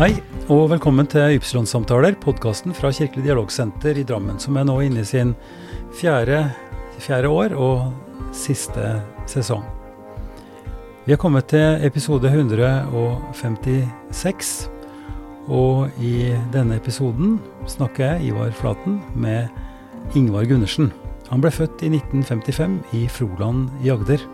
Hei, 0.00 0.14
og 0.48 0.70
velkommen 0.70 1.04
til 1.12 1.34
Ypsilon-samtaler, 1.36 2.14
podkasten 2.22 2.72
fra 2.72 2.88
Kirkelig 2.88 3.26
dialogsenter 3.26 3.98
i 4.00 4.04
Drammen, 4.08 4.38
som 4.40 4.56
er 4.56 4.64
nå 4.64 4.78
inne 4.80 5.02
i 5.02 5.04
sin 5.04 5.34
fjerde, 5.92 6.48
fjerde 7.04 7.28
år 7.28 7.52
og 7.52 7.92
siste 8.32 9.04
sesong. 9.28 9.60
Vi 11.04 11.12
har 11.12 11.20
kommet 11.20 11.52
til 11.52 11.84
episode 11.84 12.32
156, 12.32 14.72
og 15.52 15.92
i 16.00 16.32
denne 16.56 16.80
episoden 16.80 17.36
snakker 17.68 18.14
jeg, 18.14 18.32
Ivar 18.32 18.56
Flaten, 18.56 19.04
med 19.12 19.52
Ingvar 20.16 20.48
Gundersen. 20.48 20.88
Han 21.28 21.44
ble 21.44 21.52
født 21.52 21.84
i 21.84 21.92
1955 21.92 22.96
i 22.96 23.04
Froland 23.04 23.68
i 23.84 23.92
Agder. 23.92 24.24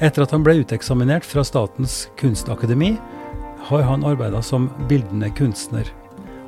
Etter 0.00 0.24
at 0.24 0.32
han 0.32 0.48
ble 0.48 0.64
uteksaminert 0.64 1.28
fra 1.28 1.44
Statens 1.44 2.08
kunstakademi, 2.16 2.96
har 3.70 3.82
han 3.82 4.04
arbeida 4.04 4.42
som 4.42 4.66
bildende 4.88 5.28
kunstner, 5.30 5.86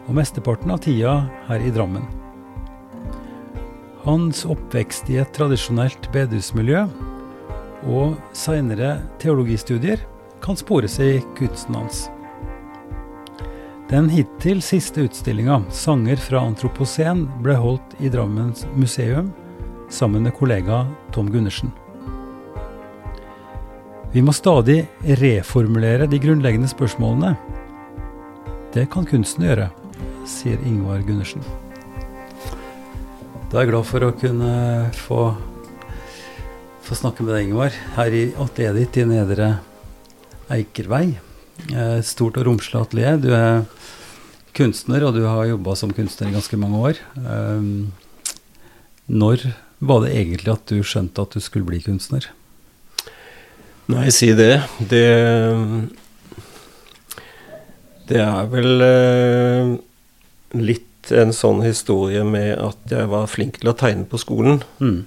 og 0.09 0.17
mesteparten 0.19 0.73
av 0.75 0.81
tida 0.83 1.13
her 1.47 1.63
i 1.63 1.71
Drammen. 1.71 2.03
Hans 4.03 4.41
oppvekst 4.51 5.11
i 5.15 5.21
et 5.23 5.31
tradisjonelt 5.37 6.09
bedehusmiljø 6.11 6.81
og 7.87 8.17
seinere 8.35 8.97
teologistudier 9.23 10.03
kan 10.43 10.59
spores 10.59 10.99
i 10.99 11.21
kunsten 11.39 11.79
hans. 11.79 12.09
Den 13.93 14.11
hittil 14.11 14.59
siste 14.65 15.07
utstillinga, 15.07 15.61
'Sanger 15.71 16.19
fra 16.19 16.43
antropocen', 16.43 17.29
ble 17.43 17.55
holdt 17.55 17.95
i 18.01 18.11
Drammens 18.11 18.67
museum 18.75 19.31
sammen 19.91 20.27
med 20.27 20.35
kollega 20.35 20.89
Tom 21.13 21.31
Gundersen. 21.31 21.71
Vi 24.13 24.21
må 24.21 24.33
stadig 24.37 24.83
reformulere 25.23 26.05
de 26.05 26.19
grunnleggende 26.21 26.69
spørsmålene. 26.69 27.31
Det 28.75 28.83
kan 28.93 29.07
kunsten 29.09 29.47
gjøre, 29.47 29.71
sier 30.29 30.61
Ingvar 30.69 31.01
Gundersen. 31.07 31.41
Da 33.49 33.57
er 33.57 33.65
jeg 33.65 33.71
glad 33.71 33.89
for 33.89 34.05
å 34.05 34.11
kunne 34.21 34.51
få, 34.97 35.21
få 36.85 36.99
snakke 36.99 37.25
med 37.25 37.33
deg, 37.39 37.47
Ingvar, 37.49 37.79
her 37.97 38.19
i 38.19 38.27
atelieret 38.37 38.83
ditt 38.83 39.01
i 39.01 39.07
Nedre 39.09 39.49
Eikervei. 40.53 41.07
Stort 42.05 42.37
og 42.37 42.51
romslig 42.51 42.83
atelier. 42.83 43.17
Du 43.17 43.31
er 43.33 43.65
kunstner, 44.53 45.09
og 45.09 45.17
du 45.17 45.25
har 45.25 45.49
jobba 45.55 45.79
som 45.81 45.97
kunstner 45.97 46.29
i 46.29 46.37
ganske 46.37 46.61
mange 46.61 46.85
år. 46.91 47.03
Når 49.09 49.49
var 49.81 50.05
det 50.05 50.15
egentlig 50.21 50.53
at 50.53 50.69
du 50.69 50.85
skjønte 50.85 51.25
at 51.25 51.33
du 51.33 51.41
skulle 51.41 51.73
bli 51.73 51.81
kunstner? 51.89 52.29
Nei, 53.93 54.09
si 54.15 54.33
det. 54.37 54.63
Det 54.79 55.07
Det 58.09 58.19
er 58.21 58.49
vel 58.53 58.83
eh, 58.85 59.69
litt 60.59 61.13
en 61.17 61.33
sånn 61.33 61.63
historie 61.65 62.23
med 62.27 62.59
at 62.61 62.93
jeg 62.93 63.09
var 63.11 63.31
flink 63.31 63.61
til 63.61 63.73
å 63.73 63.77
tegne 63.79 64.05
på 64.09 64.21
skolen. 64.21 64.61
Mm. 64.83 65.05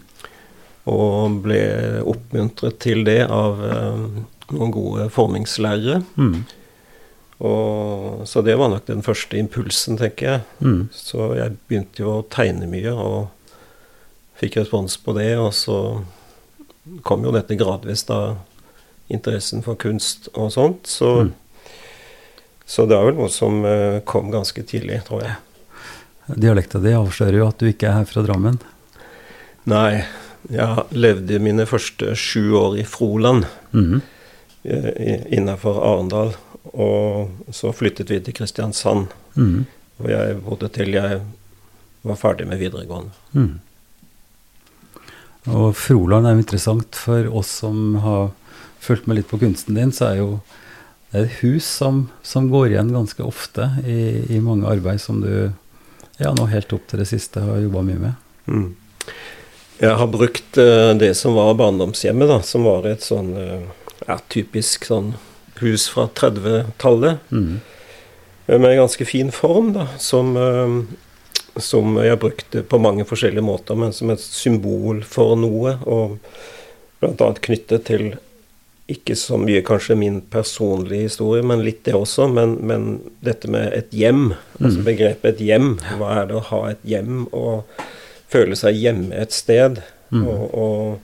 Og 0.90 1.42
ble 1.46 1.60
oppmuntret 2.06 2.80
til 2.82 3.04
det 3.06 3.24
av 3.30 3.62
eh, 3.66 4.06
noen 4.54 4.74
gode 4.74 5.10
formingslærere. 5.14 6.02
Mm. 6.18 6.46
Og, 7.46 8.24
så 8.30 8.42
det 8.46 8.56
var 8.58 8.72
nok 8.72 8.88
den 8.88 9.04
første 9.06 9.38
impulsen, 9.38 10.00
tenker 10.00 10.30
jeg. 10.30 10.44
Mm. 10.64 10.82
Så 10.96 11.34
jeg 11.36 11.58
begynte 11.68 12.06
jo 12.06 12.18
å 12.18 12.26
tegne 12.32 12.70
mye, 12.72 12.94
og 12.96 13.62
fikk 14.40 14.62
respons 14.62 14.98
på 15.04 15.16
det. 15.18 15.34
Og 15.42 15.52
så 15.58 15.80
kom 17.06 17.26
jo 17.28 17.34
dette 17.36 17.58
gradvis, 17.60 18.06
da, 18.08 18.38
interessen 19.10 19.62
for 19.64 19.76
kunst 19.76 20.30
og 20.34 20.52
sånt. 20.52 20.88
Så, 20.88 21.10
Mm. 21.26 21.34
så 22.66 22.88
det 22.88 22.98
er 22.98 23.06
vel 23.06 23.16
noe 23.20 23.30
som 23.30 23.64
eh, 23.66 24.00
kom 24.06 24.32
ganske 24.32 24.64
tidlig, 24.66 25.04
tror 25.06 25.22
jeg. 25.24 25.36
Dialekta 26.42 26.80
di 26.82 26.90
avslører 26.98 27.38
jo 27.38 27.48
at 27.48 27.58
du 27.60 27.68
ikke 27.70 27.88
er 27.88 28.00
her 28.00 28.06
fra 28.10 28.24
Drammen. 28.26 28.60
Nei, 29.66 30.04
jeg 30.50 30.84
levde 30.92 31.40
mine 31.40 31.66
første 31.70 32.16
sju 32.18 32.54
år 32.58 32.80
i 32.80 32.84
Froland, 32.84 33.46
Mhm. 33.72 34.02
innafor 34.66 35.78
Arendal. 35.86 36.34
Og 36.74 37.30
så 37.54 37.70
flyttet 37.74 38.10
vi 38.10 38.20
til 38.20 38.34
Kristiansand, 38.34 39.08
Mhm. 39.36 39.66
hvor 40.00 40.10
jeg 40.10 40.42
bodde 40.44 40.70
til 40.74 40.92
jeg 40.94 41.22
var 42.04 42.16
ferdig 42.16 42.48
med 42.48 42.58
videregående. 42.60 43.12
Mm. 43.36 43.60
Og 45.48 45.76
Froland 45.76 46.26
er 46.26 46.34
jo 46.34 46.42
interessant 46.42 46.96
for 46.96 47.28
oss 47.38 47.48
som 47.62 47.96
har 48.02 48.32
fulgt 48.86 49.10
med 49.10 49.20
litt 49.20 49.30
på 49.32 49.42
kunsten 49.42 49.78
din, 49.78 49.94
så 49.96 50.12
er 50.12 50.22
jo 50.22 50.30
det 51.12 51.22
er 51.22 51.28
et 51.30 51.38
hus 51.44 51.68
som, 51.80 52.08
som 52.26 52.50
går 52.52 52.74
igjen 52.74 52.90
ganske 52.92 53.24
ofte 53.24 53.70
i, 53.88 54.26
i 54.36 54.42
mange 54.44 54.68
arbeid 54.68 55.00
som 55.00 55.22
du 55.24 55.54
ja, 56.18 56.32
nå 56.36 56.48
helt 56.52 56.74
opp 56.76 56.88
til 56.90 57.00
det 57.00 57.08
siste 57.08 57.44
har 57.44 57.62
jobba 57.64 57.84
mye 57.86 58.02
med. 58.02 58.26
Mm. 58.52 58.68
Jeg 59.80 59.96
har 60.00 60.12
brukt 60.12 60.60
uh, 60.60 60.92
det 60.96 61.14
som 61.20 61.36
var 61.36 61.56
barndomshjemmet, 61.60 62.30
da, 62.32 62.40
som 62.48 62.64
var 62.68 62.88
et 62.88 63.04
sånn 63.04 63.34
uh, 63.36 63.64
ja, 64.06 64.20
typisk 64.32 64.88
sånn 64.88 65.14
hus 65.60 65.88
fra 65.92 66.08
30-tallet. 66.16 67.24
Mhm. 67.32 67.58
eh, 68.48 68.60
Med 68.60 68.72
en 68.72 68.84
ganske 68.86 69.08
fin 69.08 69.32
form, 69.32 69.74
da, 69.76 69.88
som, 70.00 70.36
uh, 70.36 71.60
som 71.60 72.00
jeg 72.00 72.20
brukte 72.20 72.64
på 72.64 72.80
mange 72.80 73.08
forskjellige 73.08 73.44
måter, 73.44 73.76
men 73.80 73.96
som 73.96 74.12
et 74.12 74.24
symbol 74.24 75.04
for 75.04 75.36
noe, 75.40 75.78
og 75.84 76.20
bl.a. 77.00 77.34
knyttet 77.48 77.88
til 77.92 78.16
ikke 78.92 79.16
så 79.18 79.38
mye 79.42 79.64
kanskje 79.66 79.96
min 79.98 80.20
personlige 80.22 81.08
historie, 81.08 81.42
men 81.44 81.64
litt 81.66 81.84
det 81.88 81.96
også. 81.98 82.28
Men, 82.32 82.58
men 82.62 82.84
dette 83.26 83.50
med 83.50 83.74
et 83.74 83.90
hjem, 83.96 84.34
altså 84.60 84.78
Mm. 84.80 84.86
begrepet 84.86 85.26
et 85.34 85.42
hjem. 85.48 85.72
Hva 85.98 86.12
er 86.22 86.28
det 86.30 86.36
å 86.38 86.44
ha 86.52 86.60
et 86.70 86.84
hjem 86.86 87.24
og 87.34 87.64
føle 88.30 88.56
seg 88.60 88.76
hjemme 88.78 89.10
et 89.18 89.34
sted? 89.34 89.82
Mm. 90.12 90.28
Og, 90.28 90.44
og, 90.54 91.00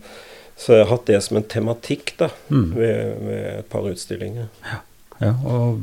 så 0.62 0.75
jeg 0.78 0.86
har 0.86 0.91
hatt 0.94 1.09
det 1.09 1.24
som 1.25 1.38
en 1.41 1.44
tematikk 1.50 2.14
da, 2.22 2.30
Mm. 2.53 2.68
ved, 2.75 3.18
ved 3.25 3.46
et 3.59 3.70
par 3.70 3.81
utstillinger. 3.90 4.47
Ja, 5.22 5.34
og, 5.46 5.81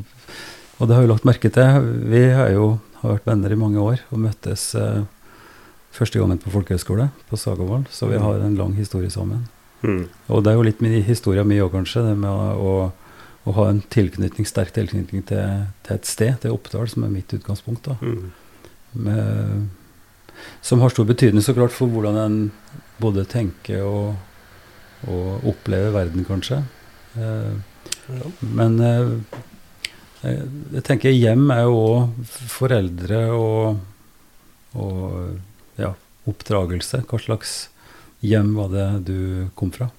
og 0.79 0.87
det 0.87 0.95
har 0.95 1.03
vi 1.03 1.11
lagt 1.11 1.27
merke 1.27 1.51
til. 1.51 1.91
Vi 2.11 2.23
har 2.31 2.49
jo 2.55 2.77
har 3.01 3.17
vært 3.17 3.27
venner 3.27 3.51
i 3.51 3.59
mange 3.59 3.79
år 3.79 3.99
og 4.11 4.19
møttes 4.19 4.73
eh, 4.75 5.03
første 5.95 6.19
gangen 6.19 6.39
på 6.39 6.51
folkehøyskole 6.51 7.09
på 7.29 7.37
Sagavoll, 7.39 7.85
så 7.91 8.07
vi 8.11 8.17
har 8.19 8.39
en 8.43 8.55
lang 8.59 8.73
historie 8.75 9.09
sammen. 9.11 9.45
Og 9.83 10.43
det 10.43 10.51
er 10.51 10.57
jo 10.57 10.65
litt 10.67 10.81
min 10.83 10.97
historie 11.05 11.43
mi 11.47 11.59
òg, 11.63 11.71
kanskje, 11.73 12.03
det 12.09 12.15
med 12.19 12.29
å, 12.29 12.73
å, 13.45 13.53
ha 13.55 13.67
en 13.71 13.81
tilknytning, 13.91 14.47
sterk 14.47 14.73
tilknytning 14.75 15.23
til, 15.29 15.65
til 15.85 15.95
et 15.95 16.09
sted, 16.09 16.35
til 16.43 16.55
Oppdal, 16.55 16.89
som 16.91 17.05
er 17.07 17.13
mitt 17.13 17.33
utgangspunkt. 17.35 17.87
da. 17.87 17.97
Mm. 18.01 18.31
Med, 19.05 19.69
som 20.61 20.81
har 20.83 20.91
stor 20.93 21.07
betydning 21.07 21.43
så 21.45 21.55
klart 21.55 21.75
for 21.75 21.91
hvordan 21.91 22.17
en 22.19 22.39
både 22.99 23.25
tenker 23.29 23.83
og, 23.87 24.15
og 25.07 25.47
opplever 25.53 25.95
verden, 25.95 26.27
kanskje. 26.27 26.63
Eh, 27.19 27.53
Ja. 28.09 28.25
men 28.41 28.79
eh, 28.81 29.09
eh, 30.25 30.45
jeg 30.73 30.83
tenker 30.87 31.13
hjem 31.13 31.51
er 31.53 31.67
jo 31.67 31.75
òg 31.77 32.31
foreldre 32.49 33.19
og, 33.35 33.77
og 34.73 35.77
ja, 35.77 35.91
oppdragelse. 36.29 37.03
Hva 37.05 37.19
slags 37.21 37.53
hjem 38.19 38.53
var 38.55 38.69
det 38.73 38.89
du 39.07 39.19
kom 39.55 39.71
fra? 39.71 39.89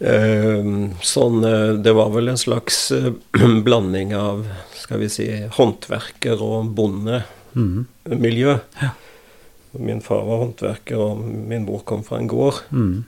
Eh, 0.00 0.64
sånn, 1.04 1.42
eh, 1.44 1.74
det 1.84 1.92
var 1.92 2.08
vel 2.14 2.32
en 2.32 2.40
slags 2.40 2.88
eh, 2.96 3.12
blanding 3.66 4.14
av 4.16 4.46
skal 4.80 5.02
vi 5.02 5.10
si, 5.12 5.26
håndverker 5.58 6.40
og 6.40 6.70
bondemiljø. 6.76 8.54
Mm. 8.56 8.80
Ja. 8.80 8.94
Min 9.76 10.00
far 10.02 10.24
var 10.26 10.40
håndverker, 10.46 10.96
og 10.98 11.20
min 11.20 11.66
mor 11.68 11.84
kom 11.86 12.00
fra 12.06 12.18
en 12.18 12.30
gård. 12.30 12.62
Mm. 12.74 13.04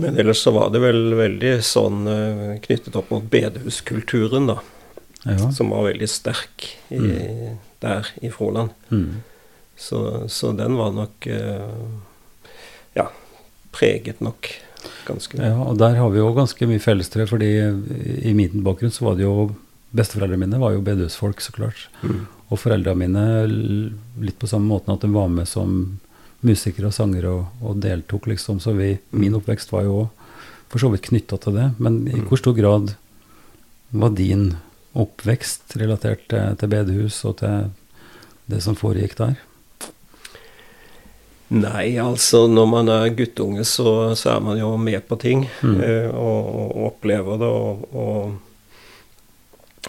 Men 0.00 0.16
ellers 0.16 0.40
så 0.40 0.54
var 0.54 0.70
det 0.72 0.80
vel 0.80 1.12
veldig 1.18 1.50
sånn 1.60 2.06
knyttet 2.64 2.96
opp 2.96 3.10
mot 3.12 3.26
bedehuskulturen, 3.28 4.48
da. 4.48 4.56
Ja. 5.26 5.50
Som 5.52 5.74
var 5.74 5.84
veldig 5.90 6.08
sterk 6.08 6.70
i, 6.88 7.02
der 7.84 8.08
i 8.24 8.32
Froland. 8.32 8.72
Mhm. 8.88 9.20
Så, 9.76 10.28
så 10.28 10.52
den 10.56 10.76
var 10.78 10.92
nok 10.94 11.26
eh, 11.26 11.66
Ja, 12.94 13.08
preget 13.74 14.20
nok 14.22 14.50
ganske 15.06 15.38
ja. 15.40 15.54
Og 15.58 15.78
der 15.80 15.96
har 15.98 16.12
vi 16.12 16.20
jo 16.20 16.32
ganske 16.36 16.68
mye 16.68 16.82
fellestrekk, 16.82 17.30
fordi 17.32 17.50
i 18.30 18.34
min 18.36 18.62
bakgrunn 18.64 18.94
så 18.94 19.10
var 19.10 19.18
det 19.18 19.26
jo 19.26 19.52
Besteforeldrene 19.94 20.42
mine 20.42 20.58
var 20.58 20.72
jo 20.74 20.80
bedehusfolk, 20.82 21.38
så 21.38 21.52
klart. 21.54 21.84
Mm. 22.02 22.24
Og 22.50 22.58
foreldrene 22.58 22.98
mine 22.98 23.26
litt 24.26 24.40
på 24.42 24.48
samme 24.50 24.66
måten 24.66 24.90
at 24.90 25.04
de 25.04 25.10
var 25.14 25.28
med 25.30 25.46
som 25.46 26.00
musikere 26.42 26.90
og 26.90 26.96
sangere 26.96 27.30
og, 27.30 27.60
og 27.62 27.78
deltok, 27.78 28.26
liksom. 28.32 28.58
Så 28.58 28.74
vi, 28.74 28.96
min 29.14 29.36
oppvekst 29.38 29.70
var 29.70 29.86
jo 29.86 30.00
for 30.72 30.82
så 30.82 30.90
vidt 30.90 31.06
knytta 31.06 31.38
til 31.38 31.54
det. 31.60 31.68
Men 31.78 32.02
i 32.10 32.18
hvor 32.26 32.42
stor 32.42 32.56
grad 32.58 32.96
var 33.94 34.16
din 34.18 34.56
oppvekst 34.98 35.76
relatert 35.78 36.26
til, 36.30 36.58
til 36.58 36.74
bedehus 36.74 37.20
og 37.28 37.38
til 37.44 37.70
det 38.50 38.64
som 38.66 38.74
foregikk 38.78 39.14
der? 39.20 39.38
Nei, 41.54 41.94
altså 42.02 42.44
når 42.50 42.66
man 42.66 42.88
er 42.90 43.12
guttunge, 43.14 43.62
så, 43.68 44.14
så 44.18 44.32
er 44.36 44.40
man 44.42 44.58
jo 44.58 44.72
med 44.80 45.04
på 45.06 45.18
ting. 45.22 45.46
Mm. 45.62 45.76
eh, 45.84 46.08
og, 46.10 46.48
og 46.64 46.82
opplever 46.88 47.38
det 47.38 47.50
og, 47.50 47.84
og, 47.94 48.34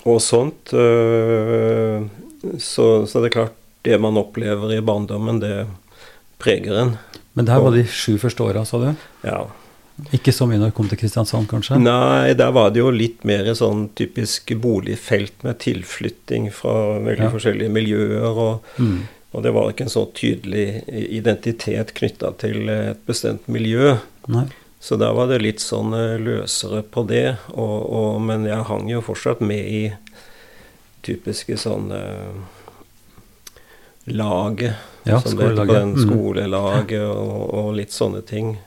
og 0.05 0.21
sånt. 0.21 0.73
eh, 0.77 2.05
så, 2.61 2.87
så 3.09 3.21
det 3.23 3.31
er 3.31 3.35
klart, 3.39 3.55
det 3.85 3.97
man 4.01 4.17
opplever 4.21 4.73
i 4.77 4.81
barndommen, 4.85 5.39
det 5.41 5.65
preger 6.41 6.77
en. 6.83 6.95
Men 7.33 7.45
det 7.47 7.53
her 7.55 7.63
var 7.65 7.73
de 7.75 7.85
sju 7.89 8.15
første 8.21 8.43
åra, 8.45 8.65
sa 8.67 8.79
du? 8.81 8.89
Ja. 9.25 9.43
Ikke 10.15 10.33
så 10.35 10.43
mye 10.47 10.59
når 10.59 10.71
det 10.73 10.75
kom 10.75 10.89
til 10.91 10.99
Kristiansand, 10.99 11.47
kanskje? 11.47 11.77
Nei, 11.79 12.33
der 12.35 12.51
var 12.55 12.71
det 12.75 12.81
jo 12.81 12.89
litt 12.91 13.21
mer 13.27 13.47
sånn 13.55 13.85
typisk 13.95 14.51
boligfelt 14.59 15.43
med 15.47 15.59
tilflytting 15.63 16.49
fra 16.51 16.73
veldig 16.99 17.29
Ja. 17.29 17.31
forskjellige 17.31 17.71
miljøer. 17.71 18.25
og 18.35 18.63
Mm. 18.81 19.07
Og 19.35 19.43
det 19.43 19.51
var 19.51 19.67
ikke 19.73 19.83
en 19.89 19.91
så 19.91 20.05
tydelig 20.15 20.85
identitet 21.11 21.91
knytta 21.97 22.29
til 22.39 22.69
et 22.71 23.01
bestemt 23.07 23.49
miljø. 23.51 23.97
Nei. 24.31 24.45
Så 24.79 24.95
der 25.01 25.11
var 25.17 25.27
det 25.27 25.41
litt 25.43 25.59
sånn 25.63 25.91
eh, 25.97 26.15
løsere 26.21 26.83
på 26.87 27.03
det. 27.09 27.35
Og, 27.51 27.77
og, 27.89 28.19
men 28.23 28.45
jeg 28.47 28.63
hang 28.69 28.87
jo 28.91 29.01
fortsatt 29.03 29.41
med 29.43 29.65
i 29.65 29.81
typiske 31.05 31.57
sånn 31.61 31.91
eh, 31.91 32.43
Laget, 34.05 34.75
Ja, 35.03 35.19
som 35.21 35.33
det 35.37 35.43
heter 35.43 35.55
på 35.55 35.65
skolelaget. 35.65 35.75
den 35.75 35.93
Mm. 35.95 36.03
skolelaget, 36.05 37.01
og, 37.09 37.53
og 37.53 37.71
litt 37.75 37.91
sånne 37.93 38.21
ting. 38.25 38.57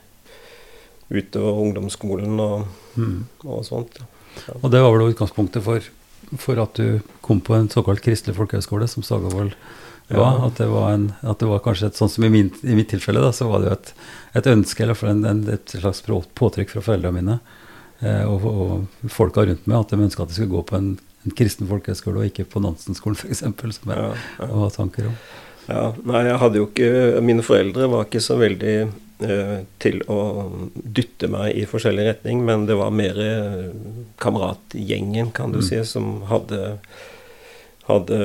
Utover 1.09 1.61
ungdomsskolen 1.63 2.39
og, 2.39 2.67
Mm. 2.97 3.25
og 3.45 3.63
sånt. 3.65 4.01
Og 4.61 4.69
det 4.71 4.81
var 4.83 4.91
vel 4.91 5.13
utgangspunktet 5.13 5.63
for, 5.63 5.79
for 6.37 6.59
at 6.59 6.73
du 6.75 6.99
kom 7.21 7.39
på 7.41 7.55
en 7.55 7.69
såkalt 7.69 8.01
kristelig 8.03 8.35
folkehøgskole, 8.35 8.87
som 8.87 9.03
Sagavold. 9.03 9.55
Ja. 10.09 10.45
At, 10.47 10.57
det 10.57 10.65
var 10.71 10.91
en, 10.95 11.07
at 11.21 11.39
det 11.39 11.47
var 11.49 11.59
kanskje 11.61 11.87
et 11.91 11.97
sånn 11.99 12.09
som 12.09 12.23
i, 12.25 12.29
min, 12.33 12.47
i 12.65 12.73
mitt 12.77 12.89
tilfelle, 12.89 13.21
da, 13.21 13.29
så 13.35 13.45
var 13.49 13.61
det 13.61 13.67
jo 13.69 13.73
et, 13.77 13.91
et 14.39 14.47
ønske, 14.49 14.81
eller 14.83 15.03
en, 15.11 15.25
en, 15.29 15.43
et 15.53 15.75
slags 15.75 16.01
påtrykk 16.39 16.71
fra 16.73 16.81
foreldrene 16.81 17.19
mine 17.21 17.35
eh, 18.01 18.23
og, 18.25 18.47
og 18.49 19.11
folka 19.13 19.45
rundt 19.45 19.67
meg, 19.69 19.77
at 19.83 19.93
de 19.93 19.99
ønska 20.07 20.23
at 20.23 20.33
jeg 20.33 20.39
skulle 20.41 20.55
gå 20.55 20.63
på 20.71 20.79
en, 20.79 20.87
en 21.27 21.35
kristen 21.37 21.69
folkehøgskole, 21.69 22.23
og 22.23 22.31
ikke 22.31 22.47
på 22.49 22.61
Nansen-skolen 22.63 23.19
f.eks., 23.21 23.43
som 23.45 23.93
jeg 23.93 23.99
Ja, 24.01 24.09
ja. 24.39 24.49
har 24.63 24.73
tanker 24.73 25.11
om. 25.11 25.19
Ja, 25.69 25.83
nei, 26.09 26.23
jeg 26.25 26.39
hadde 26.41 26.57
jo 26.57 26.65
ikke 26.71 27.21
Mine 27.21 27.43
foreldre 27.45 27.85
var 27.91 28.07
ikke 28.07 28.21
så 28.25 28.39
veldig 28.41 28.73
eh, 29.29 29.57
til 29.83 29.99
å 30.09 30.17
dytte 30.73 31.29
meg 31.29 31.53
i 31.61 31.67
forskjellig 31.69 32.07
retning, 32.07 32.41
men 32.47 32.65
det 32.65 32.79
var 32.79 32.89
mer 32.89 33.19
kameratgjengen, 34.17 35.29
kan 35.37 35.51
du 35.53 35.59
Mm. 35.61 35.67
si, 35.69 35.83
som 35.85 36.23
hadde 36.31 36.79
Hadde 37.89 38.17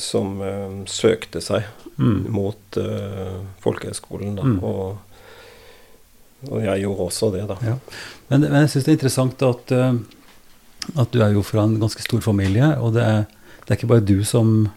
Som 0.00 0.38
eh, 0.42 0.84
søkte 0.90 1.42
seg 1.44 1.66
Mm. 1.98 2.26
mot 2.28 2.76
eh, 2.76 3.34
folkehøgskolen. 3.62 4.34
Mm. 4.34 4.56
Og, 4.66 4.96
og 6.50 6.64
jeg 6.64 6.82
gjorde 6.82 7.06
også 7.06 7.30
det, 7.34 7.44
da. 7.46 7.56
Ja. 7.62 7.76
Men, 8.30 8.48
men 8.48 8.64
jeg 8.64 8.72
syns 8.72 8.88
det 8.88 8.92
er 8.92 8.98
interessant 8.98 9.44
at, 9.46 9.74
eh, 9.74 9.92
at 10.98 11.14
du 11.14 11.20
er 11.22 11.36
jo 11.36 11.44
fra 11.46 11.62
en 11.68 11.78
ganske 11.78 12.02
stor 12.02 12.24
familie, 12.24 12.72
og 12.80 12.96
det 12.96 13.06
er, 13.06 13.22
det 13.62 13.70
er 13.70 13.78
ikke 13.78 13.92
bare 13.94 14.06
du 14.06 14.24
som, 14.26 14.68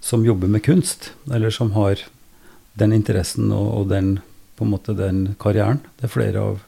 som 0.00 0.24
jobber 0.26 0.52
med 0.52 0.62
kunst, 0.62 1.10
eller 1.32 1.50
som 1.50 1.74
har 1.74 2.06
den 2.78 2.94
interessen 2.94 3.50
og, 3.50 3.68
og 3.80 3.90
den, 3.90 4.20
måte 4.60 4.94
den 4.94 5.34
karrieren. 5.40 5.82
Det 5.98 6.06
er 6.06 6.14
flere 6.14 6.40
av 6.52 6.62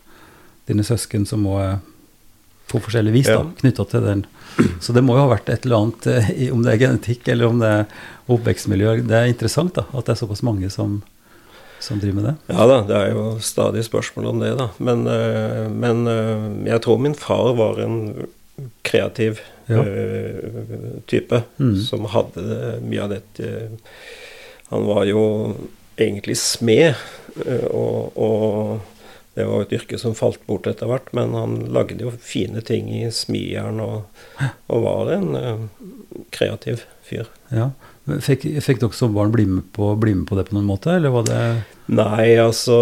dine 0.66 0.82
søsken 0.82 1.26
som 1.28 1.46
må 1.46 1.58
er 1.60 1.78
på 2.68 2.80
forskjellig 2.80 3.12
vis 3.12 3.28
Ja. 3.28 3.42
knytta 3.60 3.84
til 3.90 4.00
den. 4.06 4.26
Så 4.80 4.92
det 4.92 5.02
må 5.04 5.14
jo 5.16 5.26
ha 5.26 5.34
vært 5.36 5.48
et 5.48 5.64
eller 5.64 5.76
annet, 5.76 6.06
eh, 6.06 6.52
om 6.52 6.62
det 6.62 6.74
er 6.74 6.82
genetikk 6.86 7.28
eller 7.28 7.46
om 7.48 7.58
det 7.58 7.68
er 7.68 7.86
oppvekstmiljø. 8.28 9.02
Det 9.08 9.16
er 9.16 9.30
interessant 9.32 9.74
da, 9.74 9.84
at 9.92 10.04
det 10.06 10.12
er 10.16 10.20
såpass 10.26 10.42
mange 10.42 10.70
som, 10.70 11.02
som 11.80 11.98
driver 12.00 12.14
med 12.20 12.24
det. 12.30 12.34
Ja 12.54 12.66
da, 12.68 12.82
det 12.86 12.96
er 12.96 13.10
jo 13.14 13.24
stadig 13.40 13.84
spørsmål 13.84 14.26
om 14.32 14.38
det, 14.44 14.52
da. 14.58 14.68
Men, 14.78 15.06
eh, 15.06 15.68
men 15.72 16.06
eh, 16.06 16.70
jeg 16.72 16.82
tror 16.84 17.00
min 17.00 17.14
far 17.14 17.54
var 17.56 17.80
en 17.80 18.26
kreativ 18.84 19.40
Ja. 19.68 19.82
type 21.06 21.42
Mm. 21.58 21.76
som 21.80 22.04
hadde 22.10 22.80
mye 22.82 23.02
av 23.02 23.10
dette 23.10 23.70
Han 24.70 24.84
var 24.86 25.04
jo 25.06 25.54
egentlig 25.96 26.36
smed, 26.36 26.94
og, 27.70 28.12
og 28.16 28.80
det 29.34 29.46
var 29.48 29.64
et 29.64 29.72
yrke 29.72 29.98
som 29.98 30.16
falt 30.16 30.42
bort 30.46 30.66
etter 30.68 30.90
hvert, 30.90 31.08
men 31.16 31.32
han 31.36 31.54
lagde 31.72 32.02
jo 32.04 32.12
fine 32.20 32.60
ting 32.64 32.90
i 32.92 33.06
smijern 33.14 33.80
og, 33.80 34.02
og 34.68 34.84
var 34.84 35.12
en 35.14 35.30
uh, 35.32 35.62
kreativ 36.34 36.84
fyr. 37.06 37.30
Ja. 37.48 37.70
Fikk, 38.02 38.44
fikk 38.64 38.82
dere 38.82 38.96
som 38.98 39.14
barn 39.14 39.32
bli 39.32 39.46
med, 39.46 39.68
på, 39.76 39.92
bli 39.96 40.16
med 40.18 40.26
på 40.28 40.36
det 40.36 40.48
på 40.48 40.56
noen 40.56 40.68
måte, 40.68 40.90
eller 40.98 41.14
var 41.14 41.28
det 41.28 41.42
Nei, 41.92 42.34
altså 42.40 42.76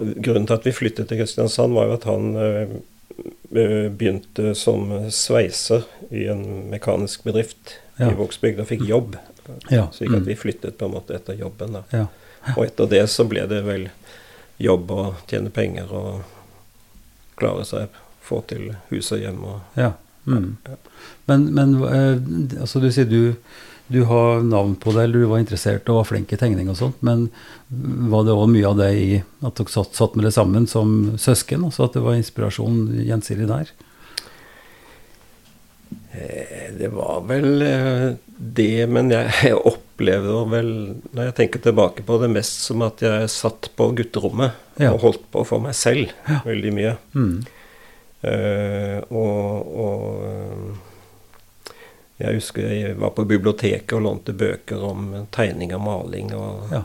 Grunnen 0.00 0.46
til 0.48 0.56
at 0.56 0.66
vi 0.68 0.72
flyttet 0.76 1.10
til 1.10 1.20
Kristiansand, 1.20 1.76
var 1.76 1.90
jo 1.90 1.96
at 1.98 2.06
han 2.08 2.26
eh, 2.40 2.74
begynte 3.52 4.54
som 4.56 4.90
sveiser 5.12 5.84
i 6.10 6.24
en 6.32 6.70
mekanisk 6.72 7.28
bedrift 7.28 7.78
Ja. 7.98 8.08
i 8.08 8.16
Vågsbygd 8.16 8.62
og 8.64 8.70
fikk 8.70 8.86
jobb. 8.88 9.18
Ja. 9.68 9.90
Slik 9.92 10.14
at 10.14 10.22
mm. 10.22 10.28
vi 10.30 10.38
flyttet 10.40 10.78
på 10.80 10.88
en 10.88 10.94
måte 10.94 11.14
etter 11.18 11.36
jobben. 11.36 11.76
da. 11.76 11.82
Ja. 11.92 12.06
Og 12.56 12.64
etter 12.64 12.88
det 12.90 13.02
så 13.12 13.26
ble 13.28 13.44
det 13.50 13.60
vel 13.66 13.90
jobb 14.58 14.90
og 14.94 15.20
tjene 15.30 15.50
penger 15.54 15.90
og 15.92 16.22
klare 17.40 17.64
seg, 17.66 18.00
få 18.22 18.42
til 18.46 18.72
hus 18.90 19.12
og 19.14 19.22
hjem 19.22 19.44
og 19.44 19.78
ja. 19.78 19.92
Mm. 20.26 20.56
Ja. 20.68 20.76
Men, 21.26 21.48
men 21.56 21.72
eh, 21.88 22.60
altså 22.62 22.78
du 22.78 22.86
sier 22.94 23.08
du, 23.10 23.34
du 23.90 24.04
har 24.06 24.44
navn 24.46 24.76
på 24.78 24.92
det, 24.94 25.08
eller 25.08 25.24
du 25.24 25.30
var 25.32 25.40
interessert 25.42 25.88
og 25.90 25.98
var 25.98 26.06
flink 26.12 26.30
i 26.32 26.38
tegning 26.38 26.70
og 26.70 26.78
sånt, 26.78 27.00
men 27.02 27.24
var 28.12 28.22
det 28.28 28.36
òg 28.36 28.46
mye 28.52 28.68
av 28.68 28.78
det 28.78 28.90
i 28.94 29.08
at 29.42 29.58
dere 29.58 29.72
satt, 29.74 29.96
satt 29.98 30.14
med 30.14 30.28
det 30.28 30.34
sammen 30.36 30.68
som 30.70 31.16
søsken? 31.18 31.64
Altså 31.66 31.88
at 31.88 31.98
det 31.98 32.04
var 32.04 32.14
inspirasjon 32.20 32.84
gjensidig 33.02 33.48
der? 33.50 33.72
Eh, 36.12 36.70
Det 36.78 36.88
var 36.94 37.24
vel 37.28 37.62
eh, 37.62 38.08
det, 38.36 38.86
men 38.88 39.10
jeg, 39.12 39.32
jeg 39.42 39.58
opplever 40.02 40.48
vel, 40.50 40.70
når 41.14 41.28
jeg 41.28 41.34
tenker 41.38 41.62
tilbake 41.62 42.02
på 42.06 42.16
det, 42.22 42.28
mest 42.32 42.64
som 42.66 42.82
at 42.82 43.02
jeg 43.02 43.28
satt 43.30 43.70
på 43.78 43.90
gutterommet 43.94 44.52
Ja. 44.80 44.92
og 44.92 45.00
holdt 45.00 45.30
på 45.30 45.44
for 45.46 45.60
meg 45.60 45.74
selv 45.74 46.10
Ja. 46.28 46.40
veldig 46.44 46.72
mye. 46.72 46.96
Mm. 47.14 47.44
Uh, 48.24 49.02
og, 49.10 49.78
og 49.82 50.24
eh, 50.26 51.74
jeg 52.22 52.34
husker 52.38 52.68
jeg 52.70 52.96
var 52.96 53.10
på 53.10 53.24
biblioteket 53.26 53.92
og 53.96 54.02
lånte 54.04 54.32
bøker 54.32 54.78
om 54.86 55.26
tegning 55.32 55.74
og 55.74 55.80
maling, 55.82 56.32
og 56.34 56.70
Ja. 56.72 56.82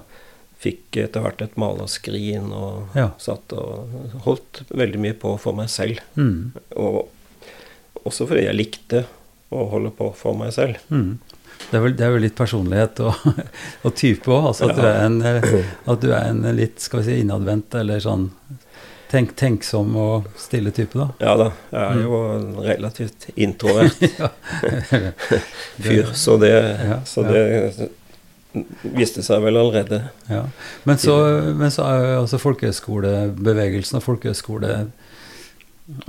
fikk 0.60 0.98
etter 0.98 1.22
hvert 1.22 1.42
et 1.42 1.56
malerskrin, 1.58 2.52
og 2.52 2.90
satt 3.20 3.54
og 3.54 3.88
holdt 4.26 4.64
veldig 4.74 5.00
mye 5.00 5.14
på 5.14 5.38
for 5.40 5.54
meg 5.54 5.70
selv. 5.70 6.00
Mm. 6.16 6.54
Og 6.76 7.08
også 8.04 8.26
fordi 8.28 8.46
jeg 8.48 8.56
likte 8.58 9.06
å 9.52 9.70
holde 9.70 9.92
på 9.92 10.10
for 10.16 10.34
meg 10.34 10.52
selv. 10.54 10.76
Mm. 10.90 11.20
Det, 11.68 11.78
er 11.78 11.84
vel, 11.84 11.96
det 12.00 12.06
er 12.06 12.14
vel 12.16 12.24
litt 12.24 12.38
personlighet 12.38 13.02
og, 13.04 13.28
og 13.86 13.96
type 13.98 14.32
òg. 14.32 14.52
Altså 14.54 14.72
at, 14.72 14.80
eh, 14.80 15.68
at 15.92 16.04
du 16.04 16.10
er 16.12 16.32
en 16.32 16.46
litt 16.58 16.80
skal 16.84 17.04
vi 17.04 17.10
si, 17.10 17.20
innadvendt 17.24 17.76
eller 17.82 18.02
sånn 18.04 18.30
tenk, 19.12 19.36
tenksom 19.40 19.96
og 20.00 20.28
stille 20.40 20.72
type, 20.76 20.98
da. 20.98 21.08
Ja 21.24 21.36
da, 21.40 21.52
jeg 21.72 21.84
er 21.84 22.02
jo 22.04 22.24
en 22.34 22.50
relativt 22.66 23.30
introvert 23.36 24.04
fyr, 25.86 26.12
så 26.14 26.38
det, 26.42 26.54
så 27.08 27.24
det 27.28 27.46
viste 28.82 29.24
seg 29.26 29.44
vel 29.44 29.60
allerede. 29.60 30.02
Ja. 30.32 30.46
Men 30.88 31.02
så, 31.02 31.18
men 31.58 31.74
så 31.74 31.88
er 31.88 32.00
jo 32.04 32.22
altså 32.24 32.40
folkehøyskolebevegelsen 32.42 34.00
og 34.00 34.08
folkehøyskole 34.08 34.80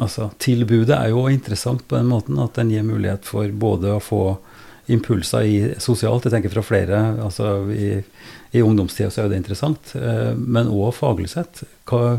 Altså, 0.03 0.25
tilbudet 0.43 0.91
er 0.91 1.13
jo 1.13 1.29
interessant 1.31 1.85
på 1.87 1.95
den 1.95 2.09
måten 2.11 2.41
at 2.43 2.57
den 2.59 2.73
gir 2.73 2.83
mulighet 2.83 3.23
for 3.23 3.47
både 3.55 3.93
å 3.95 4.01
få 4.03 4.23
impulser 4.89 5.45
i 5.45 5.57
sosialt, 5.83 6.25
jeg 6.25 6.35
tenker 6.35 6.53
fra 6.53 6.65
flere, 6.65 6.99
altså 7.25 7.69
i, 7.73 7.91
i 8.57 8.65
ungdomstida 8.65 9.11
så 9.13 9.23
er 9.23 9.29
jo 9.29 9.33
det 9.35 9.41
interessant, 9.43 9.95
eh, 9.99 10.33
men 10.37 10.71
òg 10.73 10.95
faglig 10.97 11.31
sett. 11.35 11.63
Hva, 11.89 12.19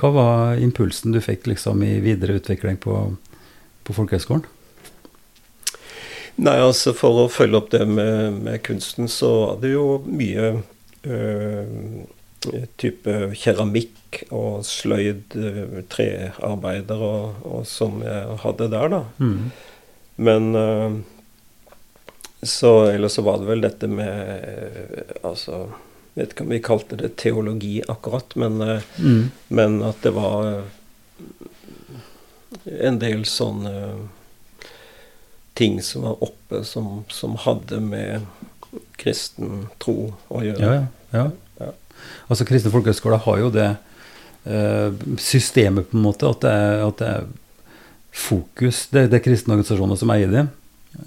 hva 0.00 0.10
var 0.16 0.62
impulsen 0.62 1.14
du 1.14 1.20
fikk 1.24 1.48
liksom 1.50 1.84
i 1.86 1.94
videre 2.04 2.36
utvikling 2.40 2.80
på, 2.82 2.98
på 3.86 3.96
folkehøyskolen? 3.96 4.44
Nei, 6.42 6.56
altså 6.64 6.94
for 6.96 7.24
å 7.24 7.30
følge 7.32 7.58
opp 7.60 7.70
det 7.74 7.84
med, 7.88 8.40
med 8.44 8.62
kunsten, 8.64 9.08
så 9.10 9.32
var 9.42 9.58
det 9.64 9.74
jo 9.74 9.86
mye 10.08 10.54
øh, 11.04 11.72
type 12.80 13.16
keramikk 13.36 14.22
og 14.32 14.64
sløyd, 14.66 15.36
øh, 15.36 15.82
trearbeider 15.92 17.04
og, 17.04 17.42
og 17.44 17.66
som 17.68 18.00
jeg 18.04 18.38
hadde 18.44 18.70
der, 18.72 18.88
da. 18.96 19.02
Mm. 19.20 19.52
Men 20.24 20.48
øh, 20.56 20.96
så 22.42 22.70
Ellers 22.90 23.12
så 23.18 23.22
var 23.22 23.38
det 23.38 23.46
vel 23.46 23.60
dette 23.62 23.86
med 23.86 24.12
øh, 24.42 25.02
Altså 25.22 25.66
Vet 26.14 26.34
ikke 26.34 26.44
om 26.44 26.50
vi 26.52 26.58
kalte 26.60 26.96
det 27.00 27.14
teologi 27.16 27.78
akkurat, 27.88 28.34
men, 28.36 28.60
øh, 28.60 28.80
Mm. 28.98 29.30
men 29.48 29.82
at 29.82 30.02
det 30.02 30.10
var 30.14 30.42
øh, 30.44 30.62
en 32.66 32.98
del 33.00 33.24
sånne 33.24 33.94
ting 35.56 35.78
som 35.82 36.02
var 36.02 36.22
oppe 36.24 36.62
som, 36.64 37.04
som 37.08 37.36
hadde 37.40 37.80
med 37.80 38.26
kristen 39.00 39.68
tro 39.82 40.12
å 40.28 40.42
gjøre. 40.44 40.60
Ja, 40.60 40.84
ja. 41.16 41.24
ja. 41.60 41.70
Altså 42.28 42.44
Kristne 42.48 42.72
folkehøgskole 42.72 43.18
har 43.24 43.38
jo 43.40 43.50
det 43.52 43.68
eh, 44.44 44.92
systemet, 45.20 45.88
på 45.90 45.96
en 45.96 46.04
måte, 46.06 46.28
at 46.28 46.44
det 46.44 46.52
er, 46.52 46.84
at 46.86 46.98
det 47.00 47.08
er 47.08 47.30
fokus 48.12 48.86
Det, 48.92 49.06
det 49.08 49.16
er 49.16 49.24
kristne 49.24 49.54
organisasjoner 49.56 49.96
som 49.96 50.10
eier 50.12 50.28
det, 50.32 50.46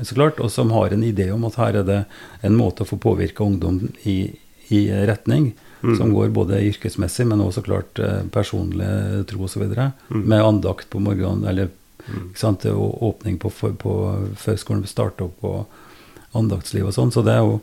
så 0.02 0.18
klart, 0.18 0.40
og 0.42 0.52
som 0.52 0.72
har 0.74 0.94
en 0.94 1.06
idé 1.06 1.30
om 1.34 1.46
at 1.48 1.60
her 1.62 1.80
er 1.82 1.88
det 1.88 2.02
en 2.46 2.58
måte 2.58 2.84
å 2.84 2.90
få 2.90 2.98
påvirke 3.02 3.46
ungdom 3.46 3.84
i, 4.04 4.36
i 4.74 4.88
retning. 5.08 5.54
Mm. 5.86 5.98
Som 6.00 6.14
går 6.16 6.32
både 6.34 6.64
yrkesmessig, 6.66 7.28
men 7.30 7.44
også 7.44 7.62
klart 7.66 8.00
eh, 8.02 8.24
personlig 8.34 9.26
tro 9.30 9.46
osv. 9.46 9.68
Mm. 9.70 10.24
Med 10.24 10.42
andakt 10.42 10.90
på 10.90 11.02
morgenen, 11.04 11.46
eller 11.46 11.70
mm. 12.08 12.32
sant, 12.38 12.66
og 12.72 13.04
åpning 13.06 13.38
på, 13.42 13.52
på 13.54 13.98
før 14.42 14.58
skolen 14.58 14.88
starter 14.90 15.28
opp, 15.28 15.46
og 15.46 16.40
andaktsliv 16.40 16.90
og 16.90 16.96
sånn. 16.96 17.14
Så 17.14 17.22
det 17.26 17.38
er 17.38 17.46
jo 17.46 17.60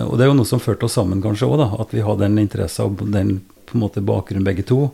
og 0.00 0.14
det 0.16 0.24
er 0.24 0.30
jo 0.30 0.36
noe 0.38 0.48
som 0.48 0.60
førte 0.62 0.86
oss 0.86 0.94
sammen 0.96 1.20
kanskje 1.20 1.50
òg, 1.52 1.66
at 1.82 1.90
vi 1.92 2.00
hadde 2.00 2.24
en 2.24 2.40
interesse 2.40 2.80
og 2.80 3.02
den 3.12 3.42
på 3.68 3.76
en 3.76 3.82
måte 3.82 4.00
bakgrunnen 4.04 4.46
begge 4.46 4.64
to. 4.64 4.86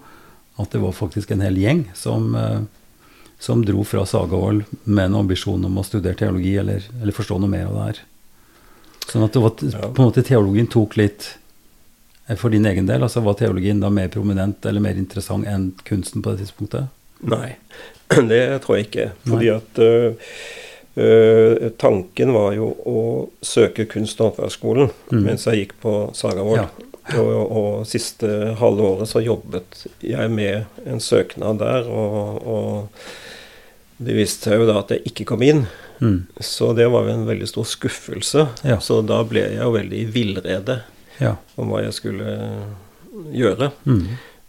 At 0.58 0.72
det 0.74 0.80
var 0.82 0.96
faktisk 0.96 1.30
en 1.30 1.44
hel 1.44 1.58
gjeng 1.60 1.84
som, 1.94 2.34
eh, 2.34 2.60
som 3.38 3.64
dro 3.64 3.84
fra 3.84 4.06
Sagavoll 4.06 4.64
med 4.84 5.04
en 5.04 5.14
ambisjon 5.14 5.64
om 5.64 5.78
å 5.78 5.86
studere 5.86 6.18
teologi 6.18 6.56
eller, 6.58 6.82
eller, 7.00 7.14
forstå 7.14 7.38
noe 7.38 7.50
mer 7.50 7.68
av 7.68 7.76
det 7.76 7.84
her. 7.86 8.00
Sånn 9.08 9.24
at 9.24 9.36
det 9.36 9.42
var, 9.42 9.54
på 9.54 10.02
en 10.02 10.08
måte 10.10 10.24
teologien 10.26 10.68
tok 10.68 10.98
litt 10.98 11.28
eh, 12.26 12.36
for 12.36 12.52
din 12.52 12.66
egen 12.66 12.88
del? 12.90 13.02
altså 13.06 13.22
Var 13.24 13.38
teologien 13.38 13.80
da 13.80 13.90
mer 13.94 14.10
prominent 14.12 14.66
eller 14.66 14.84
mer 14.84 14.98
interessant 14.98 15.46
enn 15.48 15.70
kunsten 15.88 16.24
på 16.24 16.34
det 16.34 16.42
tidspunktet? 16.42 16.90
Nei, 17.30 17.54
det 18.32 18.42
tror 18.64 18.78
jeg 18.78 18.88
ikke. 18.88 19.06
Fordi 19.22 19.52
Nei. 19.52 19.54
at 19.54 19.80
uh, 19.86 20.34
uh, 20.98 21.70
tanken 21.80 22.34
var 22.34 22.58
jo 22.58 22.72
å 22.90 23.00
søke 23.40 23.86
kunst- 23.90 24.20
og 24.20 24.32
håndverksskolen 24.34 24.92
mm. 25.14 25.22
mens 25.22 25.46
jeg 25.46 25.62
gikk 25.62 25.78
på 25.86 25.94
Sagavoll. 26.18 26.64
Ja. 26.64 26.68
Og, 27.16 27.32
og, 27.32 27.70
siste 27.88 28.28
halve 28.60 28.84
året 28.84 29.08
så 29.08 29.22
jobbet 29.24 29.86
jeg 30.04 30.28
med 30.28 30.82
en 30.84 31.00
søknad 31.00 31.62
der, 31.62 31.86
og, 31.88 32.42
og 32.44 33.06
det 33.98 34.14
viste 34.14 34.50
seg 34.50 34.62
jo 34.62 34.68
da 34.68 34.78
at 34.80 34.92
jeg 34.94 35.10
ikke 35.10 35.26
kom 35.32 35.42
inn. 35.42 35.64
Mm. 35.98 36.26
Så 36.38 36.70
det 36.78 36.86
var 36.92 37.06
jo 37.06 37.14
en 37.16 37.26
veldig 37.26 37.48
stor 37.50 37.66
skuffelse. 37.66 38.46
Ja. 38.62 38.78
Så 38.82 39.00
da 39.06 39.20
ble 39.26 39.42
jeg 39.48 39.58
jo 39.58 39.72
veldig 39.74 40.02
i 40.02 40.10
villrede 40.14 40.80
ja. 41.18 41.34
om 41.58 41.72
hva 41.72 41.82
jeg 41.82 41.96
skulle 41.96 42.36
gjøre. 43.34 43.72
Mm. 43.88 44.04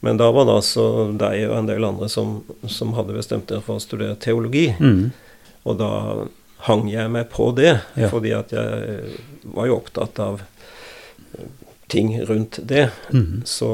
Men 0.05 0.19
da 0.21 0.29
var 0.31 0.45
det 0.47 0.59
altså 0.61 0.85
deg 1.19 1.47
og 1.49 1.57
en 1.57 1.71
del 1.71 1.87
andre 1.87 2.07
som, 2.11 2.37
som 2.69 2.93
hadde 2.95 3.17
bestemt 3.17 3.49
dere 3.49 3.65
for 3.65 3.79
å 3.79 3.83
studere 3.83 4.19
teologi. 4.21 4.69
Mm. 4.79 5.09
Og 5.67 5.81
da 5.81 5.91
hang 6.69 6.87
jeg 6.91 7.11
meg 7.11 7.29
på 7.33 7.49
det, 7.55 7.73
ja. 7.97 8.09
fordi 8.11 8.35
at 8.35 8.53
jeg 8.53 9.17
var 9.55 9.69
jo 9.69 9.79
opptatt 9.79 10.21
av 10.23 10.43
ting 11.89 12.13
rundt 12.29 12.61
det. 12.69 12.89
Mm. 13.09 13.41
Så, 13.49 13.71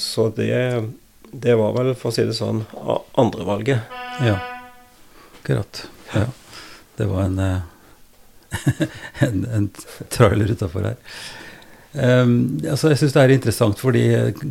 så 0.00 0.30
det, 0.34 0.88
det 1.30 1.58
var 1.60 1.74
vel, 1.76 1.92
for 1.98 2.10
å 2.10 2.16
si 2.16 2.24
det 2.24 2.38
sånn, 2.38 2.64
andrevalget. 3.18 3.98
Ja. 4.24 4.38
Akkurat. 5.38 5.82
Ja. 6.12 6.26
Det 6.96 7.06
var 7.06 7.22
en, 7.22 7.38
eh, 7.38 7.58
en, 9.28 9.44
en 9.54 9.68
trailer 10.10 10.50
utafor 10.50 10.90
her. 10.90 10.96
Um, 11.92 12.60
altså 12.68 12.90
jeg 12.92 13.00
syns 13.00 13.14
det 13.14 13.22
er 13.22 13.32
interessant, 13.32 13.78
fordi 13.80 14.02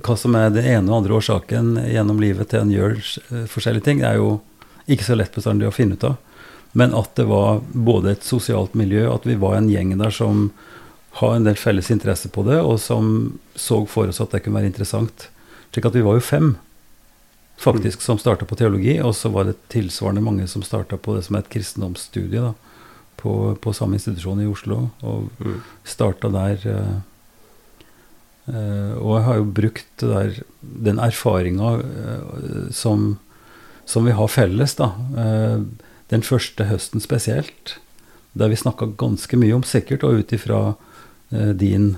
hva 0.02 0.16
som 0.18 0.34
er 0.36 0.50
den 0.52 0.66
ene 0.66 0.90
og 0.90 1.04
andre 1.04 1.20
årsaken 1.20 1.76
gjennom 1.86 2.18
livet 2.20 2.50
til 2.50 2.64
en 2.64 2.72
gjør 2.74 2.96
uh, 2.98 3.44
forskjellige 3.52 3.86
ting, 3.86 4.02
er 4.02 4.18
jo 4.18 4.40
ikke 4.90 5.06
så 5.06 5.18
lett 5.20 5.36
bestandig 5.36 5.70
å 5.70 5.76
finne 5.76 6.00
ut 6.00 6.08
av. 6.08 6.18
Men 6.78 6.96
at 6.98 7.14
det 7.20 7.28
var 7.30 7.62
både 7.72 8.16
et 8.16 8.26
sosialt 8.26 8.74
miljø, 8.78 9.06
at 9.12 9.26
vi 9.28 9.38
var 9.40 9.58
en 9.58 9.70
gjeng 9.70 9.94
der 10.00 10.14
som 10.14 10.50
har 11.22 11.36
en 11.36 11.46
del 11.48 11.58
felles 11.58 11.90
interesse 11.94 12.30
på 12.34 12.44
det, 12.46 12.60
og 12.62 12.80
som 12.82 13.40
så 13.56 13.84
for 13.90 14.10
oss 14.10 14.22
at 14.22 14.34
det 14.34 14.44
kunne 14.46 14.60
være 14.60 14.72
interessant. 14.72 15.30
Slik 15.72 15.88
at 15.90 15.98
vi 15.98 16.06
var 16.06 16.18
jo 16.18 16.26
fem 16.26 16.52
faktisk 17.58 18.02
som 18.02 18.20
starta 18.22 18.46
på 18.46 18.56
teologi, 18.56 19.00
og 19.02 19.16
så 19.18 19.32
var 19.34 19.48
det 19.48 19.58
tilsvarende 19.74 20.22
mange 20.22 20.48
som 20.48 20.64
starta 20.66 20.98
på 20.98 21.18
det 21.18 21.26
som 21.26 21.36
er 21.36 21.46
et 21.46 21.52
kristendomsstudie 21.52 22.44
da, 22.44 22.54
på, 23.18 23.34
på, 23.62 23.74
samme 23.74 23.98
institusjon 23.98 24.44
i 24.44 24.50
Oslo, 24.50 24.90
og 25.02 25.30
mm. 25.42 25.58
starta 25.88 26.30
der. 26.34 26.68
Uh, 26.70 27.00
uh, 28.54 28.94
og 29.02 29.12
jeg 29.16 29.26
har 29.30 29.42
jo 29.42 29.50
brukt 29.62 30.06
der, 30.06 30.40
den 30.62 31.02
erfaringa 31.02 31.74
uh, 31.82 32.70
som, 32.70 33.16
som, 33.90 34.06
vi 34.06 34.14
har 34.14 34.30
felles, 34.32 34.78
da, 34.78 34.92
den 36.14 36.24
første 36.24 36.70
høsten 36.70 37.02
spesielt, 37.04 37.80
der 38.38 38.54
vi 38.54 38.60
snakka 38.60 38.94
ganske 39.02 39.40
mye 39.40 39.58
om, 39.58 39.66
sikkert, 39.66 40.06
og 40.06 40.22
ut 40.22 40.36
ifra 40.36 40.62
din 41.58 41.96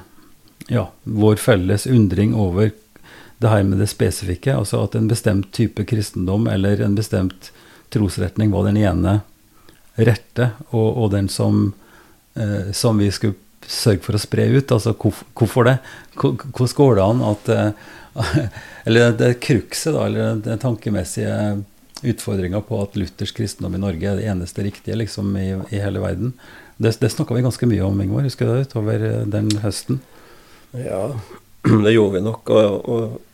ja, 0.72 0.88
vår 1.04 1.36
felles 1.38 1.86
undring 1.86 2.32
over 2.38 2.72
det 3.40 3.52
her 3.52 3.64
med 3.64 3.80
det 3.80 3.90
spesifikke. 3.92 4.54
Altså 4.56 4.84
at 4.84 4.96
en 4.96 5.10
bestemt 5.10 5.52
type 5.56 5.86
kristendom 5.88 6.48
eller 6.52 6.82
en 6.84 6.96
bestemt 6.96 7.52
trosretning 7.90 8.52
var 8.52 8.68
den 8.68 8.80
ene 8.82 9.20
rette, 10.00 10.52
og, 10.70 10.90
og 11.04 11.12
den 11.12 11.28
som, 11.32 11.72
eh, 12.36 12.72
som, 12.76 13.00
vi 13.00 13.10
skulle 13.12 13.40
sørge 13.66 14.04
for 14.06 14.16
å 14.16 14.22
spre 14.22 14.46
ut. 14.52 14.72
Altså 14.72 14.94
hvorfor 14.96 15.68
det? 15.68 15.80
Hvordan 16.20 16.76
går 16.76 17.00
det 17.00 17.08
an 17.08 17.26
at 17.32 17.50
eh, 17.56 17.88
Eller 18.90 19.14
det 19.16 19.36
krukset, 19.44 19.94
da, 19.94 20.08
eller 20.10 20.40
den 20.44 20.60
tankemessige 20.60 21.34
utfordringa 22.02 22.62
på 22.66 22.80
at 22.82 22.96
luthersk 22.98 23.38
kristendom 23.38 23.76
i 23.78 23.82
Norge 23.82 24.08
er 24.08 24.18
det 24.18 24.26
eneste 24.32 24.64
riktige 24.66 24.98
liksom, 24.98 25.30
i, 25.38 25.52
i 25.70 25.82
hele 25.84 26.02
verden. 26.04 26.34
Det, 26.80 26.96
det 27.00 27.12
snakka 27.14 27.36
vi 27.36 27.44
ganske 27.46 27.70
mye 27.70 27.86
om, 27.86 28.02
Ingvar, 28.02 28.26
husker 28.28 28.48
du 28.48 28.56
det, 28.56 28.70
utover 28.70 29.06
eh, 29.06 29.26
den 29.30 29.52
høsten? 29.64 30.02
Ja, 30.74 31.04
det 31.86 31.94
gjorde 31.96 32.18
vi 32.18 32.26
nok. 32.26 32.52
Og, 32.56 32.90
og 32.90 33.29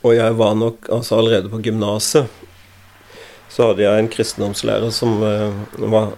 og 0.00 0.14
jeg 0.16 0.36
var 0.38 0.54
nok 0.56 0.88
altså 0.92 1.18
allerede 1.20 1.52
på 1.52 1.60
gymnaset 1.64 2.40
så 3.50 3.66
hadde 3.66 3.82
jeg 3.82 4.00
en 4.00 4.08
kristendomslærer 4.10 4.92
som 4.94 5.16
uh, 5.26 5.88
var 5.90 6.12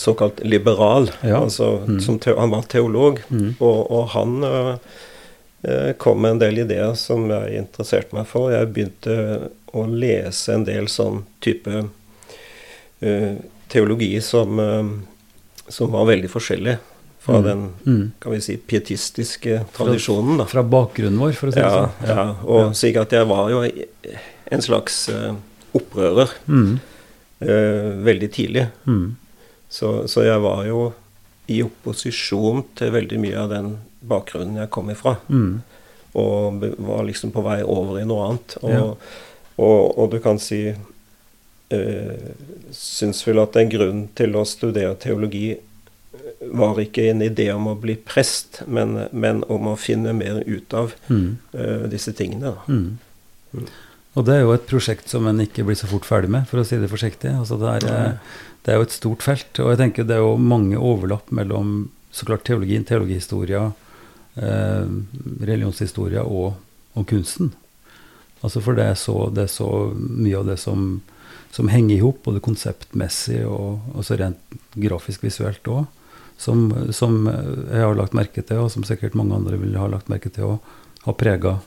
såkalt 0.00 0.40
liberal. 0.44 1.10
Ja. 1.20 1.42
Altså, 1.42 1.84
mm. 1.86 2.20
han 2.38 2.54
var 2.54 2.62
teolog. 2.72 3.20
Mm. 3.28 3.50
Og, 3.58 3.90
og, 3.90 4.08
han 4.14 4.44
uh, 4.44 5.92
kom 6.00 6.22
med 6.24 6.36
en 6.36 6.40
del 6.40 6.62
ideer 6.64 6.96
som 6.96 7.28
jeg 7.28 7.60
interesserte 7.60 8.16
meg 8.16 8.24
for. 8.30 8.48
Jeg 8.54 8.72
begynte 8.72 9.18
å 9.76 9.84
lese 9.90 10.56
en 10.56 10.64
del 10.64 10.88
sånn 10.88 11.26
type 11.44 11.84
uh, 11.84 13.34
teologi 13.68 14.14
som, 14.24 14.60
som 15.68 15.92
var 15.92 16.08
veldig 16.08 16.30
forskjellig 16.30 16.78
fra 17.24 17.38
mm. 17.38 17.44
den 17.44 17.60
mm. 17.86 18.12
kan 18.18 18.32
vi 18.32 18.40
si, 18.40 18.56
pietistiske 18.56 19.64
tradisjonen. 19.76 20.42
Da. 20.42 20.44
Fra, 20.46 20.62
bakgrunnen 20.62 21.16
vår, 21.22 21.32
for 21.38 21.48
å 21.48 21.54
si 21.54 21.62
det 21.62 21.70
sånn. 21.72 21.94
Ja, 22.04 22.26
og 22.44 22.74
ja. 22.76 23.00
at 23.00 23.16
jeg 23.16 23.28
var 23.30 23.48
jo 23.48 23.62
en 24.52 24.64
slags 24.66 24.98
uh, 25.08 25.30
opprører 25.72 26.34
mm. 26.44 26.68
uh, 27.48 27.88
veldig 28.04 28.30
tidlig. 28.36 28.66
Mm. 28.84 29.16
Så, 29.72 29.94
så, 30.04 30.26
jeg 30.28 30.44
var 30.44 30.68
jo 30.68 30.84
i 31.48 31.62
opposisjon 31.64 32.66
til 32.76 32.92
veldig 32.92 33.24
mye 33.24 33.40
av 33.40 33.50
den 33.56 33.74
bakgrunnen 34.04 34.60
jeg 34.60 34.74
kom 34.76 34.92
ifra. 34.92 35.16
Mm. 35.32 35.62
Og 36.20 36.70
var 36.76 37.08
liksom 37.08 37.32
på 37.32 37.40
vei 37.48 37.62
over 37.64 38.02
i 38.02 38.08
noe 38.08 38.28
annet. 38.28 38.60
Og, 38.60 38.74
ja. 38.76 38.86
og, 39.64 39.78
og 39.96 40.12
du 40.12 40.20
kan 40.20 40.36
si 40.36 40.66
uh, 40.76 42.32
Syns 42.74 43.24
vel 43.24 43.40
at 43.40 43.56
er 43.56 43.70
grunn 43.70 44.10
til 44.18 44.36
å 44.36 44.44
studere 44.44 44.98
teologi 45.00 45.54
var 46.52 46.80
ikke 46.82 47.08
en 47.10 47.22
idé 47.24 47.48
om 47.54 47.70
å 47.70 47.78
bli 47.80 47.96
prest, 47.96 48.62
men, 48.66 49.06
men 49.12 49.42
om 49.52 49.70
å 49.72 49.78
finne 49.80 50.12
mer 50.16 50.42
ut 50.46 50.76
av 50.76 50.94
mm. 51.08 51.26
uh, 51.54 51.86
disse 51.92 52.14
tingene. 52.16 52.54
Mm. 52.68 52.98
Mm. 53.54 53.72
Og 54.14 54.26
det 54.26 54.36
er 54.36 54.44
jo 54.44 54.52
et 54.54 54.66
prosjekt 54.70 55.10
som 55.10 55.26
en 55.26 55.42
ikke 55.42 55.64
blir 55.66 55.78
så 55.78 55.88
fort 55.90 56.06
ferdig 56.06 56.30
med, 56.30 56.46
for 56.50 56.62
å 56.62 56.66
si 56.66 56.78
det 56.78 56.90
forsiktig. 56.90 57.32
Altså 57.34 57.58
det, 57.58 57.70
er, 57.80 57.86
eh, 57.90 58.36
det, 58.62 58.70
er, 58.70 58.78
jo 58.78 58.86
et 58.86 58.94
stort 58.94 59.26
felt, 59.26 59.50
og 59.58 59.72
jeg 59.72 59.80
tenker 59.80 60.06
det 60.06 60.18
er 60.18 60.22
jo 60.22 60.36
mange 60.38 60.78
overlapp 60.78 61.32
mellom 61.34 61.88
så 62.14 62.28
klart 62.28 62.44
teologien, 62.46 62.86
teologihistoria, 62.86 63.64
eh, 64.38 64.86
religionshistoria 65.42 66.22
og, 66.22 66.60
og, 66.94 67.08
kunsten. 67.10 67.50
Altså 68.44 68.62
For 68.62 68.78
det 68.78 68.86
er, 68.92 68.94
så, 69.00 69.16
det 69.34 69.48
er 69.48 69.50
så 69.50 69.70
mye 69.96 70.38
av 70.38 70.46
det 70.46 70.60
som, 70.62 71.00
som 71.50 71.72
henger 71.72 71.96
i 71.96 72.04
hop, 72.04 72.22
både 72.28 72.44
konseptmessig 72.44 73.42
og, 73.48 73.82
og 73.96 74.06
så 74.06 74.20
rent 74.20 74.58
grafisk 74.78 75.26
visuelt 75.26 75.74
òg 75.74 75.88
som, 76.38 76.66
som, 76.92 77.24
jeg 77.28 77.80
har 77.80 77.94
lagt 77.98 78.16
merke 78.16 78.42
til, 78.42 78.64
og 78.64 78.72
som 78.72 78.84
sikkert 78.86 79.16
mange 79.18 79.36
andre 79.36 79.58
vil 79.60 79.76
ha 79.78 79.86
lagt 79.90 80.10
merke 80.12 80.32
til, 80.32 80.56
og 80.56 81.04
har 81.06 81.16
prega 81.20 81.58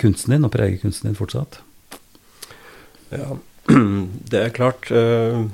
kunsten 0.00 0.34
din, 0.34 0.46
og 0.46 0.52
preger 0.54 0.80
kunsten 0.82 1.10
din 1.10 1.18
fortsatt? 1.18 1.60
Ja, 3.10 3.36
det 4.30 4.40
er 4.40 4.54
klart. 4.54 4.90
Uh, 4.90 5.46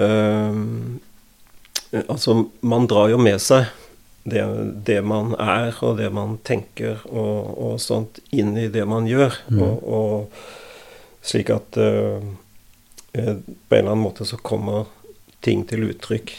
uh, 0.00 0.60
altså, 2.06 2.44
man 2.60 2.88
drar 2.90 3.12
jo 3.12 3.20
med 3.20 3.40
seg 3.42 3.68
det, 4.24 4.44
det, 4.86 5.02
man 5.04 5.34
er, 5.36 5.74
og 5.84 5.98
det 6.00 6.08
man 6.14 6.38
tenker, 6.46 7.02
og, 7.12 7.50
og 7.60 7.74
sånt, 7.82 8.22
inn 8.32 8.54
i 8.56 8.70
det 8.72 8.86
man 8.88 9.08
gjør. 9.08 9.36
Mm. 9.52 9.60
Og, 9.66 9.84
og, 9.84 10.44
slik 11.24 11.52
at 11.52 11.76
uh, 11.80 12.24
på 13.14 13.20
en 13.20 13.44
eller 13.68 13.92
annen 13.92 14.04
måte 14.04 14.26
så 14.28 14.40
kommer 14.40 14.88
ting 15.44 15.62
til 15.68 15.84
uttrykk 15.90 16.32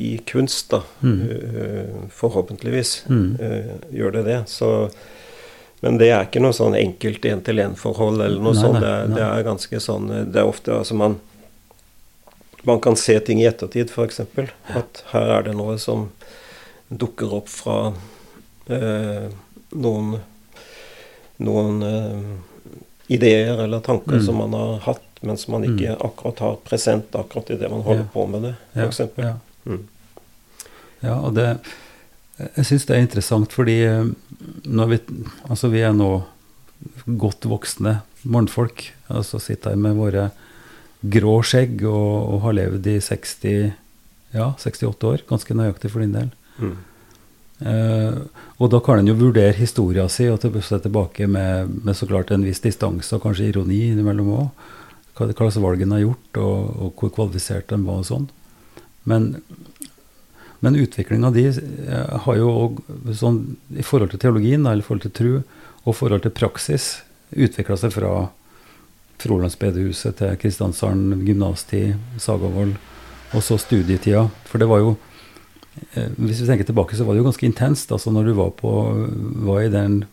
i 0.00 0.10
kunst, 0.26 0.70
da. 0.72 0.82
Mm. 1.04 1.18
Uh, 1.28 2.08
forhåpentligvis 2.14 2.92
Mm. 3.08 3.36
uh, 3.40 3.72
gjør 3.94 4.12
det 4.18 4.22
det. 4.28 4.38
Så, 4.48 4.70
men 5.84 5.98
det 6.00 6.08
er 6.10 6.24
ikke 6.26 6.40
noe 6.42 6.56
sånn 6.56 6.74
enkelt 6.78 7.22
én-til-én-forhold 7.28 8.22
eller 8.24 8.40
noe 8.42 8.54
Nei, 8.56 8.62
sånt. 8.62 8.80
nei, 8.80 8.82
Det, 8.82 9.08
nei. 9.12 9.18
det 9.18 9.26
er 9.28 9.44
ganske 9.46 9.80
sånn 9.84 10.08
uh, 10.10 10.22
Det 10.24 10.40
er 10.42 10.48
ofte 10.48 10.72
altså 10.74 10.96
man 10.98 11.18
Man 12.66 12.80
kan 12.82 12.96
se 12.98 13.14
ting 13.20 13.38
i 13.40 13.46
ettertid, 13.46 13.88
f.eks. 13.94 14.18
At 14.74 15.04
her 15.12 15.30
er 15.38 15.42
det 15.46 15.54
noe 15.56 15.76
som 15.78 16.08
dukker 16.90 17.30
opp 17.36 17.48
fra 17.48 17.92
eh, 18.68 19.28
noen 19.78 20.16
noen 21.38 21.78
eh, 21.86 22.24
ideer 23.14 23.62
eller 23.64 23.80
tanker 23.80 24.18
Mm. 24.18 24.24
som 24.26 24.36
man 24.42 24.52
har 24.58 24.78
hatt, 24.88 25.07
men 25.22 25.36
som 25.36 25.52
man 25.56 25.64
ikke 25.66 25.96
akkurat 26.04 26.38
har 26.44 26.56
present 26.64 27.14
akkurat 27.18 27.50
i 27.50 27.56
det 27.58 27.70
man 27.70 27.82
holder 27.82 28.04
Ja. 28.06 28.10
på 28.12 28.26
med 28.30 28.42
det, 28.42 28.54
Ja, 28.76 28.86
f.eks. 28.88 29.00
ja. 29.16 29.34
Mm. 29.66 29.84
Ja, 31.02 31.14
og 31.20 31.34
det 31.34 31.58
Jeg 32.56 32.64
syns 32.68 32.86
det 32.86 32.94
er 32.96 33.00
interessant 33.02 33.52
fordi 33.52 33.80
eh, 33.82 34.04
når 34.64 34.86
vi 34.92 34.98
Altså, 35.50 35.68
vi 35.68 35.80
er 35.82 35.92
nå 35.92 36.24
godt 37.18 37.44
voksne 37.50 38.00
mannfolk. 38.24 38.92
Altså 39.10 39.40
sitter 39.42 39.70
her 39.70 39.76
med 39.76 39.96
våre 39.96 40.30
grå 41.02 41.42
skjegg 41.42 41.82
og, 41.82 42.34
og 42.34 42.40
har 42.42 42.52
levd 42.52 42.86
i 42.86 42.98
60 43.00 43.72
Ja, 44.34 44.52
68 44.58 45.04
år. 45.08 45.22
Ganske 45.28 45.54
nøyaktig 45.54 45.90
for 45.90 46.00
din 46.04 46.12
del. 46.12 46.30
Mm. 46.58 46.76
Uh, 47.58 48.20
og 48.62 48.70
da 48.70 48.78
kan 48.84 49.00
en 49.00 49.08
jo 49.10 49.16
vurdere 49.18 49.50
historia 49.56 50.04
si 50.08 50.28
og 50.30 50.38
se 50.62 50.78
tilbake 50.78 51.26
med, 51.26 51.72
med 51.82 51.96
så 51.96 52.06
klart 52.06 52.30
en 52.30 52.44
viss 52.46 52.60
distanse 52.62 53.10
og 53.16 53.24
kanskje 53.24 53.48
ironi 53.50 53.80
innimellom 53.90 54.28
òg. 54.36 54.50
Hva, 55.18 55.32
slags 55.34 55.58
valg 55.62 55.82
en 55.82 55.96
har 55.96 56.04
gjort, 56.04 56.38
og, 56.38 56.68
og 56.78 57.00
hvor 57.00 57.14
kvalifisert 57.16 57.72
en 57.74 57.86
var 57.88 58.04
og 58.04 58.06
sånn. 58.06 58.28
Men, 59.08 59.28
men 60.62 60.78
utviklinga 60.78 61.32
di 61.34 61.48
eh, 61.48 62.16
har 62.24 62.38
jo 62.38 62.50
òg 62.52 62.82
sånn 63.18 63.40
i 63.74 63.86
forhold 63.86 64.14
til 64.14 64.22
teologien, 64.22 64.66
eller 64.66 64.84
i 64.84 64.86
forhold 64.86 65.08
til 65.08 65.16
tru, 65.18 65.32
og 65.84 65.96
forhold 65.96 66.22
til 66.26 66.34
praksis, 66.36 66.98
utvikla 67.34 67.76
seg 67.80 67.92
fra 67.96 68.12
Frolandsbedehuset 69.18 70.20
til 70.20 70.36
Kristiansand 70.38 71.16
gymnastid, 71.26 71.96
Sagavold, 72.22 72.76
og 73.34 73.42
så 73.44 73.58
studietida. 73.60 74.28
For 74.48 74.62
det 74.62 74.68
var 74.70 74.84
jo 74.84 74.94
eh, 75.94 76.08
Hvis 76.14 76.44
vi 76.44 76.46
tenker 76.46 76.68
tilbake, 76.68 76.96
så 76.96 77.04
var 77.04 77.14
det 77.14 77.24
jo 77.24 77.28
ganske 77.28 77.48
intenst. 77.48 77.92
altså 77.92 78.14
Når 78.14 78.30
du 78.30 78.32
var 78.38 78.54
på, 78.54 78.70
var 79.48 79.62
i 79.62 79.72
den, 79.72 80.04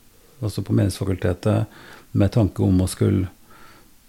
altså 0.42 0.66
på 0.66 0.74
Menighetsfakultetet 0.74 1.70
med 2.12 2.32
tanke 2.32 2.64
om 2.64 2.82
å 2.82 2.90
skulle 2.90 3.30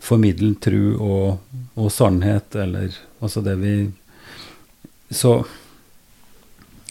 formidle 0.02 0.54
tru 0.62 0.96
og, 0.96 1.60
og 1.74 1.92
sannhet, 1.92 2.54
eller 2.54 2.94
altså 3.20 3.42
det 3.44 3.56
vi 3.62 3.76
Så, 5.08 5.44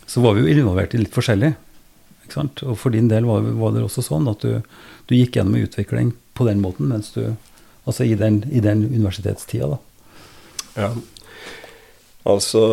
så 0.08 0.22
var 0.24 0.34
vi 0.34 0.46
jo 0.46 0.48
involvert 0.48 0.94
i 0.96 1.02
litt 1.02 1.12
forskjellig. 1.12 1.50
Ikke 2.24 2.38
sant? 2.38 2.62
Og 2.64 2.78
for 2.80 2.96
din 2.96 3.10
del 3.12 3.28
var, 3.28 3.44
var 3.60 3.74
det 3.76 3.84
også 3.84 4.06
sånn 4.06 4.30
at 4.32 4.40
du, 4.40 4.62
du 5.10 5.16
gikk 5.18 5.36
gjennom 5.36 5.60
utvikling 5.60 6.14
på 6.34 6.48
den 6.48 6.64
måten 6.64 6.88
mens 6.92 7.12
du 7.16 7.36
Altså 7.86 8.02
i 8.02 8.16
den, 8.18 8.40
i 8.50 8.64
den 8.66 8.80
universitetstida, 8.88 9.68
da. 9.76 9.78
Ja. 10.74 10.88
Altså 12.26 12.64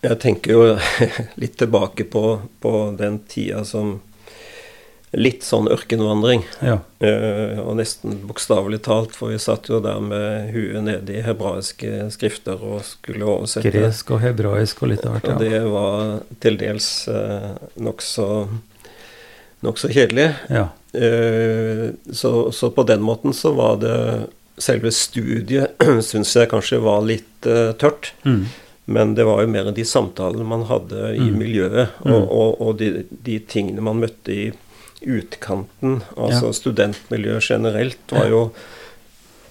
Jeg 0.00 0.16
tenker 0.22 0.54
jo 0.54 0.62
litt 1.42 1.58
tilbake 1.60 2.06
på, 2.08 2.22
på 2.60 2.72
den 2.96 3.18
tida 3.28 3.66
som 3.68 3.98
Litt 5.16 5.44
sånn 5.46 5.68
ørkenvandring. 5.70 6.42
Ja. 6.64 6.78
Uh, 7.04 7.60
og 7.62 7.76
nesten 7.78 8.16
bokstavelig 8.26 8.80
talt, 8.86 9.12
for 9.14 9.30
vi 9.30 9.38
satt 9.38 9.68
jo 9.70 9.80
der 9.84 10.00
med 10.02 10.50
huet 10.54 10.82
nede 10.86 11.14
i 11.18 11.22
hebraiske 11.22 12.08
skrifter 12.14 12.58
og 12.62 12.80
skulle 12.88 13.24
oversette. 13.28 13.70
Gresk 13.74 14.10
og 14.16 14.22
hebraisk 14.24 14.82
og 14.82 14.90
litt 14.94 15.04
av 15.06 15.16
hvert. 15.18 15.28
Og 15.34 15.44
det 15.44 15.60
var 15.70 16.16
til 16.42 16.58
dels 16.60 16.88
uh, 17.08 17.52
nokså 17.78 18.28
nok 19.64 19.78
kjedelig. 19.80 20.30
Ja. 20.52 20.68
Uh, 20.94 21.90
så, 22.12 22.52
så 22.52 22.70
på 22.70 22.82
den 22.88 23.02
måten 23.02 23.32
så 23.34 23.52
var 23.56 23.78
det 23.82 23.98
Selve 24.54 24.92
studiet 24.94 25.72
syns 26.06 26.30
jeg 26.36 26.46
kanskje 26.52 26.76
var 26.78 27.00
litt 27.02 27.42
eh, 27.50 27.72
tørt. 27.74 28.12
Mm. 28.22 28.44
Men 28.86 29.14
det 29.18 29.24
var 29.26 29.40
jo 29.42 29.48
mer 29.50 29.72
de 29.74 29.82
samtalene 29.82 30.44
man 30.46 30.62
hadde 30.68 31.08
i 31.16 31.24
Mm. 31.26 31.38
miljøet, 31.40 31.88
Mm. 32.04 32.12
og, 32.14 32.28
og, 32.30 32.60
og 32.62 32.76
de, 32.78 33.02
de 33.10 33.40
tingene 33.50 33.82
man 33.82 33.98
møtte 33.98 34.30
i 34.30 34.44
utkanten. 35.06 36.00
Altså 36.16 36.52
studentmiljøet 36.56 37.50
generelt 37.50 38.14
var 38.14 38.28
jo 38.30 38.40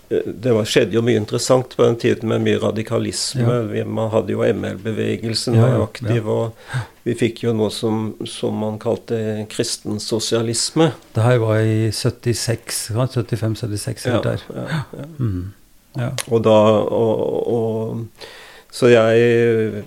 eh, 0.09 0.25
Det 0.25 0.53
var, 0.53 0.67
skjedde 0.69 0.97
jo 0.97 1.01
mye 1.05 1.17
interessant 1.21 1.75
på 1.77 1.85
den 1.85 1.95
tiden 2.01 2.29
med 2.29 2.43
mye 2.45 2.59
radikalisme. 2.61 3.45
Ja. 3.47 3.61
Vi, 3.71 3.83
man 3.83 4.11
hadde 4.13 4.35
jo 4.35 4.43
ML-bevegelsen 4.45 5.57
Ja, 5.57 5.65
var 5.65 5.73
ja, 5.77 5.87
aktiv, 5.87 6.29
og 6.29 6.77
vi 7.07 7.17
fikk 7.19 7.43
jo 7.45 7.55
noe 7.57 7.71
som, 7.73 8.13
som 8.29 8.55
man 8.61 8.77
kalte 8.79 9.47
kristen 9.51 9.99
sosialisme. 10.03 10.91
Det 11.15 11.25
her 11.25 11.41
var 11.43 11.59
i 11.63 11.89
76, 11.91 12.85
75-76, 12.93 14.07
Ja, 14.07 14.21
der. 14.23 14.45
ja, 14.53 14.83
ja. 14.93 15.09
Mm. 15.19 15.51
Ja. 15.97 16.09
Og 16.33 16.41
da 16.41 16.57
og, 16.89 17.19
og, 17.53 18.29
Så 18.73 18.89
jeg 18.89 19.83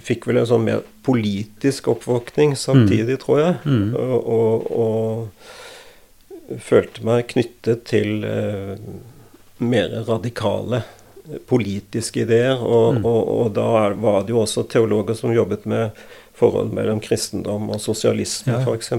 fikk 0.00 0.28
vel 0.30 0.38
en 0.40 0.46
sånn 0.46 0.62
mer 0.68 0.84
politisk 1.06 1.88
oppvåkning 1.88 2.56
samtidig, 2.56 3.18
tror 3.22 3.40
jeg. 3.40 3.54
Mm. 3.64 3.94
Og, 3.96 4.26
og, 4.36 4.70
og 6.50 6.58
følte 6.66 7.04
meg 7.06 7.28
knyttet 7.30 7.84
til 7.90 8.24
eh, 8.26 8.74
mer 9.62 9.92
radikale 10.08 10.82
politiske 11.46 12.24
ideer. 12.26 12.58
Og, 12.58 12.94
Mm. 13.00 13.04
og, 13.06 13.52
da 13.54 13.66
var 13.94 14.22
det 14.26 14.32
jo 14.34 14.40
også 14.42 14.64
teologer 14.68 15.14
som 15.14 15.30
jobbet 15.34 15.66
med 15.66 15.90
forhold 16.34 16.72
mellom 16.74 17.00
kristendom 17.00 17.68
og 17.70 17.80
sosialisme, 17.80 18.52
Ja, 18.52 18.58
ja. 18.60 18.64
f.eks. 18.64 18.90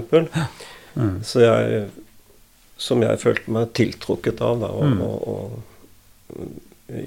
Mm. 0.94 1.18
Så 1.24 1.40
jeg 1.44 1.88
Som 2.82 3.02
jeg 3.02 3.18
følte 3.22 3.50
meg 3.54 3.68
tiltrukket 3.78 4.40
av 4.42 4.58
da, 4.60 4.66
og, 4.66 4.84
Mm. 4.84 5.00
og, 5.02 5.62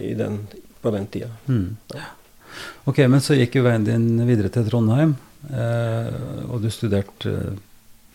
i 0.02 0.14
den, 0.16 0.48
på 0.82 0.92
den 0.92 1.08
tida. 1.08 1.28
Mm. 1.50 1.76
Ok, 2.86 2.98
men 3.10 3.22
så 3.22 3.36
gikk 3.38 3.56
jo 3.60 3.64
veien 3.66 3.84
din 3.88 4.08
videre 4.28 4.50
til 4.54 4.66
Trondheim, 4.70 5.16
eh, 5.52 6.10
og 6.50 6.62
du 6.62 6.70
studerte 6.74 7.32
eh, 7.32 7.56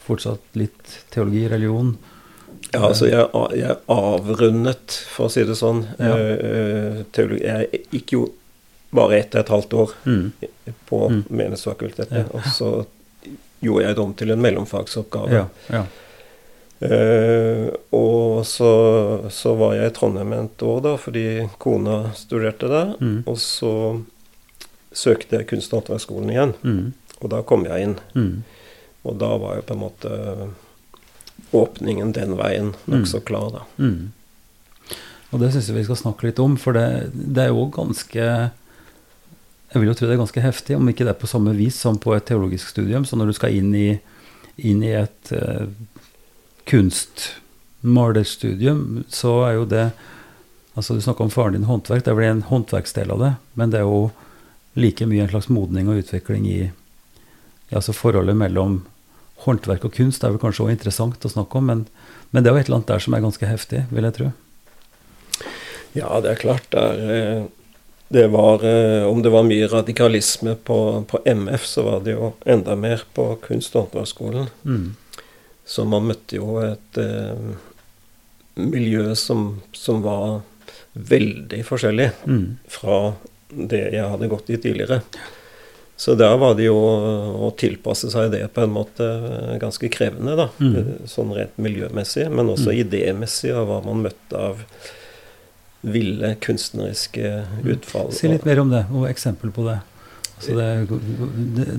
fortsatt 0.07 0.57
litt 0.59 0.97
teologi, 1.11 1.47
religion. 1.51 1.97
Ja, 2.73 2.85
altså 2.89 3.07
jeg, 3.11 3.27
jeg 3.59 3.77
avrundet, 3.91 4.95
for 5.11 5.27
å 5.27 5.31
si 5.33 5.43
det 5.47 5.57
sånn, 5.59 5.85
Ja. 5.99 6.15
eh, 6.17 7.01
teologi. 7.13 7.43
Jeg 7.47 7.83
gikk 7.91 8.13
jo 8.17 8.25
bare 8.93 9.19
ett 9.21 9.35
og 9.35 9.41
et 9.41 9.49
halvt 9.55 9.75
år 9.75 9.93
Mm. 10.07 10.33
på 10.89 11.09
Mm. 11.11 11.25
Menighetsfakultetet, 11.31 12.11
Ja. 12.13 12.25
og 12.35 12.43
så 12.45 12.87
gjorde 13.63 13.85
jeg 13.87 13.95
det 13.97 14.03
om 14.05 14.15
til 14.15 14.31
en 14.31 14.41
mellomfagsoppgave. 14.43 15.31
Ja, 15.31 15.47
ja. 15.71 15.85
Uh, 16.83 17.69
og 17.93 18.47
så, 18.49 18.71
så 19.29 19.53
var 19.59 19.75
jeg 19.77 19.91
i 19.91 19.95
Trondheim 19.99 20.33
et 20.33 20.63
år, 20.65 20.79
da, 20.87 20.95
fordi 20.97 21.25
kona 21.61 21.99
studerte 22.17 22.71
der. 22.73 22.95
Mm. 23.03 23.19
Og 23.29 23.37
så 23.37 23.73
søkte 24.93 25.45
Kunst- 25.47 25.73
og 25.73 25.79
håndverksskolen 25.83 26.31
igjen, 26.33 26.55
Mm. 26.63 26.93
og 27.21 27.31
da 27.31 27.43
kom 27.43 27.65
jeg 27.65 27.83
inn. 27.83 27.99
Mm. 28.15 28.43
Og 29.05 29.19
da 29.19 29.37
var 29.39 29.55
jo 29.57 29.63
på 29.63 29.75
en 29.75 29.81
måte 29.81 30.49
åpningen 31.53 32.13
den 32.13 32.37
veien 32.37 32.75
nokså 32.87 33.21
klar, 33.25 33.51
da. 33.55 33.61
Mm. 33.79 34.13
Og 35.33 35.41
det 35.41 35.53
syns 35.55 35.69
jeg 35.71 35.77
vi 35.77 35.85
skal 35.87 35.97
snakke 35.97 36.23
litt 36.27 36.39
om, 36.43 36.57
for 36.59 36.73
det, 36.75 37.11
det 37.15 37.43
er 37.45 37.49
jo 37.55 37.67
ganske 37.71 38.51
Jeg 39.71 39.79
vil 39.81 39.87
jo 39.87 39.95
tro 39.95 40.07
det 40.09 40.15
er 40.17 40.25
ganske 40.25 40.41
heftig, 40.43 40.75
om 40.77 40.89
ikke 40.91 41.05
det 41.07 41.13
er 41.15 41.21
på 41.21 41.27
samme 41.31 41.53
vis 41.55 41.77
som 41.79 41.95
på 42.03 42.11
et 42.17 42.25
teologisk 42.27 42.69
studium. 42.73 43.05
Så 43.07 43.15
når 43.17 43.27
du 43.31 43.35
skal 43.39 43.55
inn 43.55 43.71
i, 43.79 44.01
inn 44.59 44.83
i 44.83 44.91
et 44.99 45.31
uh, 45.31 45.67
kunstmalerstudium, 46.67 49.05
så 49.09 49.37
er 49.47 49.53
jo 49.61 49.65
det 49.71 49.93
Altså 50.79 50.95
Du 50.95 51.01
snakka 51.03 51.25
om 51.25 51.31
faren 51.31 51.53
din 51.53 51.65
håndverk. 51.67 52.05
Det 52.05 52.11
er 52.13 52.19
vel 52.19 52.31
en 52.31 52.43
håndverksdel 52.47 53.11
av 53.11 53.19
det, 53.19 53.31
men 53.59 53.71
det 53.73 53.79
er 53.81 53.87
jo 53.89 54.11
like 54.81 55.07
mye 55.07 55.25
en 55.25 55.31
slags 55.33 55.51
modning 55.53 55.89
og 55.91 56.01
utvikling 56.03 56.47
i, 56.51 56.61
i 57.71 57.77
altså 57.77 57.95
forholdet 57.97 58.37
mellom 58.37 58.81
håndverk 59.45 59.87
og 59.89 59.95
kunst. 59.97 60.21
Det 60.21 60.29
er 60.29 60.35
vel 60.35 60.43
kanskje 60.43 60.67
også 60.67 60.75
interessant 60.75 61.25
å 61.25 61.33
snakke 61.33 61.61
om, 61.61 61.71
men, 61.71 61.87
men 62.31 62.45
det 62.45 62.51
er 62.51 62.57
jo 62.57 62.61
et 62.63 62.69
eller 62.69 62.81
annet 62.81 62.93
der 62.93 63.05
som 63.07 63.17
er 63.17 63.25
ganske 63.25 63.49
heftig, 63.49 63.85
vil 63.91 64.09
jeg 64.09 64.17
tro. 64.19 64.33
Ja, 65.97 66.21
det 66.23 66.35
er 66.35 66.43
klart. 66.43 66.69
Det, 66.71 66.83
er, 66.83 67.15
eh, 67.17 67.47
det 68.15 68.27
var 68.31 68.63
eh, 68.67 69.07
Om 69.07 69.23
det 69.23 69.33
var 69.33 69.47
mye 69.47 69.67
radikalisme 69.71 70.55
på, 70.67 70.77
på 71.11 71.23
MF, 71.27 71.65
så 71.67 71.87
var 71.87 72.05
det 72.07 72.15
jo 72.19 72.33
enda 72.45 72.77
mer 72.79 73.03
på 73.17 73.33
Kunst- 73.43 73.75
og 73.75 73.89
håndverksskolen. 73.89 74.51
Mm. 74.63 74.93
Så 75.67 75.85
man 75.87 76.07
møtte 76.11 76.39
jo 76.39 76.59
et 76.63 76.99
eh, 77.01 77.51
miljø 78.61 79.15
som, 79.19 79.61
som 79.73 80.03
var 80.05 80.41
veldig 80.93 81.63
forskjellig 81.67 82.11
Mm. 82.27 82.59
fra 82.69 83.15
det 83.51 83.85
jeg 83.95 84.07
hadde 84.07 84.31
gått 84.31 84.51
i 84.51 84.59
tidligere. 84.61 85.03
Så 86.01 86.15
der 86.17 86.33
var 86.41 86.55
det 86.57 86.65
jo 86.65 86.79
å 86.81 87.51
tilpasse 87.61 88.09
seg 88.09 88.31
det 88.33 88.47
på 88.57 88.63
en 88.65 88.73
måte 88.73 89.05
eh, 89.05 89.59
ganske 89.61 89.91
krevende, 89.93 90.33
da. 90.39 90.47
Mm. 90.57 91.05
Sånn 91.11 91.35
rent 91.37 91.59
miljømessig, 91.61 92.25
men 92.33 92.49
også 92.49 92.73
idémessig 92.73 93.53
av 93.53 93.69
hva 93.69 93.83
man 93.85 94.07
møtte 94.07 94.41
av 94.41 94.65
ville 95.81 96.35
kunstneriske 96.41 97.35
utfall. 97.75 98.11
Si 98.17 98.29
litt 98.33 98.47
mer 98.49 98.63
om 98.63 98.73
det, 98.73 98.87
og 98.93 99.09
eksempel 99.11 99.53
på 99.53 99.67
det. 99.69 99.79
Altså 100.41 100.57
det, 100.57 101.01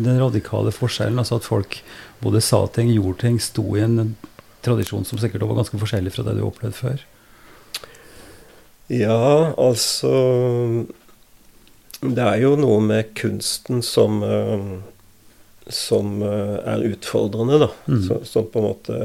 den 0.05 0.19
radikale 0.21 0.73
forskjellen, 0.73 1.17
altså 1.21 1.39
at 1.41 1.47
folk 1.47 1.79
både 2.21 2.43
sa 2.45 2.67
ting, 2.69 2.93
gjorde 2.93 3.23
ting, 3.23 3.41
sto 3.41 3.65
i 3.73 3.81
en 3.85 4.13
tradisjon 4.61 5.05
som 5.09 5.17
sikkert 5.21 5.47
var 5.49 5.63
ganske 5.63 5.81
forskjellig 5.81 6.13
fra 6.13 6.25
det 6.27 6.37
du 6.37 6.43
opplevde 6.45 6.77
før? 6.77 7.05
Ja, 8.91 9.53
altså 9.55 10.11
Det 12.01 12.23
er 12.25 12.39
jo 12.41 12.55
noe 12.57 12.81
med 12.81 13.13
kunsten 13.17 13.83
som 13.85 14.21
uh, 14.25 14.79
som 15.71 16.21
uh, 16.25 16.57
er 16.67 16.85
utfordrende, 16.89 17.59
da. 17.61 17.67
Mm. 17.87 17.99
Så, 18.07 18.19
som 18.25 18.47
på 18.49 18.59
en 18.59 18.65
måte 18.65 18.95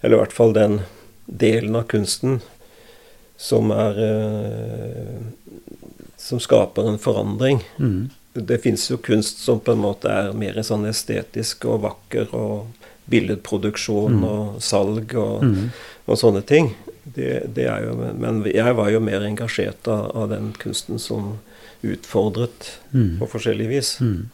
Eller 0.00 0.16
i 0.16 0.18
hvert 0.18 0.34
fall 0.34 0.52
den 0.52 0.80
delen 1.26 1.78
av 1.78 1.86
kunsten 1.88 2.40
som 3.40 3.70
er 3.72 3.96
Som 6.20 6.42
skaper 6.42 6.90
en 6.90 6.98
forandring. 7.00 7.62
Mm. 7.78 8.10
Det 8.32 8.58
fins 8.62 8.90
jo 8.90 8.98
kunst 9.00 9.40
som 9.44 9.62
på 9.62 9.72
en 9.72 9.80
måte 9.80 10.10
er 10.12 10.34
mer 10.36 10.60
sånn 10.66 10.84
estetisk 10.90 11.64
og 11.70 11.80
vakker, 11.86 12.34
og 12.36 12.68
billedproduksjon 13.10 14.20
mm. 14.20 14.26
og 14.28 14.60
salg 14.62 15.14
og, 15.18 15.42
mm. 15.42 15.70
og 16.06 16.20
sånne 16.20 16.42
ting. 16.46 16.72
Det, 17.02 17.48
det, 17.56 17.66
er 17.66 17.88
jo, 17.88 17.96
men 18.20 18.44
jeg 18.46 18.76
var 18.78 18.90
jo 18.92 19.00
mer 19.02 19.24
engasjert 19.26 19.88
av, 19.90 20.10
av 20.14 20.28
den 20.30 20.52
kunsten 20.60 21.00
som 21.02 21.38
utfordret 21.86 22.72
mm. 22.92 23.18
på 23.20 23.28
forskjellig 23.30 23.68
vis. 23.70 23.94
Mm. 24.04 24.28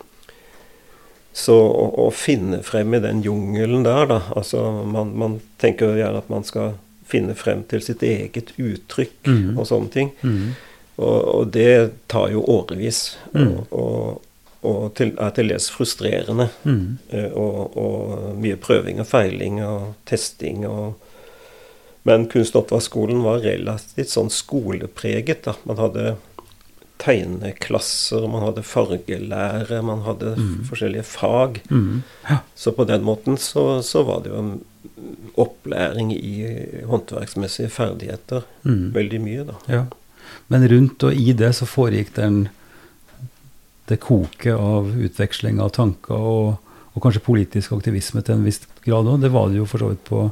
Så 1.37 1.55
å, 1.55 1.87
å, 2.07 2.11
finne 2.17 2.63
frem 2.65 2.95
i 2.97 3.03
den 3.05 3.21
jungelen 3.25 3.85
der, 3.85 4.07
da 4.09 4.21
altså 4.33 4.63
man, 4.89 5.13
man 5.21 5.41
tenker 5.61 5.93
jo 5.93 6.01
gjerne 6.01 6.23
at 6.25 6.31
man 6.33 6.47
skal 6.49 6.79
finne 7.07 7.37
frem 7.39 7.61
til 7.69 7.83
sitt 7.85 8.03
eget 8.07 8.55
uttrykk 8.57 9.29
mm. 9.29 9.51
og 9.59 9.69
sånne 9.69 9.93
ting. 9.93 10.15
Mm. 10.25 10.55
Og, 10.97 11.19
og, 11.21 11.43
det 11.53 12.07
tar 12.09 12.31
jo 12.33 12.45
årevis. 12.51 13.19
Mm. 13.35 13.51
Og, 13.51 13.75
og, 13.77 14.23
og 14.67 14.87
til, 14.99 15.13
er 15.23 15.35
til 15.37 15.53
dels 15.53 15.69
frustrerende. 15.71 16.49
Mm. 16.65 16.97
Eh, 17.13 17.37
og, 17.37 17.77
mye 18.41 18.57
prøving 18.61 19.03
og 19.05 19.11
feiling 19.11 19.61
og 19.65 19.93
testing 20.09 20.67
og 20.69 21.03
Men 22.07 22.29
Kunstoppvaskskolen 22.31 23.19
var 23.25 23.41
relativt 23.43 24.13
sånn 24.13 24.29
skolepreget. 24.31 25.41
da. 25.43 25.57
Man 25.67 25.81
hadde 25.81 26.13
tegneklasser, 27.03 28.25
man 28.31 28.45
hadde 28.47 28.65
fargelære, 28.65 29.83
man 29.85 30.03
hadde 30.07 30.33
mm. 30.39 30.65
forskjellige 30.69 31.05
fag. 31.11 31.61
Mm. 31.69 32.03
Ja. 32.29 32.41
Så 32.55 32.73
på 32.77 32.87
den 32.89 33.05
måten 33.07 33.37
så, 33.41 33.83
så, 33.85 34.05
var 34.09 34.25
det 34.25 34.33
jo 34.33 34.41
en 34.41 34.55
opplæring 35.37 36.15
i 36.17 36.83
håndverksmessige 36.89 37.73
ferdigheter. 37.73 38.47
Mm. 38.65 38.95
Veldig 38.97 39.23
mye, 39.23 39.47
da. 39.51 39.59
Ja. 39.69 39.85
Men 40.53 40.69
rundt 40.71 41.05
og 41.07 41.15
i 41.15 41.33
det 41.37 41.53
så 41.59 41.69
foregikk 41.69 42.15
den 42.17 42.47
det 43.87 44.01
koket 44.03 44.57
av 44.57 44.89
utveksling 44.91 45.61
av 45.63 45.71
tanker 45.77 46.17
og, 46.17 46.57
og, 46.93 46.99
kanskje 47.03 47.23
politisk 47.23 47.77
aktivisme 47.77 48.23
til 48.27 48.39
en 48.39 48.47
viss 48.47 48.65
grad 48.83 49.07
òg. 49.07 49.21
Det 49.23 49.31
var 49.35 49.53
det 49.53 49.61
jo 49.61 49.69
for 49.71 49.83
så 49.83 49.93
vidt 49.93 50.03
på, 50.09 50.25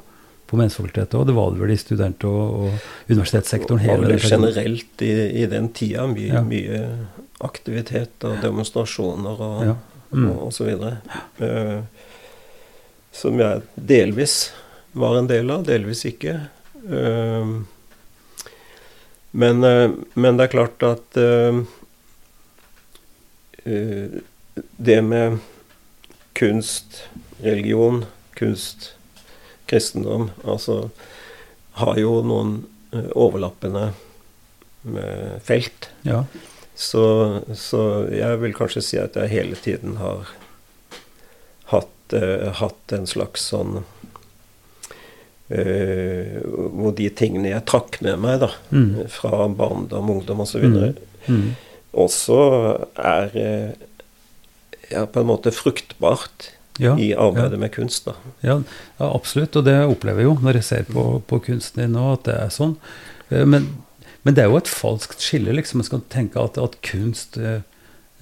på 0.54 0.60
Menneskefakultetet 0.60 1.16
òg. 1.18 1.26
Det 1.26 1.34
var 1.36 1.50
det 1.52 1.62
vel 1.62 1.74
i 1.74 1.80
student- 1.80 2.26
og, 2.28 2.42
og 2.54 3.10
universitetssektoren. 3.10 4.06
det 4.06 4.20
generelt 4.22 5.02
i, 5.02 5.12
i, 5.42 5.46
den 5.50 5.68
tida. 5.74 6.06
Mye, 6.10 6.30
ja. 6.30 6.42
mye 6.46 6.80
aktivitet 7.44 8.24
og 8.24 8.38
demonstrasjoner 8.42 9.42
og, 9.42 9.62
ja. 9.66 9.76
mm. 10.14 10.26
og, 10.30 10.36
og, 10.46 10.52
så 10.54 10.68
videre. 10.68 10.98
Uh, 11.42 11.82
som 13.14 13.38
jeg 13.42 13.62
delvis 13.74 14.52
var 14.94 15.18
en 15.18 15.30
del 15.30 15.50
av, 15.50 15.66
delvis 15.66 16.04
ikke. 16.08 16.38
Uh, 16.86 17.64
men, 19.34 19.66
uh, 19.66 19.90
men, 20.14 20.38
det 20.38 20.46
er 20.46 20.54
klart 20.54 20.86
at 20.86 21.22
det 24.76 24.98
med 25.02 25.38
kunst, 26.36 27.08
religion, 27.40 28.04
kunst, 28.36 28.93
kristendom 29.70 30.30
Altså 30.44 30.90
har 31.80 31.98
jo 31.98 32.20
noen 32.22 32.64
eh, 32.94 33.10
overlappende 33.18 33.88
eh, 33.90 35.34
felt. 35.42 35.88
Ja. 36.06 36.24
Så, 36.74 37.40
så, 37.58 38.06
jeg 38.14 38.38
vil 38.42 38.54
kanskje 38.54 38.82
si 38.82 38.98
at 38.98 39.16
jeg 39.18 39.32
hele 39.32 39.58
tiden 39.58 39.96
har 39.98 40.30
hatt, 41.70 42.14
uh, 42.14 42.50
hatt 42.58 42.92
en 42.92 43.06
slags 43.06 43.46
sånn 43.52 43.78
uh, 45.48 46.40
Hvor 46.44 46.92
de 46.98 47.06
tingene 47.14 47.52
jeg 47.52 47.66
trakk 47.70 48.00
med 48.04 48.18
meg 48.22 48.42
da, 48.42 48.50
mm. 48.74 49.06
fra 49.14 49.46
barndom, 49.54 50.10
ungdom 50.16 50.42
osv., 50.46 50.66
mm. 50.66 50.98
mm 51.26 51.46
også 51.94 52.36
er 52.98 53.36
uh, 53.38 53.70
ja, 54.90 55.04
på 55.06 55.20
en 55.20 55.28
måte 55.28 55.52
fruktbart 55.54 56.50
ja, 56.82 56.94
i 56.98 57.12
arbeidet 57.14 57.58
ja. 57.58 57.62
med 57.62 57.72
kunst. 57.74 58.08
Da. 58.08 58.14
Ja, 58.40 58.58
ja, 58.98 59.08
absolutt. 59.10 59.56
Og 59.56 59.66
det 59.66 59.76
opplever 59.86 60.24
jeg 60.24 60.30
jo 60.30 60.38
når 60.42 60.60
jeg 60.60 60.68
ser 60.70 60.88
på, 60.90 61.04
på 61.28 61.40
kunsten 61.50 61.84
din 61.84 61.94
nå, 61.96 62.06
at 62.16 62.24
det 62.28 62.38
er 62.40 62.54
sånn. 62.54 62.74
Eh, 63.30 63.44
men, 63.46 63.70
men, 64.22 64.34
det 64.34 64.44
er 64.44 64.50
jo 64.50 64.58
et 64.58 64.72
falskt 64.72 65.22
skille. 65.24 65.54
liksom. 65.54 65.82
Man 65.82 65.90
skal 65.90 66.04
tenke 66.12 66.42
at, 66.42 66.58
at 66.60 66.80
kunst 66.86 67.38
eh, 67.38 67.62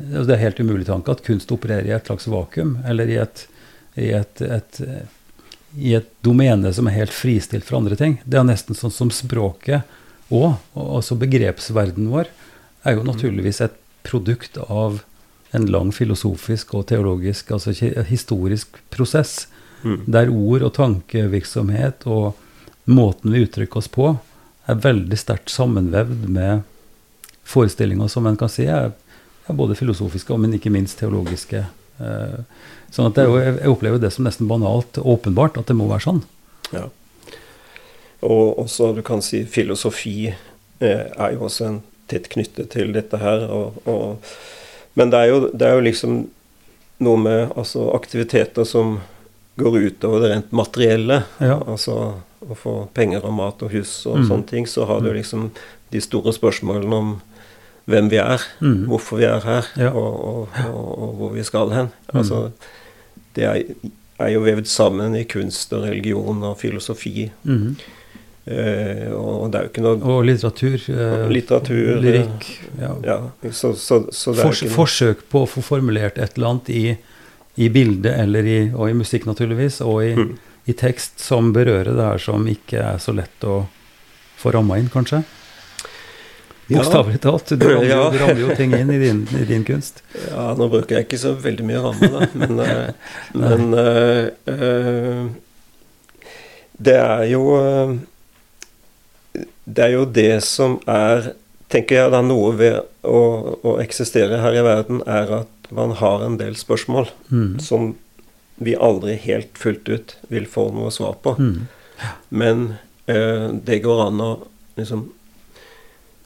altså 0.02 0.28
Det 0.28 0.36
er 0.36 0.46
helt 0.48 0.60
umulig 0.60 0.86
tanke 0.88 1.14
at 1.14 1.24
kunst 1.24 1.52
opererer 1.54 1.86
i 1.86 1.96
et 1.96 2.08
slags 2.08 2.26
vakuum, 2.30 2.78
eller 2.88 3.10
i 3.10 3.18
et, 3.22 3.44
i 4.00 4.08
et, 4.16 4.40
et 4.42 4.80
i 5.78 5.94
et 5.96 6.08
domene 6.24 6.72
som 6.74 6.88
er 6.88 6.98
helt 6.98 7.14
fristilt 7.14 7.64
fra 7.64 7.78
andre 7.80 7.96
ting. 7.96 8.18
Det 8.24 8.38
er 8.38 8.48
nesten 8.48 8.76
sånn 8.76 8.92
som 8.92 9.12
språket 9.14 9.88
òg, 10.32 10.56
altså 10.76 11.16
begrepsverdenen 11.20 12.10
vår 12.12 12.30
er 12.88 12.96
jo 12.96 13.06
naturligvis 13.06 13.60
et 13.64 13.76
produkt 14.06 14.58
av 14.64 15.02
en 15.52 15.66
lang 15.70 15.92
filosofisk 15.92 16.74
og 16.78 16.86
teologisk, 16.88 17.50
altså 17.52 17.74
historisk 18.08 18.78
prosess, 18.92 19.46
mm. 19.82 20.04
der 20.06 20.32
ord 20.32 20.64
og 20.68 20.74
tankevirksomhet 20.78 22.06
og 22.08 22.38
måten 22.84 23.34
vi 23.34 23.44
uttrykker 23.44 23.82
oss 23.82 23.90
på, 23.92 24.14
er 24.70 24.80
veldig 24.82 25.18
sterkt 25.18 25.52
sammenvevd 25.52 26.28
med 26.32 26.62
forestillinger 27.44 28.08
som 28.10 28.26
en 28.26 28.38
kan 28.38 28.50
si 28.50 28.66
er, 28.70 28.92
er 29.46 29.58
både 29.58 29.76
filosofiske, 29.78 30.36
men 30.38 30.56
ikke 30.56 30.72
minst 30.72 31.00
teologiske. 31.02 31.64
Eh, 32.02 32.66
sånn 32.94 33.10
at 33.10 33.20
jo, 33.20 33.36
Jeg 33.38 33.70
opplever 33.70 34.00
det 34.00 34.12
som 34.14 34.26
nesten 34.26 34.48
banalt 34.50 34.98
og 35.02 35.18
åpenbart 35.18 35.58
at 35.60 35.70
det 35.70 35.76
må 35.78 35.88
være 35.90 36.06
sånn. 36.06 36.22
Ja. 36.72 36.88
Og 38.22 38.62
også 38.62 38.92
du 38.96 39.02
kan 39.04 39.22
si 39.24 39.42
filosofi 39.50 40.16
eh, 40.30 41.06
er 41.10 41.34
jo 41.34 41.48
også 41.48 41.68
en 41.68 41.80
tett 42.10 42.28
knyttet 42.32 42.70
til 42.74 42.92
dette 42.94 43.18
her. 43.18 43.48
Og, 43.50 43.82
og, 43.88 44.34
men 44.94 45.12
det 45.12 45.18
er, 45.18 45.30
jo, 45.30 45.40
det 45.52 45.66
er, 45.66 45.78
jo, 45.78 45.86
liksom 45.86 46.18
noe 47.02 47.18
med 47.18 47.54
altså, 47.56 47.88
aktiviteter 47.96 48.66
som 48.68 48.98
går 49.60 49.78
utover 49.88 50.22
det 50.22 50.30
rent 50.32 50.52
materielle. 50.54 51.22
Ja. 51.42 51.58
Altså 51.66 51.96
å 52.42 52.56
få 52.58 52.74
penger 52.94 53.24
og 53.26 53.36
mat 53.36 53.62
og 53.62 53.72
hus 53.74 53.90
og 54.10 54.22
mm. 54.22 54.26
sånne 54.28 54.48
ting. 54.50 54.68
Så 54.68 54.86
har 54.88 55.02
du 55.02 55.10
mm. 55.10 55.16
liksom 55.18 55.48
de 55.92 56.02
store 56.02 56.34
spørsmålene 56.34 56.98
om 56.98 57.14
hvem 57.90 58.08
vi 58.12 58.20
er, 58.22 58.44
mm. 58.62 58.84
hvorfor 58.90 59.18
vi 59.18 59.26
er 59.26 59.42
her, 59.42 59.66
ja. 59.80 59.90
og, 59.90 60.12
og, 60.22 60.60
og, 60.68 60.92
og, 60.92 61.10
hvor 61.18 61.32
vi 61.34 61.44
skal 61.46 61.72
hen. 61.74 61.90
Mm. 62.12 62.20
Altså, 62.20 62.44
det 63.36 63.48
er, 63.48 63.64
er, 64.18 64.30
jo 64.34 64.44
vevd 64.44 64.70
sammen 64.70 65.16
i 65.18 65.24
kunst 65.28 65.74
og 65.74 65.88
religion 65.88 66.44
og 66.46 66.60
filosofi. 66.62 67.30
Mm. 67.42 67.74
Eh, 68.44 69.06
og 69.14 69.54
jo 69.54 69.82
noe 69.84 69.98
Og 70.02 70.24
litteratur. 70.26 70.80
Eh, 70.90 71.28
litteratur 71.30 72.00
lyrikk. 72.02 72.48
Ja. 72.80 72.96
ja 73.06 73.52
så, 73.52 73.70
så, 73.78 74.02
så 74.10 74.34
Fors, 74.34 74.64
forsøk 74.72 75.28
på 75.30 75.44
å 75.44 75.50
få 75.50 75.62
formulert 75.62 76.18
et 76.18 76.34
eller 76.36 76.56
annet 76.56 76.72
i, 76.74 76.96
i 77.62 77.68
bildet 77.70 78.18
eller 78.24 78.48
i, 78.48 78.58
og 78.74 78.90
i 78.90 78.96
musikk, 78.98 79.28
naturligvis, 79.30 79.78
og 79.86 80.02
i, 80.02 80.10
mm. 80.18 80.34
i, 80.66 80.74
tekst 80.74 81.22
som 81.22 81.52
berører 81.54 81.94
det 81.94 82.08
her 82.08 82.18
som 82.22 82.50
ikke 82.50 82.82
er 82.82 82.98
så 83.02 83.14
lett 83.14 83.46
å 83.46 83.62
få 84.42 84.56
ramma 84.56 84.80
inn, 84.82 84.90
kanskje. 84.90 85.22
Bokstavelig 86.66 87.20
ja. 87.20 87.24
talt. 87.28 87.54
Du 87.54 87.66
rammer, 87.68 87.86
ja. 87.86 88.04
du 88.10 88.18
rammer, 88.18 88.42
jo 88.42 88.54
ting 88.58 88.74
inn 88.74 88.90
i 88.90 88.98
din, 88.98 89.26
i 89.38 89.46
din, 89.46 89.62
kunst. 89.68 90.02
Ja, 90.32 90.50
nå 90.58 90.66
bruker 90.72 90.98
jeg 90.98 91.06
ikke 91.06 91.20
så 91.20 91.36
veldig 91.38 91.66
mye 91.68 91.82
ramme, 91.84 92.10
da, 92.10 92.26
men, 92.42 92.58
uh, 92.66 93.18
men 93.38 93.74
uh, 93.76 94.24
uh, 94.50 95.26
det 96.82 96.96
er 96.98 97.28
jo 97.30 97.44
det 99.64 99.84
er 99.86 99.96
jo 99.96 100.04
det 100.08 100.42
som 100.46 100.80
er 100.90 101.34
Tenker 101.72 101.96
jeg 101.96 102.12
da 102.12 102.18
noe 102.20 102.50
ved 102.52 102.74
å, 103.08 103.20
å 103.64 103.70
eksistere 103.80 104.42
her 104.42 104.58
i 104.60 104.64
verden, 104.66 104.98
er 105.08 105.30
at 105.38 105.70
man 105.72 105.94
har 105.96 106.20
en 106.20 106.34
del 106.36 106.52
spørsmål 106.60 107.06
mm. 107.30 107.62
som 107.64 107.94
vi 108.60 108.74
aldri 108.76 109.14
helt 109.22 109.56
fullt 109.56 109.88
ut 109.88 110.12
vil 110.28 110.44
få 110.44 110.66
noe 110.76 110.90
svar 110.92 111.14
på. 111.24 111.32
Mm. 111.40 111.62
Men 112.28 112.66
eh, 113.08 113.46
det 113.56 113.78
går 113.86 114.02
an 114.04 114.20
å 114.20 114.30
liksom 114.76 115.06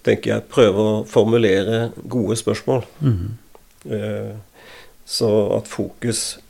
tenker 0.07 0.33
jeg, 0.33 0.46
prøve 0.53 0.83
å 0.83 0.96
formulere 1.07 1.90
gode 2.07 2.37
spørsmål. 2.38 2.85
Mm. 3.03 3.38
Eh, 3.87 4.35
så 5.07 5.31
at 5.55 5.70
fokus 5.70 6.40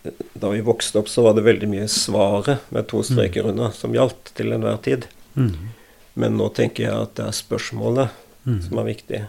Da 0.00 0.48
vi 0.48 0.62
vokste 0.64 0.96
opp, 0.96 1.10
så 1.12 1.20
var 1.26 1.34
det 1.36 1.42
veldig 1.44 1.66
mye 1.68 1.86
svaret 1.92 2.62
med 2.72 2.86
to 2.88 3.02
streker 3.04 3.44
mm. 3.44 3.50
under 3.50 3.74
som 3.76 3.92
gjaldt 3.92 4.30
til 4.38 4.54
enhver 4.56 4.78
tid. 4.80 5.04
Mm. 5.36 5.74
Men 6.14 6.38
nå 6.38 6.48
tenker 6.54 6.86
jeg 6.86 7.04
at 7.06 7.14
det 7.18 7.28
er 7.28 7.36
spørsmålet 7.36 8.16
mm. 8.44 8.58
som 8.66 8.80
er 8.82 8.88
viktig. 8.90 9.20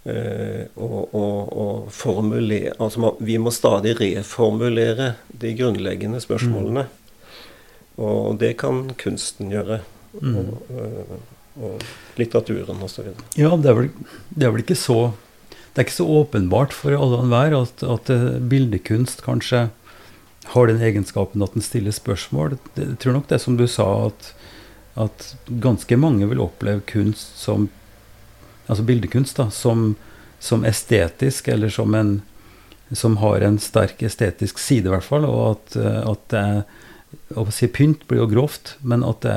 Uh, 0.00 0.64
og, 0.80 1.12
og, 1.12 1.50
og 1.60 1.88
formulere 1.92 2.70
Altså 2.80 3.02
man, 3.02 3.18
vi 3.20 3.34
må 3.36 3.50
stadig 3.52 3.92
reformulere 3.98 5.10
de 5.42 5.50
grunnleggende 5.58 6.22
spørsmålene. 6.24 6.86
Og 8.00 8.38
det 8.40 8.54
kan 8.62 8.86
kunsten 9.00 9.52
gjøre. 9.52 9.82
Mm. 10.20 10.38
Og, 10.40 10.72
uh, 10.72 11.18
og 11.60 11.82
litteraturen 12.18 12.80
osv. 12.84 13.10
Ja, 13.38 13.50
det 13.56 13.70
er, 13.70 13.76
vel, 13.76 13.90
det 14.30 14.46
er 14.46 14.54
vel 14.54 14.64
ikke 14.64 14.78
så 14.78 15.12
Det 15.70 15.82
er 15.82 15.86
ikke 15.86 15.98
så 16.00 16.08
åpenbart 16.20 16.74
for 16.74 16.94
alle 16.94 17.18
og 17.18 17.26
enhver 17.26 17.54
at, 17.60 17.82
at 17.86 18.10
eh, 18.10 18.40
bildekunst 18.50 19.22
kanskje 19.22 19.68
har 20.50 20.66
den 20.66 20.80
egenskapen 20.82 21.44
at 21.44 21.54
den 21.54 21.62
stiller 21.62 21.94
spørsmål. 21.94 22.56
Jeg 22.74 22.96
tror 23.02 23.14
nok 23.14 23.28
det 23.30 23.38
som 23.38 23.54
du 23.58 23.68
sa, 23.70 23.86
at, 24.08 24.32
at 24.98 25.34
ganske 25.62 25.96
mange 26.00 26.26
vil 26.30 26.42
oppleve 26.42 26.84
kunst 26.86 27.36
som 27.40 27.70
Altså 28.70 28.84
bildekunst 28.86 29.34
da, 29.34 29.48
som, 29.50 29.96
som 30.38 30.62
estetisk, 30.62 31.48
eller 31.50 31.72
som 31.74 31.90
en 31.98 32.12
som 32.92 33.16
har 33.16 33.40
en 33.40 33.58
sterk 33.58 34.02
estetisk 34.02 34.58
side, 34.58 34.88
i 34.88 34.92
hvert 34.92 35.06
fall. 35.06 35.26
Og 35.26 35.56
at, 35.56 35.76
eh, 35.78 35.98
at 36.06 36.22
det 36.32 36.40
er 36.40 36.62
å 37.38 37.46
si 37.54 37.68
pynt 37.70 38.06
blir 38.10 38.22
jo 38.22 38.28
grovt, 38.30 38.74
men 38.86 39.04
at 39.06 39.22
det, 39.26 39.36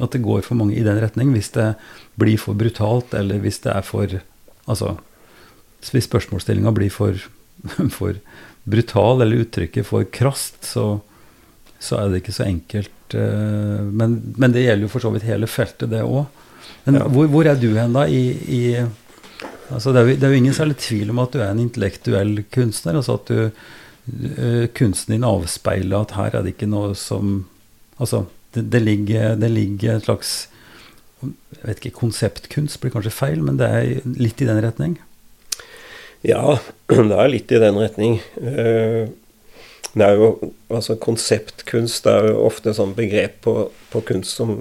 at 0.00 0.12
det, 0.12 0.22
går 0.24 0.44
for 0.44 0.58
mange 0.58 0.76
i 0.76 0.84
den 0.84 1.00
retning. 1.00 1.32
Hvis 1.36 1.52
det 1.56 1.74
blir 2.20 2.40
for 2.40 2.58
brutalt, 2.58 3.14
eller 3.16 3.40
hvis 3.44 3.62
det 3.66 3.74
er 3.76 3.86
for 3.86 4.20
Altså, 4.66 4.96
hvis 5.92 6.08
spørsmålsstillinga 6.08 6.72
blir 6.74 6.90
for, 6.90 7.14
for, 7.96 8.16
brutal, 8.66 9.20
eller 9.22 9.44
uttrykket 9.44 9.86
for 9.86 10.02
krast, 10.10 10.56
så, 10.66 10.98
så, 11.78 12.00
er 12.00 12.10
det 12.10 12.24
ikke 12.24 12.34
så 12.34 12.48
enkelt. 12.48 12.95
Eh, 13.14 13.86
men, 13.86 14.18
men, 14.36 14.52
det 14.52 14.66
gjelder 14.66 14.88
jo 14.88 14.92
for 14.92 15.04
så 15.04 15.12
vidt 15.14 15.28
hele 15.28 15.46
feltet, 15.46 15.90
det 15.92 16.02
òg. 16.02 16.26
Men 16.86 17.00
ja. 17.00 17.06
hvor, 17.06 17.30
hvor, 17.30 17.46
er 17.46 17.58
du 17.60 17.70
hen, 17.76 17.94
da, 17.94 18.06
i, 18.10 18.22
i 18.50 18.62
altså 19.70 19.92
det, 19.94 20.00
er 20.00 20.08
jo, 20.08 20.18
det 20.18 20.26
er 20.26 20.34
jo 20.34 20.42
ingen 20.42 20.56
særlig 20.56 20.78
tvil 20.82 21.10
om 21.14 21.22
at 21.22 21.34
du 21.34 21.40
er 21.42 21.50
en 21.50 21.62
intellektuell 21.62 22.40
kunstner. 22.54 22.98
altså 22.98 23.20
at 23.20 23.30
du 23.30 23.66
Eh, 24.38 24.66
kunsten 24.70 25.16
din 25.16 25.26
avspeiler 25.26 26.04
at 26.04 26.12
her 26.14 26.36
er 26.36 26.44
det 26.44 26.54
ikke 26.54 26.70
noe 26.70 26.94
som 26.98 27.44
Altså, 27.96 28.26
det, 28.52 28.66
det, 28.68 28.82
ligger, 28.84 29.38
det 29.40 29.48
ligger, 29.48 29.96
et 29.96 30.04
slags 30.04 30.50
jeg 31.22 31.62
vet 31.62 31.78
ikke, 31.80 31.96
Konseptkunst 31.96 32.76
blir 32.82 32.92
kanskje 32.92 33.12
feil, 33.14 33.40
men 33.40 33.56
det 33.56 33.68
er 33.72 34.02
litt 34.20 34.42
i 34.44 34.48
den 34.48 34.60
retning? 34.60 34.98
Ja, 36.20 36.58
det 36.92 37.16
er 37.16 37.32
litt 37.32 37.54
i 37.56 37.60
den 37.62 37.80
retning. 37.80 38.18
Eh, 38.36 39.08
det 39.96 40.06
er 40.06 40.18
jo, 40.20 40.32
altså 40.68 40.96
Konseptkunst 41.00 42.08
er 42.10 42.30
jo 42.30 42.40
ofte 42.44 42.72
et 42.72 42.78
sånt 42.78 42.96
begrep 42.98 43.38
på, 43.46 43.54
på 43.92 44.02
kunst 44.10 44.36
som 44.36 44.58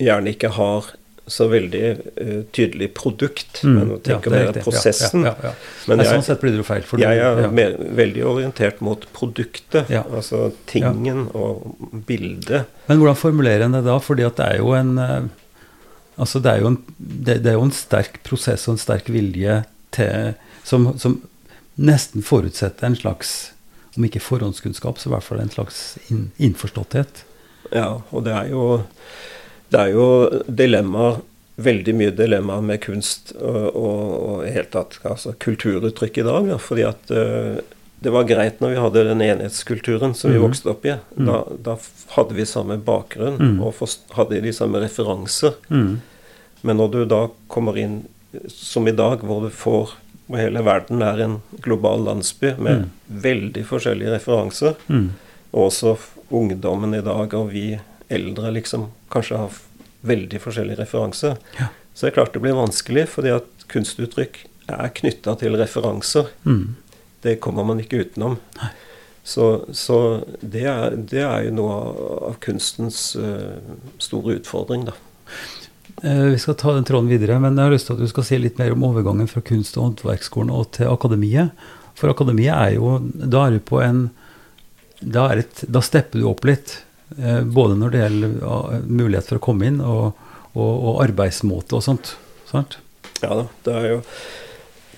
gjerne 0.00 0.32
ikke 0.34 0.50
har 0.56 0.88
så 1.30 1.46
veldig 1.46 1.82
uh, 1.94 2.40
tydelig 2.50 2.88
produkt, 2.98 3.60
mm, 3.62 3.74
men 3.76 3.92
å 3.94 3.98
tenke 4.02 4.32
ja, 4.32 4.48
mer 4.48 4.56
prosessen. 4.64 5.22
Ja, 5.28 5.36
ja, 5.44 5.52
men 5.86 6.02
jeg, 6.02 6.10
sånn 6.10 6.24
sett 6.26 6.42
blir 6.42 6.56
det 6.56 6.62
jo 6.62 6.66
feil. 6.66 6.82
For 6.88 7.02
jeg 7.02 7.20
er 7.22 7.52
mer, 7.54 7.76
veldig 7.78 8.24
orientert 8.26 8.82
mot 8.82 9.06
produktet, 9.14 9.92
altså 10.00 10.48
tingen 10.70 11.28
og 11.38 11.76
bildet. 12.08 12.66
Men 12.90 13.02
hvordan 13.02 13.20
formulerer 13.20 13.68
en 13.68 13.78
det 13.78 13.84
da? 13.86 14.00
Fordi 14.02 14.26
at 14.26 14.40
det 14.40 14.48
er 14.56 14.64
jo 14.64 14.74
en 14.78 14.96
uh, 14.98 15.20
Altså 16.20 16.36
det 16.44 16.50
er 16.50 16.58
jo 16.60 16.68
en, 16.68 16.74
det, 16.98 17.38
det 17.46 17.48
er 17.48 17.54
jo 17.56 17.62
en 17.64 17.72
sterk 17.72 18.18
prosess 18.26 18.66
og 18.66 18.74
en 18.74 18.80
sterk 18.82 19.06
vilje 19.08 19.54
til 19.96 20.34
som, 20.68 20.90
som 21.00 21.14
nesten 21.80 22.20
forutsetter 22.26 22.90
en 22.90 22.98
slags 22.98 23.30
om 24.00 24.08
ikke 24.08 24.22
forhåndskunnskap, 24.24 24.98
så 24.98 25.10
i 25.10 25.14
hvert 25.14 25.26
fall 25.26 25.42
en 25.42 25.52
slags 25.52 25.82
inn, 26.08 26.30
innforståtthet. 26.40 27.24
Ja, 27.70 28.00
og 28.08 28.24
det 28.26 28.32
er 28.34 28.48
jo 28.54 28.64
det 29.70 29.78
er 29.78 29.92
jo 29.94 30.06
dilemmaer, 30.46 31.20
veldig 31.60 31.92
mye 31.92 32.12
dilemmaer 32.16 32.62
med 32.64 32.80
kunst 32.80 33.34
og, 33.36 33.66
og, 33.76 34.46
hele 34.48 34.64
tatt 34.72 34.96
altså 35.04 35.34
kulturuttrykk 35.44 36.22
i 36.22 36.24
dag. 36.26 36.48
Ja, 36.54 36.56
fordi 36.62 36.86
at 36.88 37.12
uh, 37.12 37.60
det 38.00 38.14
var 38.14 38.24
greit 38.24 38.62
når 38.64 38.72
vi 38.72 38.80
hadde 38.80 39.04
den 39.10 39.24
enhetskulturen 39.24 40.16
som 40.16 40.32
vi 40.32 40.40
mm. 40.40 40.44
vokste 40.46 40.72
opp 40.72 40.88
i. 40.88 40.94
Mm. 41.18 41.28
Da, 41.28 41.42
da, 41.68 41.76
hadde 42.16 42.38
vi 42.38 42.48
samme 42.48 42.80
bakgrunn 42.82 43.36
mm. 43.36 43.58
og 43.60 43.84
hadde 44.16 44.40
de 44.46 44.54
samme 44.56 44.80
referanser. 44.82 45.58
Mm. 45.68 46.00
Men 46.64 46.80
når 46.80 46.94
du 46.94 47.02
da 47.12 47.20
kommer 47.52 47.76
inn 47.78 48.00
som 48.48 48.88
i 48.88 48.96
dag, 48.96 49.20
hvor 49.26 49.44
du 49.44 49.52
får 49.52 49.94
hvor 50.30 50.38
hele 50.38 50.62
verden 50.62 51.02
er 51.02 51.24
en 51.24 51.36
global 51.64 52.04
landsby 52.06 52.52
med 52.56 52.84
mm. 52.84 52.90
veldig 53.24 53.64
forskjellige 53.66 54.14
referanser, 54.14 54.76
mm. 54.86 55.08
og 55.50 55.64
også 55.66 55.96
ungdommen 56.30 56.94
i 56.94 57.02
dag 57.02 57.34
og 57.34 57.50
vi 57.50 57.64
eldre 58.10 58.52
liksom 58.54 58.86
kanskje 59.10 59.40
har 59.42 59.58
veldig 60.06 60.40
forskjellige 60.42 60.80
referanser. 60.80 61.34
Ja. 61.58 61.72
Så 61.94 62.06
det 62.06 62.12
er 62.12 62.20
klart 62.20 62.36
det 62.36 62.44
blir 62.44 62.56
vanskelig, 62.58 63.08
fordi 63.10 63.34
at 63.34 63.66
kunstuttrykk 63.70 64.38
er 64.70 64.92
knytta 64.94 65.34
til 65.40 65.58
referanser. 65.58 66.30
Mm. 66.46 66.78
Det 67.26 67.40
kommer 67.42 67.66
man 67.66 67.82
ikke 67.82 68.04
utenom. 68.06 68.38
Så, 69.22 69.64
så 69.76 69.98
det, 70.40 70.64
er, 70.64 70.94
det, 70.96 71.20
er, 71.26 71.42
jo 71.44 71.56
noe 71.58 71.74
av 72.30 72.38
kunstens 72.42 73.12
uh, 73.18 73.58
store 74.00 74.38
utfordring, 74.38 74.86
da. 74.88 74.94
Eh, 76.02 76.24
vi 76.32 76.38
skal 76.38 76.54
ta 76.54 76.72
den 76.72 76.84
tråden 76.84 77.10
videre, 77.10 77.38
men 77.40 77.58
jeg 77.58 77.68
har 77.68 77.74
lyst 77.74 77.90
til 77.90 77.98
at 77.98 78.04
du 78.04 78.08
skal 78.08 78.26
si 78.26 78.38
litt 78.40 78.58
mer 78.60 78.72
om 78.72 78.84
overgangen 78.88 79.28
fra 79.28 79.42
kunst- 79.44 79.76
og 79.76 79.88
håndverksskolen 79.88 80.52
og 80.54 80.70
til 80.76 80.88
akademiet. 80.88 81.52
For 81.98 82.12
akademiet 82.12 82.54
er 82.54 82.76
jo 82.78 82.98
Da 83.02 83.46
er 83.46 83.58
du 83.58 83.60
på 83.60 83.82
en 83.84 84.10
Da, 85.00 85.30
et, 85.32 85.64
da 85.68 85.80
stepper 85.80 86.20
du 86.20 86.28
opp 86.28 86.44
litt. 86.44 86.82
Eh, 87.18 87.40
både 87.40 87.76
når 87.76 87.90
det 87.90 88.02
gjelder 88.04 88.82
mulighet 88.84 89.28
for 89.28 89.40
å 89.40 89.44
komme 89.44 89.66
inn, 89.66 89.80
og, 89.80 90.12
og, 90.52 90.72
og 90.76 91.00
arbeidsmåte 91.04 91.78
og 91.78 91.84
sånt. 91.84 92.14
Sant? 92.50 92.76
Ja 93.22 93.32
da. 93.34 93.46
Det 93.64 93.76
er 93.76 93.88
jo 93.94 94.00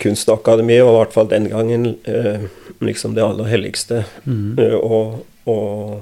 Kunstakademiet 0.03 0.83
var 0.83 0.97
i 0.97 0.99
hvert 0.99 1.15
fall 1.15 1.29
den 1.31 1.47
gangen 1.47 1.85
eh, 2.11 2.49
liksom 2.83 3.15
det 3.15 3.23
aller 3.23 3.47
helligste. 3.47 4.03
Mm. 4.27 4.59
Og, 4.83 5.21
og 5.47 6.01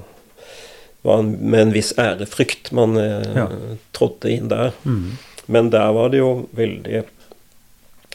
var 1.01 1.23
med 1.23 1.61
en 1.61 1.73
viss 1.73 1.93
ærefrykt 1.97 2.71
man 2.77 2.97
eh, 2.97 3.25
ja. 3.35 3.47
trådte 3.95 4.29
inn 4.29 4.51
der. 4.51 4.75
Mm. 4.83 5.17
Men 5.51 5.71
der 5.73 5.91
var 5.97 6.11
det 6.13 6.21
jo 6.21 6.31
veldig 6.55 7.03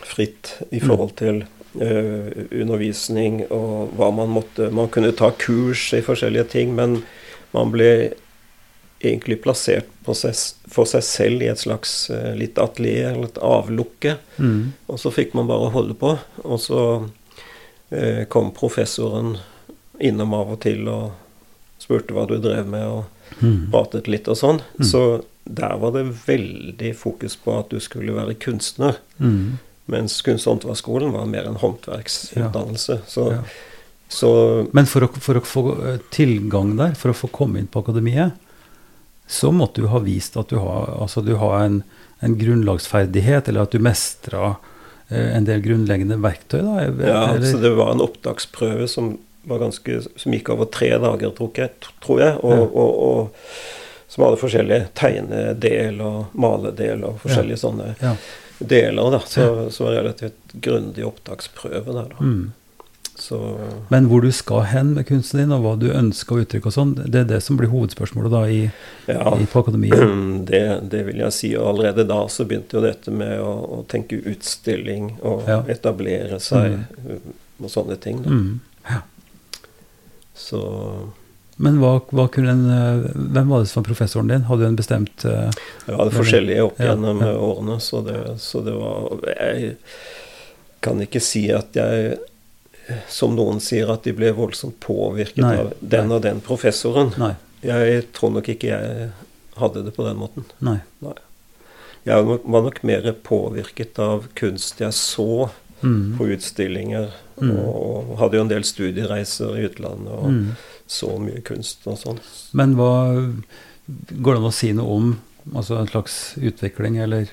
fritt 0.06 0.58
i 0.70 0.80
forhold 0.80 1.12
mm. 1.14 1.18
til 1.18 1.40
uh, 1.80 2.60
undervisning 2.60 3.42
og 3.48 3.96
hva 3.96 4.10
man 4.14 4.30
måtte 4.32 4.68
Man 4.74 4.90
kunne 4.92 5.14
ta 5.16 5.32
kurs 5.40 5.88
i 5.96 6.02
forskjellige 6.04 6.50
ting, 6.52 6.74
men 6.76 7.00
man 7.56 7.72
ble 7.72 7.90
egentlig 9.00 9.40
plassert 9.44 9.88
seg, 10.16 10.36
for 10.72 10.88
seg 10.88 11.04
selv 11.04 11.44
i 11.44 11.50
et 11.50 11.60
slags 11.60 12.06
uh, 12.12 12.32
litt 12.38 12.60
atelier 12.60 13.12
eller 13.12 13.32
et 13.32 13.42
avlukke. 13.42 14.16
Mm. 14.38 14.72
Og 14.86 15.00
så 15.02 15.12
fikk 15.12 15.34
man 15.36 15.50
bare 15.50 15.72
holde 15.74 15.96
på. 15.98 16.14
Og 16.44 16.60
så 16.62 16.80
uh, 17.02 18.22
kom 18.32 18.52
professoren 18.56 19.36
innom 20.00 20.34
av 20.36 20.54
og 20.56 20.60
til 20.64 20.86
og 20.92 21.25
spurte 21.86 22.16
hva 22.16 22.26
du 22.28 22.36
drev 22.42 22.66
med, 22.68 22.84
og 22.90 23.38
mm. 23.40 23.70
pratet 23.70 24.10
litt 24.10 24.28
og 24.28 24.38
sånn. 24.40 24.60
Mm. 24.80 24.88
Så 24.90 25.04
der 25.46 25.78
var 25.78 25.94
det 25.94 26.08
veldig 26.26 26.92
fokus 26.98 27.38
på 27.38 27.54
at 27.60 27.70
du 27.70 27.78
skulle 27.82 28.16
være 28.16 28.34
kunstner. 28.42 28.98
Mm. 29.22 29.56
Mens 29.86 30.18
kunst- 30.26 30.48
og 30.48 30.56
håndverksskolen 30.56 31.14
var 31.14 31.30
mer 31.30 31.46
en 31.46 31.60
håndverksutdannelse. 31.62 33.00
Ja. 33.00 33.08
Så 33.10 33.30
ja. 33.36 33.40
Så, 34.08 34.30
Men 34.72 34.86
for 34.86 35.06
å, 35.06 35.10
for 35.18 35.38
å, 35.38 35.42
få 35.42 35.62
eh, 35.82 36.02
tilgang 36.14 36.76
der, 36.78 36.94
for 36.98 37.10
å 37.10 37.16
få 37.16 37.30
komme 37.34 37.58
inn 37.58 37.70
på 37.70 37.82
akademiet, 37.82 38.36
så 39.26 39.50
måtte 39.50 39.82
du 39.82 39.90
ha 39.90 39.98
vist 40.04 40.38
at 40.38 40.52
du 40.52 40.60
har, 40.62 40.92
altså 41.02 41.24
du 41.26 41.34
har 41.40 41.64
en, 41.64 41.80
en, 42.22 42.36
grunnlagsferdighet, 42.38 43.50
eller 43.50 43.66
at 43.66 43.74
du 43.74 43.82
mestra 43.82 44.52
eh, 45.08 45.32
en 45.34 45.48
del 45.48 45.64
grunnleggende 45.64 46.20
verktøy? 46.22 46.60
Da, 46.60 46.76
eller? 46.84 47.10
Ja, 47.10 47.24
altså 47.34 47.58
det 47.64 47.74
var 47.78 47.96
en 47.96 48.04
opptaksprøve 48.06 48.86
som, 48.90 49.16
ganske, 49.48 50.00
som 50.16 50.34
gikk 50.34 50.50
over 50.54 50.70
tre 50.72 50.90
dager, 50.98 51.30
tror 51.36 51.60
jeg. 51.60 51.72
Tror 52.04 52.22
jeg 52.22 52.38
og, 52.42 52.56
ja. 52.56 52.66
og, 52.66 53.00
og, 53.06 53.52
som 54.08 54.26
hadde 54.26 54.40
forskjellige 54.40 54.90
tegnedel 54.96 56.02
og 56.04 56.36
maledel 56.38 57.06
og 57.08 57.18
forskjellige 57.24 57.58
ja. 57.58 57.62
sånne 57.62 57.88
ja. 58.00 58.12
deler. 58.58 59.16
Da. 59.16 59.24
Så, 59.26 59.48
så 59.74 59.86
var 59.86 59.94
det 59.94 60.04
relativt 60.04 60.56
grundig 60.66 61.06
opptaksprøve 61.06 61.96
der. 61.96 62.14
da. 62.14 62.22
Mm. 62.22 62.46
Så. 63.18 63.58
Men 63.88 64.06
hvor 64.10 64.20
du 64.20 64.32
skal 64.32 64.60
hen 64.68 64.92
med 64.94 65.06
kunsten 65.08 65.40
din, 65.40 65.52
og 65.54 65.62
hva 65.64 65.72
du 65.80 65.86
ønsker 65.88 66.36
å 66.36 66.42
uttrykke 66.44 66.68
og 66.68 66.74
sånn, 66.74 66.92
det 66.98 67.22
er 67.22 67.30
det 67.30 67.38
som 67.44 67.56
blir 67.56 67.70
hovedspørsmålet 67.72 68.34
da 68.34 68.42
i, 68.52 68.58
ja, 69.08 69.32
i, 69.32 69.46
på 69.48 69.62
akademiet? 69.64 70.04
Det, 70.50 70.62
det, 70.92 71.00
vil 71.08 71.22
jeg 71.24 71.34
si. 71.34 71.50
Og 71.56 71.70
allerede 71.72 72.04
da 72.06 72.18
så 72.30 72.44
begynte 72.46 72.76
jo 72.76 72.84
dette 72.84 73.10
med 73.10 73.40
å, 73.40 73.52
å 73.78 73.82
tenke 73.88 74.20
utstilling 74.20 75.14
og 75.24 75.48
ja. 75.48 75.62
etablere 75.72 76.38
seg 76.42 76.76
mm. 76.76 77.32
og 77.64 77.72
sånne 77.72 77.96
ting. 78.02 78.20
Mm. 78.22 78.50
Ja. 78.86 79.00
Så 80.36 80.60
men 81.56 81.78
hva, 81.80 81.94
hva 82.12 82.26
en, 82.36 82.64
hvem 83.32 83.48
var 83.48 83.62
det 83.62 83.70
som 83.70 83.80
var 83.80 83.86
professoren 83.86 84.28
din? 84.28 84.42
Hadde 84.44 84.66
du 84.66 84.68
en 84.68 84.76
bestemt 84.76 85.22
uh, 85.24 85.48
Jeg 85.86 85.96
hadde 85.96 86.12
forskjellige 86.12 86.66
opp 86.66 86.82
gjennom 86.84 87.22
årene, 87.24 87.78
så 87.80 88.02
det, 88.04 88.18
så 88.44 88.60
det 88.60 88.74
var 88.76 89.24
Jeg 89.30 89.70
kan 90.84 91.00
ikke 91.00 91.22
si 91.24 91.46
at 91.56 91.78
jeg 91.80 92.18
som 93.08 93.34
noen 93.36 93.60
sier, 93.62 93.88
at 93.90 94.04
de 94.06 94.14
ble 94.16 94.30
voldsomt 94.36 94.78
påvirket 94.82 95.42
nei, 95.42 95.54
av 95.58 95.72
den 95.80 96.10
nei. 96.10 96.16
og 96.16 96.22
den 96.26 96.42
professoren. 96.44 97.12
Nei. 97.18 97.32
Jeg 97.66 98.04
tror 98.14 98.36
nok 98.36 98.50
ikke 98.52 98.70
jeg 98.70 99.08
hadde 99.58 99.86
det 99.86 99.94
på 99.96 100.06
den 100.06 100.20
måten. 100.20 100.46
Nei. 100.62 100.78
jeg 102.06 102.26
var 102.28 102.66
nok 102.68 102.82
mer 102.86 103.08
påvirket 103.26 103.98
av 104.02 104.28
kunst 104.38 104.82
jeg 104.84 104.94
så 104.94 105.48
Mm. 105.82 106.16
på 106.18 106.28
utstillinger. 106.32 107.10
Mm. 107.36 107.52
Og, 107.58 108.16
hadde 108.18 108.38
jo 108.38 108.44
en 108.46 108.50
del 108.50 108.64
studiereiser 108.64 109.58
i 109.58 109.66
utlandet 109.68 110.12
og 110.12 110.30
Mm. 110.30 110.56
så 110.86 111.18
mye 111.20 111.42
kunst 111.44 111.86
og 111.86 111.98
sånn. 112.00 112.20
Men 112.52 112.76
hva 112.76 112.92
Går 113.86 114.34
det 114.34 114.40
an 114.40 114.48
å 114.48 114.50
si 114.50 114.72
noe 114.74 114.94
om 114.96 115.12
altså 115.54 115.76
en 115.78 115.86
slags 115.86 116.34
utvikling, 116.42 116.96
eller 116.98 117.28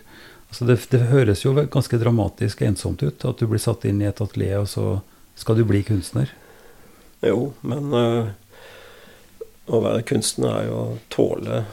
altså 0.49 0.67
det, 0.67 0.75
det 0.91 0.99
høres 1.09 1.41
jo 1.41 1.55
ganske 1.55 1.97
dramatisk 1.97 2.61
ensomt 2.61 3.01
ut 3.01 3.25
at 3.25 3.39
du 3.39 3.47
blir 3.49 3.57
satt 3.57 3.85
inn 3.89 4.03
i 4.03 4.05
et 4.05 4.21
atelier, 4.21 4.59
og 4.61 4.69
så 4.69 5.01
skal 5.35 5.57
du 5.57 5.63
bli 5.65 5.81
kunstner. 5.81 6.29
Jo, 7.25 7.53
men 7.65 7.89
øh, 7.89 8.29
å 9.65 9.81
være 9.81 10.05
kunstner 10.05 10.59
er 10.59 10.69
jo 10.69 10.77
å 10.77 10.97
tåle 11.09 11.63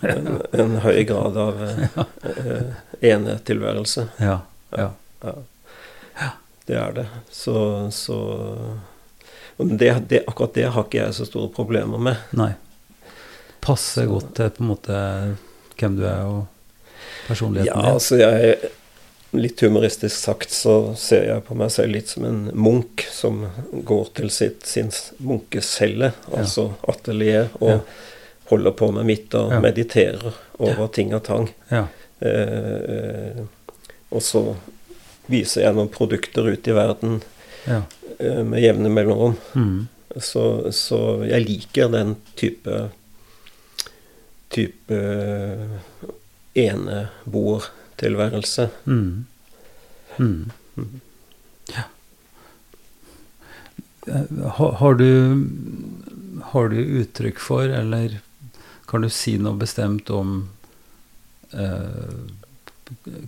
en, 0.00 0.40
en 0.64 0.76
høy 0.80 1.02
grad 1.04 1.36
av 1.36 1.60
uh, 1.60 2.74
enetilværelse. 3.04 4.08
Ja. 4.22 4.40
ja. 4.72 4.92
Ja. 5.22 5.36
Det 6.66 6.76
er 6.78 6.92
det. 6.92 7.06
Så, 7.30 7.54
så 7.92 8.18
det, 9.58 9.94
det, 10.08 10.22
Akkurat 10.28 10.54
det 10.54 10.68
har 10.74 10.84
ikke 10.86 11.00
jeg 11.02 11.14
så 11.14 11.26
store 11.28 11.50
problemer 11.54 11.98
med. 11.98 12.16
Nei. 12.38 12.52
Passer 13.62 14.04
Så- 14.06 14.10
godt 14.10 14.34
til 14.38 14.50
på 14.50 14.62
en 14.64 14.70
måte 14.72 15.00
hvem 15.78 15.96
du 15.98 16.04
er 16.06 16.22
og 16.26 16.46
personligheten 17.28 17.66
Ja, 17.74 17.82
din. 17.82 17.92
altså 17.94 18.18
jeg 18.20 18.56
Litt 19.34 19.62
humoristisk 19.64 20.12
sagt 20.20 20.50
så 20.52 20.94
ser 20.94 21.22
jeg 21.24 21.42
på 21.46 21.54
meg 21.56 21.70
selv 21.72 21.94
litt 21.94 22.10
som 22.10 22.24
en 22.28 22.50
munk 22.52 23.00
som 23.10 23.46
går 23.88 24.10
til 24.18 24.28
sitt, 24.28 24.66
sin 24.68 24.90
munkecelle, 25.24 26.10
altså 26.36 26.66
atelier, 26.86 27.48
og 27.62 27.70
Ja. 27.70 27.78
holder 28.50 28.72
på 28.76 28.90
med 28.92 29.06
mitt 29.08 29.32
og 29.34 29.50
Ja. 29.54 29.60
mediterer 29.60 30.34
over 30.60 30.86
ting 30.92 31.14
og 31.14 31.22
tang. 31.24 31.48
Ja. 31.70 31.86
Eh, 32.20 33.40
og 34.12 34.20
så 34.20 34.54
viser 35.26 35.62
gjennom 35.66 35.88
produkter 35.92 36.48
ut 36.48 36.68
i 36.68 36.72
verden 36.76 37.20
ja. 37.66 37.82
eh, 38.18 38.42
med 38.44 38.62
jevne 38.62 38.88
mellomrom. 38.92 39.36
Mm. 39.54 39.86
Så, 40.20 40.72
så 40.76 40.98
jeg 41.24 41.46
liker 41.46 41.88
den 41.92 42.16
type 42.36 42.88
type 44.52 44.98
eneboertilværelse. 47.32 48.68
Mm. 48.84 49.24
Mm. 50.18 50.50
Mhm. 50.74 51.00
Ja. 51.72 51.82
Eh, 54.06 54.48
Har, 54.58 54.72
har 54.72 54.94
du 54.94 55.46
Har 56.42 56.68
du 56.68 56.76
uttrykk 56.76 57.38
for, 57.38 57.62
eller 57.68 58.18
kan 58.88 59.00
du 59.00 59.08
si 59.08 59.36
noe 59.38 59.54
bestemt 59.56 60.10
om 60.10 60.48
eh, 61.54 62.16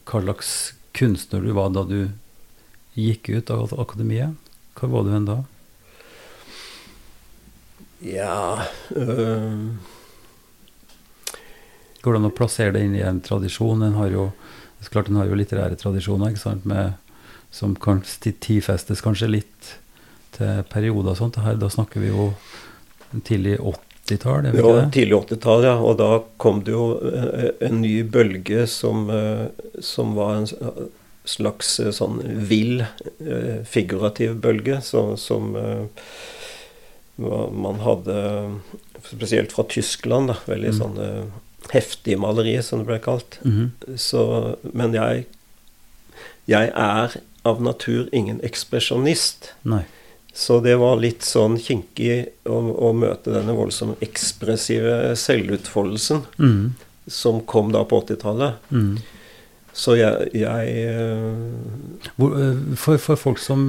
hva 0.04 0.20
slags 0.24 0.50
kunstner 0.94 1.42
du 1.42 1.52
var 1.57 1.72
da 1.74 1.83
du 1.88 1.98
gikk 2.94 3.28
ut 3.28 3.50
av 3.50 3.74
akademiet? 3.80 4.38
Hva 4.78 4.90
var 4.90 5.07
du 5.07 5.14
enn 5.14 5.26
da? 5.28 5.40
Ja 8.04 8.66
øh, 8.92 9.70
Går 12.04 12.12
det 12.12 12.20
an 12.20 12.28
å 12.28 12.35
plassere 12.37 12.74
det 12.74 12.83
inn 12.85 12.96
i 12.98 13.04
en 13.07 13.22
tradisjon? 13.24 13.80
Den 13.80 13.96
har 13.96 14.11
jo, 14.12 14.26
er 14.83 14.90
klart 14.92 15.09
en 15.09 15.16
har 15.16 15.30
jo 15.30 15.38
litterære 15.38 15.78
tradisjoner, 15.80 16.35
ikke 16.35 16.42
sant? 16.42 16.66
Med, 16.68 16.98
som 17.54 17.72
kan 17.80 18.02
tidfestes 18.04 19.00
kanskje 19.00 19.30
litt 19.30 19.70
til 20.37 20.61
perioder 20.68 21.14
og 21.14 21.20
sånt. 21.22 21.38
Her, 21.40 21.57
da 21.57 21.70
snakker 21.72 22.04
vi 22.04 22.11
jo 22.11 22.28
tidlig 23.24 23.57
80-tall, 24.04 24.46
er 24.46 24.52
Det 24.52 24.62
var 24.64 24.90
tidlig 24.92 25.16
80-tall, 25.16 25.64
ja. 25.64 25.74
Og 25.80 25.96
da 25.98 26.10
kom 26.36 26.62
det 26.64 26.72
jo 26.74 26.86
eh, 27.08 27.50
en 27.68 27.80
ny 27.80 28.02
bølge 28.04 28.66
som, 28.68 29.08
eh, 29.10 29.46
som 29.80 30.14
var 30.18 30.42
en 30.42 30.48
slags 31.24 31.78
eh, 31.80 31.90
sånn 31.96 32.18
vill, 32.50 32.82
eh, 33.24 33.62
figurativ 33.64 34.36
bølge. 34.44 34.80
Så, 34.84 35.16
som 35.20 35.54
eh, 35.56 35.86
man 37.16 37.80
hadde 37.84 38.60
Spesielt 39.04 39.52
fra 39.52 39.64
Tyskland, 39.68 40.28
da. 40.32 40.38
Veldig 40.48 40.70
Mm. 40.72 40.78
sånn 40.78 40.98
eh, 41.04 41.24
heftig 41.74 42.16
maleri, 42.18 42.62
som 42.62 42.80
det 42.80 42.86
ble 42.88 42.98
kalt. 43.04 43.38
Mhm. 43.44 43.72
Så, 44.00 44.56
men 44.72 44.92
jeg, 44.96 45.26
jeg 46.48 46.70
er 46.74 47.16
av 47.44 47.60
natur 47.60 48.08
ingen 48.12 48.40
ekspresjonist. 48.40 49.52
Nei. 49.64 49.82
Så 50.35 50.59
det 50.61 50.75
var 50.81 50.99
litt 50.99 51.23
sånn 51.23 51.55
kinkig 51.62 52.14
å, 52.51 52.57
å 52.59 52.90
møte 52.97 53.31
denne 53.31 53.55
voldsomt 53.55 54.01
ekspressive 54.03 55.12
selvutfoldelsen 55.18 56.25
mm. 56.42 56.64
som 57.07 57.38
kom 57.47 57.70
da 57.75 57.85
på 57.87 58.01
80-tallet. 58.03 58.64
Mm. 58.75 58.97
Så 59.75 59.94
jeg, 59.99 60.33
jeg 60.35 60.75
eh, 60.90 61.29
eh, 62.18 62.59
for, 62.79 62.99
for 62.99 63.20
folk 63.20 63.38
som 63.42 63.62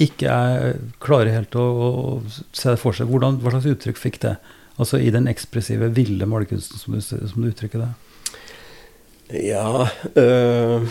ikke 0.00 0.32
er 0.32 0.80
klare 1.02 1.34
helt 1.34 1.56
å, 1.58 1.66
å 1.68 1.92
se 2.30 2.72
det 2.72 2.80
for 2.80 2.96
seg, 2.96 3.10
hvordan, 3.10 3.40
hva 3.42 3.52
slags 3.52 3.68
uttrykk 3.74 4.00
fikk 4.00 4.20
det? 4.24 4.36
Altså 4.78 5.00
i 5.02 5.10
den 5.12 5.28
ekspressive, 5.28 5.90
ville 5.92 6.28
malerkunsten, 6.30 6.80
som 6.80 6.96
du, 6.96 7.02
som 7.02 7.42
du 7.42 7.50
uttrykker 7.50 7.82
det? 7.84 7.92
Ja 9.44 9.90
øh, 10.16 10.86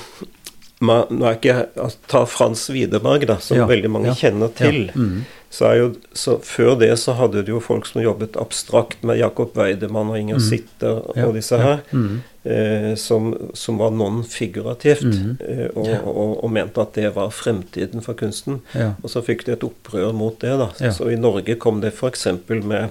ma, 0.81 1.05
Nå 1.09 1.25
er 1.25 1.35
ikke 1.39 1.55
altså, 1.75 1.97
Ta 2.07 2.25
Frans 2.25 2.69
Widerberg, 2.69 3.25
da, 3.27 3.37
som 3.41 3.57
Ja, 3.57 3.65
veldig 3.65 3.89
mange 3.89 4.07
ja, 4.11 4.13
kjenner 4.13 4.53
til. 4.55 4.85
Ja. 4.87 4.93
mm. 4.95 5.25
Så 5.49 5.69
jo, 5.77 5.85
så 6.13 6.33
før 6.43 6.73
det 6.77 6.89
så 6.99 7.13
hadde 7.15 7.39
du 7.47 7.53
jo 7.53 7.59
folk 7.63 7.85
som 7.87 8.01
jobbet 8.03 8.35
abstrakt 8.35 9.01
med 9.07 9.15
Jakob 9.17 9.55
Weidemann 9.55 10.09
og 10.11 10.17
Inger 10.19 10.35
Mm. 10.35 10.43
Sitter 10.43 10.99
og 11.23 11.33
disse 11.37 11.57
her. 11.57 11.79
Mhm. 11.93 12.17
eh, 12.43 12.95
som, 12.95 13.33
som 13.53 13.77
var 13.79 13.91
non-figurativt, 13.91 15.03
Mhm. 15.03 15.37
eh, 15.47 15.67
og, 15.75 15.87
og, 16.07 16.43
og 16.43 16.51
mente 16.51 16.81
at 16.81 16.93
det 16.95 17.13
var 17.15 17.29
fremtiden 17.31 18.01
for 18.03 18.13
kunsten. 18.13 18.61
Og 19.03 19.09
så 19.09 19.21
fikk 19.23 19.45
de 19.45 19.51
et 19.55 19.63
opprør 19.63 20.13
mot 20.13 20.37
det. 20.39 20.53
da. 20.59 20.91
Så 20.91 21.09
i 21.11 21.15
Norge 21.15 21.55
kom 21.55 21.81
det 21.81 21.93
f.eks. 21.93 22.27
med, 22.49 22.89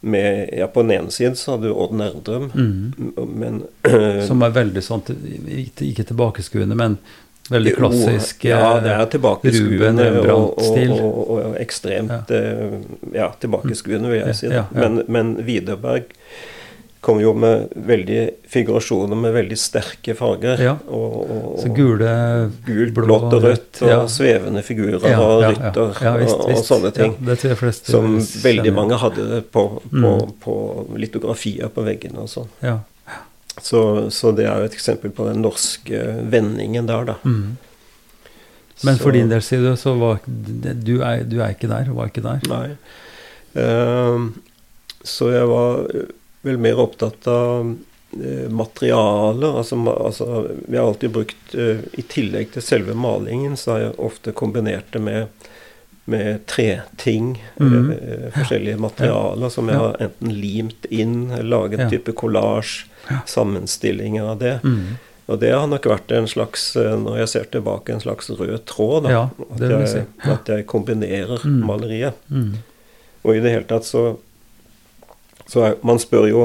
med 0.00 0.48
ja, 0.56 0.66
På 0.66 0.82
den 0.82 0.90
ene 0.90 1.10
siden 1.10 1.36
så 1.36 1.54
hadde 1.54 1.68
du 1.68 1.74
Odd 1.74 1.92
Nerdrum, 1.92 2.50
mm. 2.54 3.12
men 3.34 3.62
Som 4.28 4.42
er 4.42 4.54
veldig 4.54 4.82
sånn, 4.84 5.02
ikke 5.84 6.06
tilbakeskuende, 6.08 6.78
men 6.78 6.96
veldig 7.50 7.74
Jo, 7.74 7.80
klassisk 7.82 8.46
Ja, 8.48 8.62
eh, 8.76 8.84
det 8.84 8.94
er 8.94 9.10
tilbakeskuende 9.16 10.06
Ruben 10.16 10.32
og, 10.36 10.62
og, 10.62 10.94
og, 10.94 11.34
og, 11.36 11.58
ekstremt 11.60 12.32
eh, 12.36 12.78
ja, 13.16 13.28
tilbakeskuende, 13.42 14.12
vil 14.12 14.22
jeg 14.22 14.38
si. 14.38 14.48
Ja, 14.48 14.64
ja. 14.64 14.64
Men, 14.78 15.02
men 15.08 15.36
Widerberg 15.44 16.08
kom 17.00 17.20
jo 17.22 17.30
med 17.32 17.70
veldig 17.88 18.18
figurasjoner 18.52 19.16
med 19.16 19.32
veldig 19.32 19.56
sterke 19.56 20.12
farger. 20.18 20.60
Ja. 20.60 20.74
Og, 20.92 21.14
og, 21.32 21.54
Så 21.62 21.70
gule 21.72 22.10
gult, 22.66 22.92
blå 22.96 23.06
blått 23.06 23.36
og 23.38 23.46
rødt, 23.46 23.80
og 23.86 23.88
ja. 23.88 24.00
svevende 24.12 24.60
figurer 24.66 25.06
Ja, 25.08 25.20
og 25.24 25.44
rytter 25.46 25.94
visst, 26.20 26.36
og, 26.36 26.50
og 26.52 26.64
sånne 26.68 26.90
ting. 26.96 27.14
Ja, 27.16 27.26
det 27.30 27.38
tror 27.40 27.54
jeg 27.54 27.60
flest 27.62 27.88
som 27.88 28.18
veldig 28.44 28.74
mange 28.76 28.98
hadde 29.00 29.40
på, 29.48 29.64
på, 29.86 30.12
Mm. 30.20 30.34
på 30.44 30.54
litografier 31.00 31.72
på 31.72 31.86
veggene 31.88 32.26
og 32.26 32.28
sånn. 32.32 32.52
Ja. 32.60 32.78
Så, 33.60 33.80
så 34.14 34.30
det 34.36 34.46
er 34.48 34.60
jo 34.62 34.68
et 34.70 34.76
eksempel 34.76 35.10
på 35.12 35.26
den 35.28 35.40
norske 35.44 36.04
vendingen 36.32 36.86
der, 36.88 37.04
da. 37.14 37.16
Mm. 37.24 37.56
Men 38.84 38.96
Så- 38.96 39.02
for 39.02 39.12
din 39.12 39.28
del, 39.28 39.42
sier 39.44 39.60
du, 39.64 39.72
så 39.76 39.96
var 39.98 40.20
du 40.26 41.00
er, 41.02 41.24
du 41.24 41.40
er 41.40 41.56
ikke 41.56 41.68
der, 41.68 41.88
og 41.90 41.96
var 41.96 42.12
ikke 42.12 42.22
der. 42.24 42.40
Nei. 42.48 42.76
Uh, 43.56 44.30
så 45.04 45.32
jeg 45.32 45.48
var 45.48 45.86
vel 46.42 46.58
mer 46.58 46.78
opptatt 46.80 47.26
av 47.28 47.76
eh, 48.24 48.48
materialer. 48.50 49.58
Altså, 49.60 49.76
altså 49.92 50.28
Vi 50.68 50.76
har 50.76 50.86
alltid 50.86 51.10
brukt 51.14 51.54
eh, 51.54 51.82
I 51.98 52.02
tillegg 52.08 52.52
til 52.54 52.62
selve 52.62 52.94
malingen, 52.94 53.56
så 53.60 53.72
har 53.74 53.80
jeg 53.84 53.98
ofte 53.98 54.32
kombinert 54.32 54.88
det 54.92 55.02
med, 55.04 55.26
med 56.10 56.46
treting. 56.50 57.34
Mm. 57.60 57.90
eh, 57.92 58.30
forskjellige 58.38 58.80
materialer 58.80 59.48
som 59.52 59.68
jeg 59.68 59.76
har 59.82 60.00
enten 60.00 60.32
limt 60.40 60.86
inn, 60.90 61.28
laget 61.44 61.80
Ja. 61.84 61.90
type 61.92 62.12
kollasj, 62.12 62.86
Ja. 63.10 63.20
sammenstillinger 63.26 64.24
av 64.32 64.38
det. 64.38 64.60
Mm. 64.64 64.96
Og 65.30 65.38
det 65.40 65.52
har 65.54 65.66
nok 65.70 65.84
vært 65.86 66.10
en 66.12 66.26
slags, 66.26 66.74
når 66.74 67.18
jeg 67.20 67.28
ser 67.28 67.44
tilbake, 67.52 67.92
en 67.94 68.00
slags 68.02 68.30
rød 68.34 68.64
tråd. 68.66 69.04
Da. 69.04 69.10
Ja, 69.10 69.20
at, 69.54 69.60
jeg, 69.94 70.06
at 70.26 70.48
jeg 70.48 70.66
kombinerer 70.66 71.38
Mm. 71.46 71.60
maleriet. 71.66 72.14
Mhm. 72.28 72.56
Og 73.24 73.36
i 73.36 73.40
det 73.40 73.52
hele 73.52 73.64
tatt 73.68 73.84
så, 73.84 74.16
så 75.50 75.74
Man 75.82 75.98
spør 75.98 76.28
jo 76.30 76.44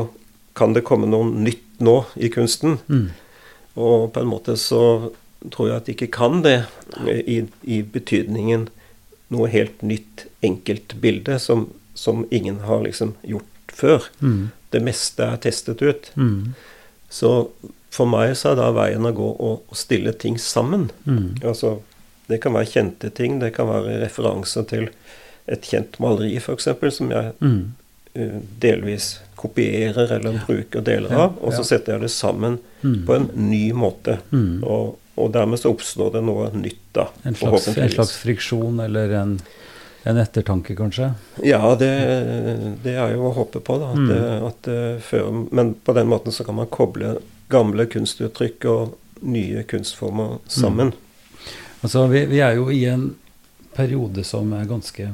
kan 0.58 0.74
det 0.74 0.86
komme 0.88 1.06
noe 1.12 1.28
nytt 1.30 1.82
nå 1.84 1.98
i 2.16 2.30
kunsten. 2.32 2.80
Mm. 2.88 3.10
Og 3.76 4.14
på 4.16 4.24
en 4.24 4.32
måte 4.32 4.56
så 4.58 5.12
tror 5.52 5.68
jeg 5.68 5.78
at 5.78 5.86
det 5.86 5.96
ikke 5.98 6.14
kan 6.16 6.40
det, 6.46 6.64
i, 7.06 7.44
i 7.68 7.82
betydningen 7.84 8.70
noe 9.34 9.50
helt 9.52 9.84
nytt, 9.86 10.26
enkelt 10.46 10.96
bilde 11.04 11.38
som, 11.44 11.68
som 11.94 12.24
ingen 12.32 12.62
har 12.66 12.86
liksom 12.86 13.14
gjort 13.22 13.76
før. 13.76 14.08
Mm. 14.24 14.50
Det 14.72 14.82
meste 14.86 15.28
er 15.28 15.42
testet 15.44 15.84
ut. 15.84 16.12
Mm. 16.16 16.56
Så 17.12 17.34
for 17.96 18.10
meg 18.10 18.34
så 18.40 18.54
er 18.54 18.60
da 18.60 18.72
veien 18.76 19.08
å 19.08 19.14
gå 19.16 19.28
å, 19.28 19.52
å 19.62 19.78
stille 19.78 20.16
ting 20.20 20.40
sammen. 20.42 20.90
Mhm. 21.06 21.44
Altså, 21.44 21.80
det 22.26 22.42
kan 22.42 22.56
være 22.58 22.72
kjente 22.72 23.12
ting, 23.14 23.38
det 23.40 23.54
kan 23.56 23.70
være 23.70 24.00
referanser 24.02 24.66
til 24.72 24.88
et 25.52 25.68
kjent 25.70 26.00
maleri 26.02 26.40
f.eks., 26.40 26.72
som 26.96 27.12
jeg 27.14 27.36
eh, 27.36 27.60
delvis 28.60 29.20
kopierer 29.36 30.12
eller 30.16 30.40
bruker 30.48 30.82
deler 30.82 31.12
av, 31.16 31.36
og 31.42 31.54
så 31.54 31.64
setter 31.68 31.94
jeg 31.98 32.02
det 32.08 32.12
sammen 32.14 32.60
Mm. 32.86 33.06
på 33.08 33.16
en 33.16 33.24
ny 33.50 33.72
måte. 33.74 34.20
Mm. 34.30 34.64
Og, 34.64 34.98
og 35.18 35.32
dermed 35.34 35.58
så 35.58 35.72
oppstår 35.74 36.12
det 36.14 36.22
noe 36.28 36.52
nytt, 36.54 36.84
da. 36.94 37.08
En 37.26 37.34
slags, 37.36 37.66
en 37.78 37.90
slags 37.90 38.12
friksjon 38.22 38.80
eller 38.84 39.10
en, 39.18 39.32
en 40.06 40.18
ettertanke, 40.22 40.76
kanskje? 40.78 41.08
Ja, 41.44 41.62
det, 41.80 41.90
det 42.84 42.94
er 42.94 43.16
jo 43.16 43.24
å 43.32 43.34
håpe 43.40 43.60
på, 43.66 43.80
da. 43.82 43.90
At, 43.90 43.98
Mm. 43.98 44.08
det- 44.12 44.44
at 44.52 45.02
før, 45.04 45.32
men 45.52 45.74
på 45.74 45.94
den 45.98 46.08
måten 46.08 46.32
så 46.32 46.46
kan 46.46 46.56
man 46.56 46.68
koble 46.68 47.16
gamle 47.50 47.86
kunstuttrykk 47.90 48.66
og 48.70 48.94
nye 49.26 49.64
kunstformer 49.64 50.38
sammen. 50.48 50.94
Altså, 51.82 52.06
vi, 52.12 52.26
vi 52.30 52.40
er 52.46 52.54
jo 52.60 52.70
i 52.70 52.84
en 52.86 53.16
periode 53.76 54.24
som 54.24 54.54
er 54.54 54.66
ganske 54.70 55.10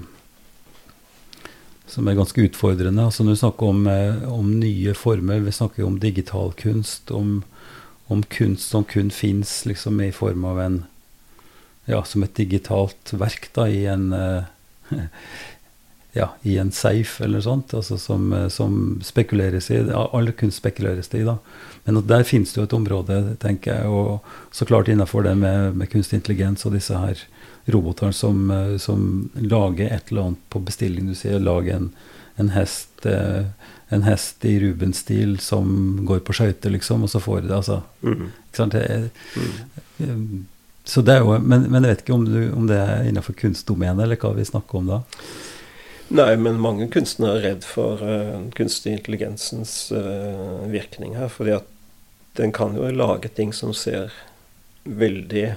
som 1.91 2.07
er 2.07 2.15
ganske 2.15 2.45
utfordrende. 2.47 3.03
Altså 3.03 3.23
Når 3.23 3.35
vi 3.35 3.41
snakker 3.43 3.67
om, 3.67 3.87
eh, 3.87 4.31
om 4.31 4.59
nye 4.59 4.93
former, 4.93 5.39
vi 5.39 5.51
snakker 5.51 5.85
om 5.85 5.99
digital 5.99 6.53
kunst, 6.53 7.11
om, 7.11 7.43
om 8.07 8.23
kunst 8.23 8.69
som 8.69 8.83
kun 8.83 9.11
fins 9.11 9.65
liksom, 9.65 10.01
i 10.01 10.11
form 10.11 10.45
av 10.45 10.59
en 10.59 10.83
Ja, 11.89 12.03
som 12.05 12.21
et 12.23 12.35
digitalt 12.37 13.09
verk 13.11 13.49
da, 13.55 13.65
i 13.67 13.85
en 13.89 14.13
eh, 14.13 14.43
ja, 16.13 16.27
i 16.43 16.57
en 16.61 16.71
safe 16.71 17.23
eller 17.23 17.41
sånt, 17.41 17.73
altså 17.73 17.97
som, 17.97 18.33
eh, 18.33 18.47
som 18.47 19.01
spekuleres 19.03 19.71
i. 19.71 19.79
All 19.89 20.31
kunst 20.31 20.61
spekuleres 20.61 21.09
det 21.09 21.23
i, 21.23 21.25
da. 21.27 21.37
Men 21.83 22.03
der 22.07 22.23
finnes 22.23 22.53
det 22.53 22.61
jo 22.61 22.67
et 22.67 22.77
område, 22.77 23.35
tenker 23.41 23.81
jeg, 23.81 23.89
og 23.89 24.19
så 24.55 24.65
klart 24.69 24.87
innenfor 24.87 25.25
det 25.25 25.35
med, 25.41 25.75
med 25.75 25.89
kunstig 25.89 26.21
intelligens 26.21 26.65
og 26.65 26.77
disse 26.77 26.95
her 26.95 27.25
robotene 27.65 28.13
som, 28.13 28.51
eh, 28.51 28.77
som 28.77 29.29
lager 29.35 29.91
et 29.91 30.11
eller 30.11 30.31
annet 30.31 30.49
på 30.49 30.63
bestilling. 30.65 31.11
Du 31.11 31.15
sier 31.15 31.39
lag 31.39 31.67
en, 31.69 31.91
en 32.41 32.53
hest 32.55 33.05
eh, 33.05 33.51
en 33.91 34.05
hest 34.07 34.45
i 34.47 34.53
Rubens-stil 34.59 35.35
som 35.43 35.99
går 36.07 36.21
på 36.23 36.33
skøyter, 36.37 36.71
liksom, 36.71 37.03
og 37.03 37.11
så 37.11 37.19
får 37.19 37.41
du 37.41 37.47
det, 37.49 37.57
altså. 37.57 37.81
Mm. 38.01 38.29
Ikke 38.47 38.61
sant? 38.61 38.71
Det 38.71 39.11
Mm. 39.35 39.51
eh, 39.99 40.45
så 40.83 41.01
det 41.01 41.13
er 41.13 41.19
jo, 41.19 41.37
men, 41.39 41.67
men 41.69 41.83
jeg 41.83 41.91
vet 41.91 42.01
ikke 42.01 42.13
om, 42.13 42.25
du, 42.25 42.51
om 42.57 42.67
det 42.67 42.77
er 42.77 43.03
innenfor 43.05 43.35
kunstdomenet, 43.37 44.03
eller 44.03 44.17
hva 44.17 44.31
vi 44.33 44.45
snakker 44.47 44.79
om 44.79 44.87
da. 44.87 45.01
Nei, 46.11 46.35
men 46.35 46.57
mange 46.59 46.87
kunstnere 46.91 47.37
er 47.37 47.43
redd 47.45 47.67
for 47.67 48.01
uh, 48.01 48.39
kunstig 48.57 48.95
intelligensens 48.97 49.91
uh, 49.93 50.65
virkning 50.71 51.15
her. 51.15 51.29
fordi 51.29 51.53
at 51.59 51.67
den 52.39 52.51
kan 52.51 52.75
jo 52.75 52.89
lage 52.91 53.29
ting 53.29 53.53
som 53.53 53.73
ser 53.77 54.11
veldig 54.83 55.55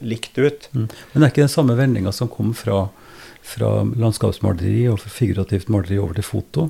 likt 0.00 0.38
ut. 0.38 0.68
Mm. 0.72 0.88
Men 1.12 1.20
det 1.20 1.26
er 1.26 1.32
ikke 1.32 1.44
den 1.46 1.52
samme 1.52 1.76
vendinga 1.78 2.12
som 2.12 2.28
kom 2.30 2.52
fra, 2.54 2.88
fra 3.42 3.70
landskapsmaleri 3.96 4.84
og 4.92 5.00
figurativt 5.00 5.68
maleri 5.72 5.98
over 5.98 6.14
til 6.18 6.26
foto. 6.26 6.68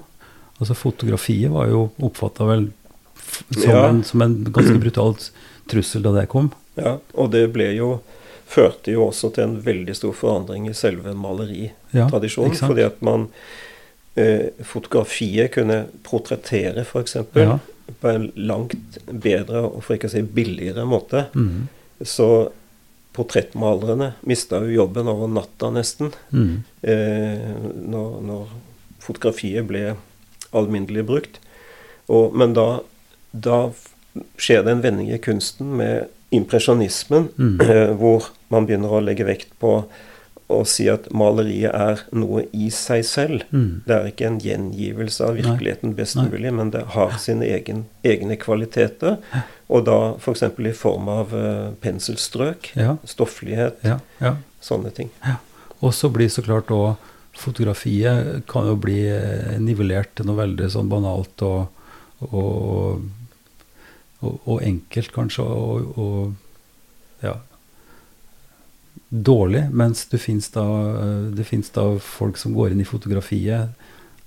Altså 0.61 0.77
Fotografiet 0.77 1.51
var 1.53 1.69
jo 1.73 1.87
oppfatta 2.05 2.47
vel 2.49 2.69
som, 3.51 3.71
Ja. 3.71 3.89
en, 3.89 4.03
som 4.05 4.23
en 4.23 4.39
ganske 4.53 4.79
brutal 4.85 5.17
trussel 5.71 6.03
da 6.07 6.13
det 6.17 6.29
kom. 6.33 6.51
Ja, 6.81 6.99
og 7.15 7.31
det 7.35 7.47
ble 7.55 7.73
jo 7.77 8.01
førte 8.51 8.91
jo 8.91 9.05
også 9.07 9.29
til 9.35 9.45
en 9.47 9.59
veldig 9.63 9.95
stor 9.95 10.15
forandring 10.17 10.65
i 10.67 10.75
selve 10.75 11.13
maleritradisjonen. 11.15 12.57
Ja, 12.57 12.67
fordi 12.67 12.83
at 12.83 13.03
man 13.07 13.29
eh, 14.19 14.49
Fotografiet 14.67 15.53
kunne 15.55 15.85
portrettere, 16.07 16.83
f.eks. 16.83 17.15
Ja. 17.39 17.59
på 18.01 18.09
en 18.11 18.31
langt 18.35 18.99
bedre, 19.07 19.63
og 19.69 19.85
for 19.87 19.95
ikke 19.97 20.11
å 20.11 20.15
si 20.17 20.23
billigere 20.23 20.83
måte. 20.87 21.29
Mm. 21.35 21.69
Så 22.07 22.27
portrettmalerne 23.17 24.13
mista 24.29 24.61
jo 24.65 24.71
jobben 24.71 25.09
over 25.11 25.31
natta, 25.31 25.71
nesten. 25.75 26.13
Mm. 26.31 26.63
eh, 26.83 27.49
når, 27.91 28.21
når 28.27 28.53
fotografiet 29.03 29.67
ble 29.69 29.97
alminnelig 30.57 31.07
brukt. 31.09 31.41
Og, 32.11 32.35
men 32.37 32.55
da, 32.55 32.83
da 33.33 33.71
skjer 34.41 34.65
det 34.67 34.77
en 34.77 34.85
vending 34.85 35.11
i 35.15 35.21
kunsten 35.23 35.77
med 35.81 36.11
impresjonismen, 36.35 37.29
Mm. 37.39 37.61
eh, 37.67 37.91
hvor 37.99 38.31
man 38.49 38.67
begynner 38.67 38.95
å 38.95 39.03
legge 39.03 39.27
vekt 39.27 39.53
på 39.63 39.81
å 40.51 40.65
si 40.67 40.89
at 40.91 41.07
maleriet 41.15 41.71
er 41.71 42.01
noe 42.17 42.43
i 42.51 42.71
seg 42.75 43.05
selv. 43.07 43.45
Mm. 43.55 43.83
Det 43.87 43.95
er 43.95 44.09
ikke 44.11 44.27
en 44.27 44.41
gjengivelse 44.43 45.23
av 45.23 45.39
virkeligheten 45.39 45.95
best 45.99 46.19
mulig, 46.19 46.51
men 46.55 46.73
det 46.75 46.83
har 46.97 47.15
sine 47.23 47.47
egen, 47.47 47.85
egne 48.03 48.39
kvaliteter. 48.41 49.21
Og 49.71 49.85
da 49.87 49.99
f.eks. 50.19 50.43
i 50.67 50.75
form 50.75 51.11
av 51.13 51.35
eh, 51.37 51.69
penselstrøk, 51.83 52.73
Ja, 52.79 52.97
stofflighet, 53.07 53.79
ja, 53.87 54.01
ja. 54.19 54.35
sånne 54.61 54.91
ting. 54.95 55.13
Og 55.81 55.95
så 55.95 56.11
blir 56.13 56.31
så 56.33 56.45
klart 56.47 56.73
òg 56.75 57.07
Fotografiet 57.41 58.43
kan 58.51 58.67
jo 58.67 58.75
bli 58.77 59.05
eh, 59.09 59.55
nivellert 59.63 60.11
til 60.19 60.27
noe 60.29 60.41
veldig 60.43 60.67
sånn 60.75 60.91
banalt 60.91 61.41
og, 61.47 61.71
og, 62.27 63.05
og, 64.19 64.35
og 64.35 64.59
enkelt, 64.67 65.13
kanskje, 65.15 65.47
og, 65.47 66.35
ja 67.23 67.39
dårlig. 69.11 69.65
Mens 69.71 70.07
det 70.07 70.19
fins 70.19 70.49
da, 70.55 70.65
eh, 71.03 71.63
da 71.75 71.87
folk 71.99 72.39
som 72.39 72.55
går 72.55 72.71
inn 72.71 72.81
i 72.81 72.85
fotografiet, 72.89 73.69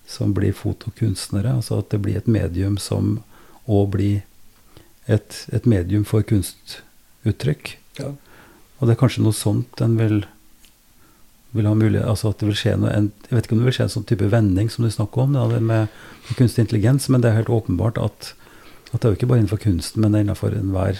som 0.07 0.33
blir 0.33 0.53
fotokunstnere. 0.53 1.55
Altså 1.55 1.79
at 1.79 1.89
det 1.89 2.01
blir 2.03 2.17
et 2.17 2.27
medium 2.27 2.77
som 2.77 3.21
òg 3.67 3.89
blir 3.95 4.21
et, 5.07 5.45
et 5.51 5.65
medium 5.65 6.03
for 6.07 6.21
kunstuttrykk. 6.23 7.75
Ja. 7.99 8.11
Og 8.79 8.87
det 8.87 8.95
er 8.95 8.99
kanskje 9.01 9.23
noe 9.23 9.35
sånt 9.35 9.81
en 9.83 9.97
vil, 9.99 10.23
vil 11.53 11.67
ha 11.69 11.73
mulighet 11.77 12.07
altså 12.09 12.31
at 12.33 12.39
det 12.41 12.49
vil 12.49 12.57
skje 12.59 12.75
noe, 12.81 12.91
en, 12.91 13.11
Jeg 13.29 13.35
vet 13.37 13.45
ikke 13.47 13.55
om 13.57 13.61
det 13.63 13.67
vil 13.69 13.75
skje 13.77 13.85
en 13.87 13.93
sånn 13.97 14.07
type 14.09 14.29
vending 14.31 14.69
som 14.73 14.83
du 14.85 14.91
snakker 14.91 15.25
om, 15.27 15.33
da, 15.37 15.47
det 15.51 15.61
med, 15.63 15.87
med 16.27 16.37
kunstig 16.39 16.65
intelligens, 16.65 17.09
men 17.09 17.21
det 17.23 17.29
er 17.31 17.37
helt 17.41 17.51
åpenbart 17.53 17.97
at, 18.01 18.33
at 18.91 18.99
det 18.99 19.05
er 19.07 19.13
jo 19.13 19.19
ikke 19.19 19.29
bare 19.31 19.43
innenfor 19.43 19.61
kunsten, 19.63 20.01
men 20.01 20.11
det 20.15 20.19
er 20.21 20.25
innenfor 20.27 20.55
enhver 20.57 20.99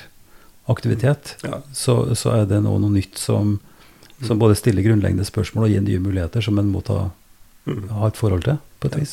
aktivitet. 0.71 1.35
Ja. 1.43 1.59
Så, 1.75 1.97
så 2.15 2.31
er 2.37 2.45
det 2.47 2.61
nå 2.63 2.77
noe 2.79 2.93
nytt 2.93 3.17
som, 3.19 3.57
som 4.23 4.39
både 4.39 4.55
stiller 4.55 4.85
grunnleggende 4.85 5.25
spørsmål 5.27 5.65
og 5.67 5.73
gir 5.73 5.83
nye 5.83 5.99
muligheter 6.03 6.45
som 6.45 6.59
en 6.61 6.71
må 6.71 6.83
ta, 6.87 7.09
Mm. 7.63 7.85
ha 7.95 8.09
et 8.09 8.17
forhold 8.19 8.41
til, 8.43 8.57
på 8.83 8.89
et 8.89 8.95
Ja. 8.97 8.99
vis. 8.99 9.11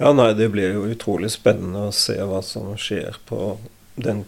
Ja, 0.00 0.12
nei, 0.16 0.30
det 0.32 0.46
blir 0.54 0.70
jo 0.72 0.86
utrolig 0.88 1.28
spennende 1.34 1.82
å 1.88 1.92
se 1.92 2.14
hva 2.16 2.38
som 2.40 2.70
skjer 2.80 3.18
på 3.28 3.58
den 4.04 4.24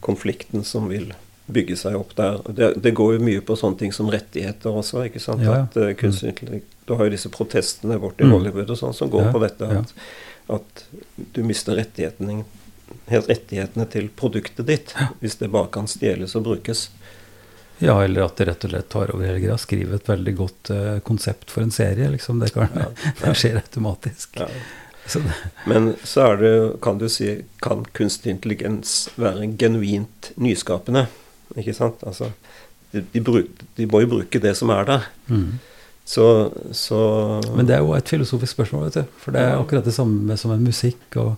konflikten 0.00 0.64
som 0.64 0.88
vil 0.88 1.12
bygge 1.52 1.76
seg 1.76 1.96
opp 1.98 2.14
der. 2.16 2.38
Det, 2.54 2.68
det 2.84 2.92
går 2.96 3.16
jo 3.16 3.24
mye 3.26 3.42
på 3.44 3.56
sånne 3.58 3.78
ting 3.80 3.92
som 3.92 4.10
rettigheter 4.12 4.70
også, 4.78 5.02
ikke 5.08 5.20
sant. 5.20 5.42
Ja, 5.42 5.56
ja. 5.58 5.64
At 5.66 5.76
uh, 5.76 5.90
kunstig 5.98 6.62
Du 6.86 6.94
har 6.94 7.08
jo 7.08 7.14
disse 7.14 7.30
protestene 7.34 7.98
borte 8.02 8.22
i 8.24 8.28
Mm. 8.28 8.32
Hollywood 8.36 8.70
og 8.70 8.78
sånn 8.78 8.94
som 8.94 9.10
går 9.10 9.26
Ja, 9.26 9.32
på 9.34 9.42
dette 9.42 9.68
at, 9.82 9.92
at 10.54 10.84
du 11.34 11.42
mister 11.46 11.76
rettighetene, 11.78 12.44
rettighetene 13.10 13.86
til 13.90 14.08
produktet 14.08 14.66
ditt 14.70 14.94
hvis 15.20 15.36
det 15.42 15.50
bare 15.52 15.70
kan 15.74 15.90
stjeles 15.90 16.36
og 16.38 16.46
brukes. 16.46 16.90
Ja, 17.82 17.96
eller 18.04 18.28
at 18.28 18.38
det 18.38 18.46
rett 18.46 18.64
og 18.64 18.70
slett 18.70 18.88
tar 18.94 19.10
over 19.10 19.26
hele 19.26 19.40
greia. 19.42 19.58
Skriver 19.58 19.98
et 19.98 20.08
veldig 20.08 20.34
godt 20.38 20.70
uh, 20.70 20.98
konsept 21.02 21.50
for 21.50 21.64
en 21.66 21.74
serie, 21.74 22.06
liksom. 22.14 22.38
Det, 22.38 22.52
kan, 22.54 22.70
det 23.18 23.34
skjer 23.40 23.58
automatisk. 23.58 24.38
Ja. 24.38 24.46
Men 25.66 25.94
så 26.04 26.20
er 26.32 26.36
det, 26.40 26.52
kan 26.82 26.98
du 27.00 27.08
si, 27.10 27.42
kan 27.62 27.84
kunstig 27.96 28.30
intelligens 28.36 29.08
være 29.18 29.48
genuint 29.58 30.30
nyskapende? 30.40 31.06
Ikke 31.58 31.74
sant? 31.76 32.00
Altså, 32.06 32.30
de, 32.92 33.02
de, 33.12 33.20
bruk, 33.24 33.48
de 33.76 33.86
må 33.90 34.00
jo 34.04 34.10
bruke 34.14 34.40
det 34.40 34.54
som 34.56 34.70
er 34.70 34.84
der. 34.84 35.06
mm. 35.28 35.52
Så, 36.04 36.24
så 36.74 36.96
Men 37.54 37.66
det 37.68 37.76
er 37.76 37.78
jo 37.84 37.92
et 37.94 38.08
filosofisk 38.10 38.56
spørsmål, 38.56 38.88
vet 38.88 38.96
du. 39.04 39.12
For 39.22 39.30
det 39.32 39.40
er 39.40 39.52
akkurat 39.54 39.84
det 39.86 39.94
samme 39.94 40.34
som 40.36 40.50
med 40.50 40.64
musikk 40.66 41.14
og, 41.22 41.36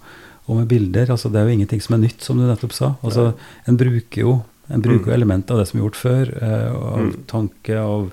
og 0.48 0.56
med 0.56 0.68
bilder. 0.70 1.10
Altså, 1.12 1.28
det 1.28 1.36
er 1.42 1.44
jo 1.50 1.52
ingenting 1.58 1.82
som 1.84 1.94
er 1.98 2.00
nytt, 2.06 2.24
som 2.24 2.38
du 2.40 2.46
nettopp 2.48 2.72
sa. 2.72 2.94
Altså, 3.04 3.26
en 3.68 3.76
bruker 3.76 4.22
jo 4.24 4.38
en 4.72 4.80
bruker 4.80 5.10
Mm. 5.12 5.16
elementer 5.18 5.52
av 5.52 5.60
det 5.60 5.66
som 5.68 5.78
er 5.78 5.84
gjort 5.84 5.98
før. 6.00 6.30
Eh, 6.40 6.70
av 6.72 6.98
Mm. 7.02 7.12
tanke, 7.28 7.76
av 7.76 8.06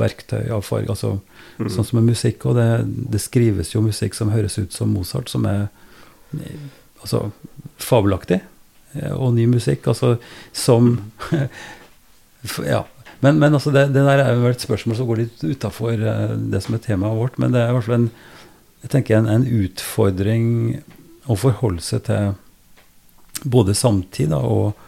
verktøy, 0.00 0.48
av 0.50 0.62
farge. 0.64 0.88
Altså, 0.88 1.18
mm, 1.58 1.70
Sånn 1.74 1.86
som 1.86 2.00
med 2.00 2.12
musikk. 2.12 2.46
Og 2.48 2.58
det, 2.58 2.68
det 2.86 3.22
skrives 3.22 3.74
jo 3.74 3.84
musikk 3.84 4.14
som 4.18 4.32
høres 4.34 4.58
ut 4.58 4.72
som 4.74 4.92
Mozart, 4.94 5.30
som 5.32 5.46
er 5.48 5.66
eh, 6.38 6.68
altså, 7.02 7.28
fabelaktig. 7.82 8.40
Eh, 8.94 9.12
Og 9.12 9.34
ny 9.34 9.46
musikk, 9.50 9.86
altså 9.90 10.16
som 10.52 10.96
Ja. 12.64 12.84
Men, 13.20 13.40
men 13.42 13.50
altså 13.56 13.72
det, 13.74 13.88
det 13.90 14.04
der 14.06 14.20
er 14.22 14.36
jo 14.38 14.46
et 14.46 14.62
spørsmål 14.62 14.94
som 14.94 15.08
går 15.08 15.24
litt 15.24 15.40
utafor 15.42 15.98
det 15.98 16.60
som 16.62 16.76
er 16.76 16.84
temaet 16.84 17.18
vårt. 17.18 17.38
Men 17.42 17.50
det 17.50 17.64
er 17.64 17.72
i 17.72 17.74
hvert 17.74 17.88
fall 17.88 17.96
en, 17.96 18.10
jeg 18.84 18.92
tenker 18.92 19.18
en, 19.18 19.26
en 19.26 19.46
utfordring 19.64 20.44
å 21.26 21.34
forholde 21.36 21.82
seg 21.82 22.04
til 22.06 22.36
både 23.42 23.74
samtid 23.74 24.30
da, 24.30 24.38
og, 24.38 24.78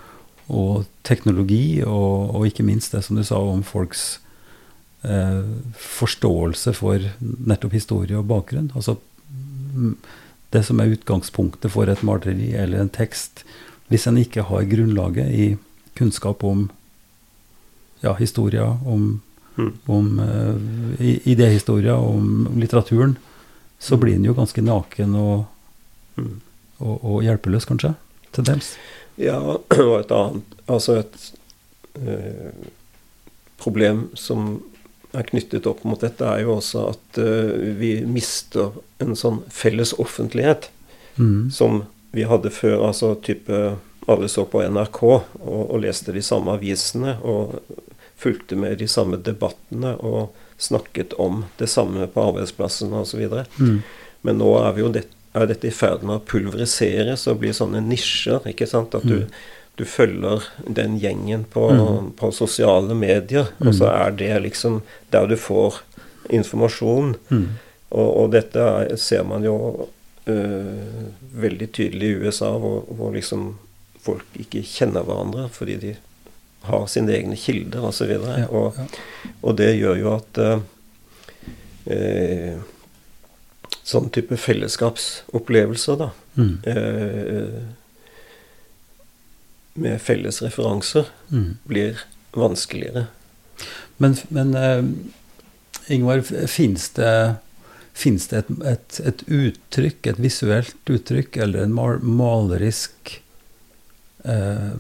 og 0.47 0.87
teknologi, 1.07 1.83
og, 1.83 2.31
og 2.39 2.47
ikke 2.47 2.67
minst 2.67 2.95
det 2.95 3.03
som 3.07 3.19
du 3.19 3.25
sa 3.27 3.39
om 3.43 3.63
folks 3.67 4.20
eh, 5.05 5.43
forståelse 5.77 6.75
for 6.77 7.05
nettopp 7.21 7.73
historie 7.77 8.19
og 8.19 8.27
bakgrunn. 8.31 8.71
Altså 8.75 8.97
mm, 9.75 9.97
det 10.51 10.65
som 10.67 10.81
er 10.83 10.93
utgangspunktet 10.97 11.71
for 11.71 11.89
et 11.89 12.03
maleri 12.03 12.53
eller 12.59 12.81
en 12.83 12.93
tekst. 12.93 13.45
Hvis 13.91 14.07
en 14.07 14.19
ikke 14.19 14.43
har 14.49 14.69
grunnlaget 14.71 15.31
i 15.31 15.49
kunnskap 15.99 16.45
om 16.45 16.69
ja, 18.03 18.15
historia, 18.15 18.79
om, 18.87 19.21
Mm. 19.57 19.73
om 19.87 20.19
uh, 20.21 20.57
idéhistoria, 21.27 21.95
om 21.95 22.49
litteraturen, 22.57 23.17
så 23.79 23.97
blir 23.97 24.15
en 24.15 24.25
jo 24.25 24.33
ganske 24.35 24.63
naken 24.63 25.15
og, 25.15 25.45
Mm. 26.17 26.41
og, 26.79 27.05
og 27.05 27.23
hjelpeløs, 27.23 27.65
kanskje. 27.65 27.95
Til 28.33 28.45
dels. 28.47 28.71
Ja, 29.19 29.37
og 29.91 30.01
et 30.01 30.11
annet 30.15 30.57
Altså 30.71 31.01
et 31.01 31.33
eh, 31.99 32.53
problem 33.59 34.09
som 34.15 34.63
er 35.15 35.27
knyttet 35.27 35.67
opp 35.67 35.83
mot 35.85 36.01
dette, 36.01 36.23
er 36.25 36.43
jo 36.45 36.57
også 36.61 36.89
at 36.93 37.19
eh, 37.19 37.75
vi 37.81 37.93
mister 38.07 38.71
en 39.03 39.17
sånn 39.19 39.43
felles 39.51 39.95
offentlighet 39.99 40.69
Mm. 41.19 41.51
som 41.53 41.83
vi 42.15 42.23
hadde 42.25 42.49
før. 42.55 42.87
Altså 42.87 43.11
type 43.21 43.57
alle 44.09 44.29
så 44.31 44.45
på 44.49 44.63
NRK 44.63 45.01
og, 45.05 45.27
og 45.43 45.81
leste 45.83 46.15
de 46.15 46.23
samme 46.25 46.55
avisene 46.55 47.17
og 47.27 47.59
fulgte 48.17 48.57
med 48.57 48.79
de 48.79 48.87
samme 48.89 49.19
debattene 49.21 49.97
og 49.99 50.31
snakket 50.59 51.13
om 51.21 51.43
det 51.59 51.69
samme 51.69 52.07
på 52.15 52.25
arbeidsplassen 52.31 52.93
osv. 52.97 53.27
Mm. 53.59 53.83
Men 54.23 54.39
nå 54.41 54.49
er, 54.63 54.73
vi 54.79 54.81
jo 54.87 54.89
det, 54.95 55.05
er 55.35 55.47
dette 55.51 55.69
i 55.69 55.75
ferd 55.75 56.03
med 56.07 56.21
å 56.21 56.25
pulveriseres 56.31 57.27
og 57.29 57.41
bli 57.43 57.53
sånne 57.57 57.83
nisjer. 57.85 58.47
ikke 58.49 58.67
sant? 58.71 58.95
At 58.95 59.05
du, 59.05 59.19
Mm. 59.27 59.31
Du 59.81 59.87
følger 59.89 60.45
den 60.69 60.99
gjengen 61.01 61.47
på, 61.51 61.71
Mm. 61.73 62.11
på 62.21 62.29
sosiale 62.37 62.95
medier, 62.95 63.49
og 63.65 63.73
så 63.75 63.89
er 63.91 64.11
det 64.21 64.35
liksom 64.45 64.83
der 65.13 65.27
du 65.31 65.37
får 65.41 65.81
informasjon. 66.31 67.15
Mm. 67.31 67.47
Og, 67.91 68.09
og 68.23 68.31
dette 68.37 68.61
er, 68.61 68.93
ser 69.01 69.25
man 69.27 69.43
jo 69.49 69.57
øh, 70.31 71.09
veldig 71.43 71.71
tydelig 71.75 72.11
i 72.13 72.21
USA, 72.27 72.53
hvor, 72.61 72.85
hvor 72.87 73.11
liksom 73.17 73.57
folk 74.01 74.25
ikke 74.41 74.63
kjenner 74.65 75.03
hverandre 75.05 75.49
fordi 75.53 75.75
de 75.83 75.95
har 76.69 76.87
sine 76.93 77.13
egne 77.17 77.37
kilder 77.41 77.89
osv. 77.89 78.13
Og, 78.21 78.29
Ja, 78.39 78.47
og, 78.53 78.79
ja. 78.79 78.87
og 79.43 79.57
det 79.59 79.73
gjør 79.81 79.97
jo 80.05 80.13
at 80.19 80.41
øh, 81.91 82.59
Sånn 83.91 84.11
type 84.15 84.37
fellesskapsopplevelser, 84.39 85.97
da. 85.99 86.11
Mm. 86.39 86.51
eh, 86.63 87.63
med 89.81 90.01
felles 90.03 90.43
referanser 90.45 91.09
Mm. 91.31 91.59
blir 91.65 92.01
vanskeligere. 92.35 93.07
Men, 93.97 94.17
men 94.29 94.55
uh, 94.55 94.85
Ingvar, 95.91 96.23
fins 96.47 96.89
det, 96.97 97.37
det 98.31 98.39
et, 98.39 98.51
et, 98.65 99.01
et 99.07 99.25
uttrykk, 99.27 100.07
et 100.07 100.21
visuelt 100.23 100.91
uttrykk, 100.91 101.37
eller 101.37 101.65
en 101.65 101.75
mal 101.75 101.99
malerisk 102.03 103.21
uh, 104.25 104.79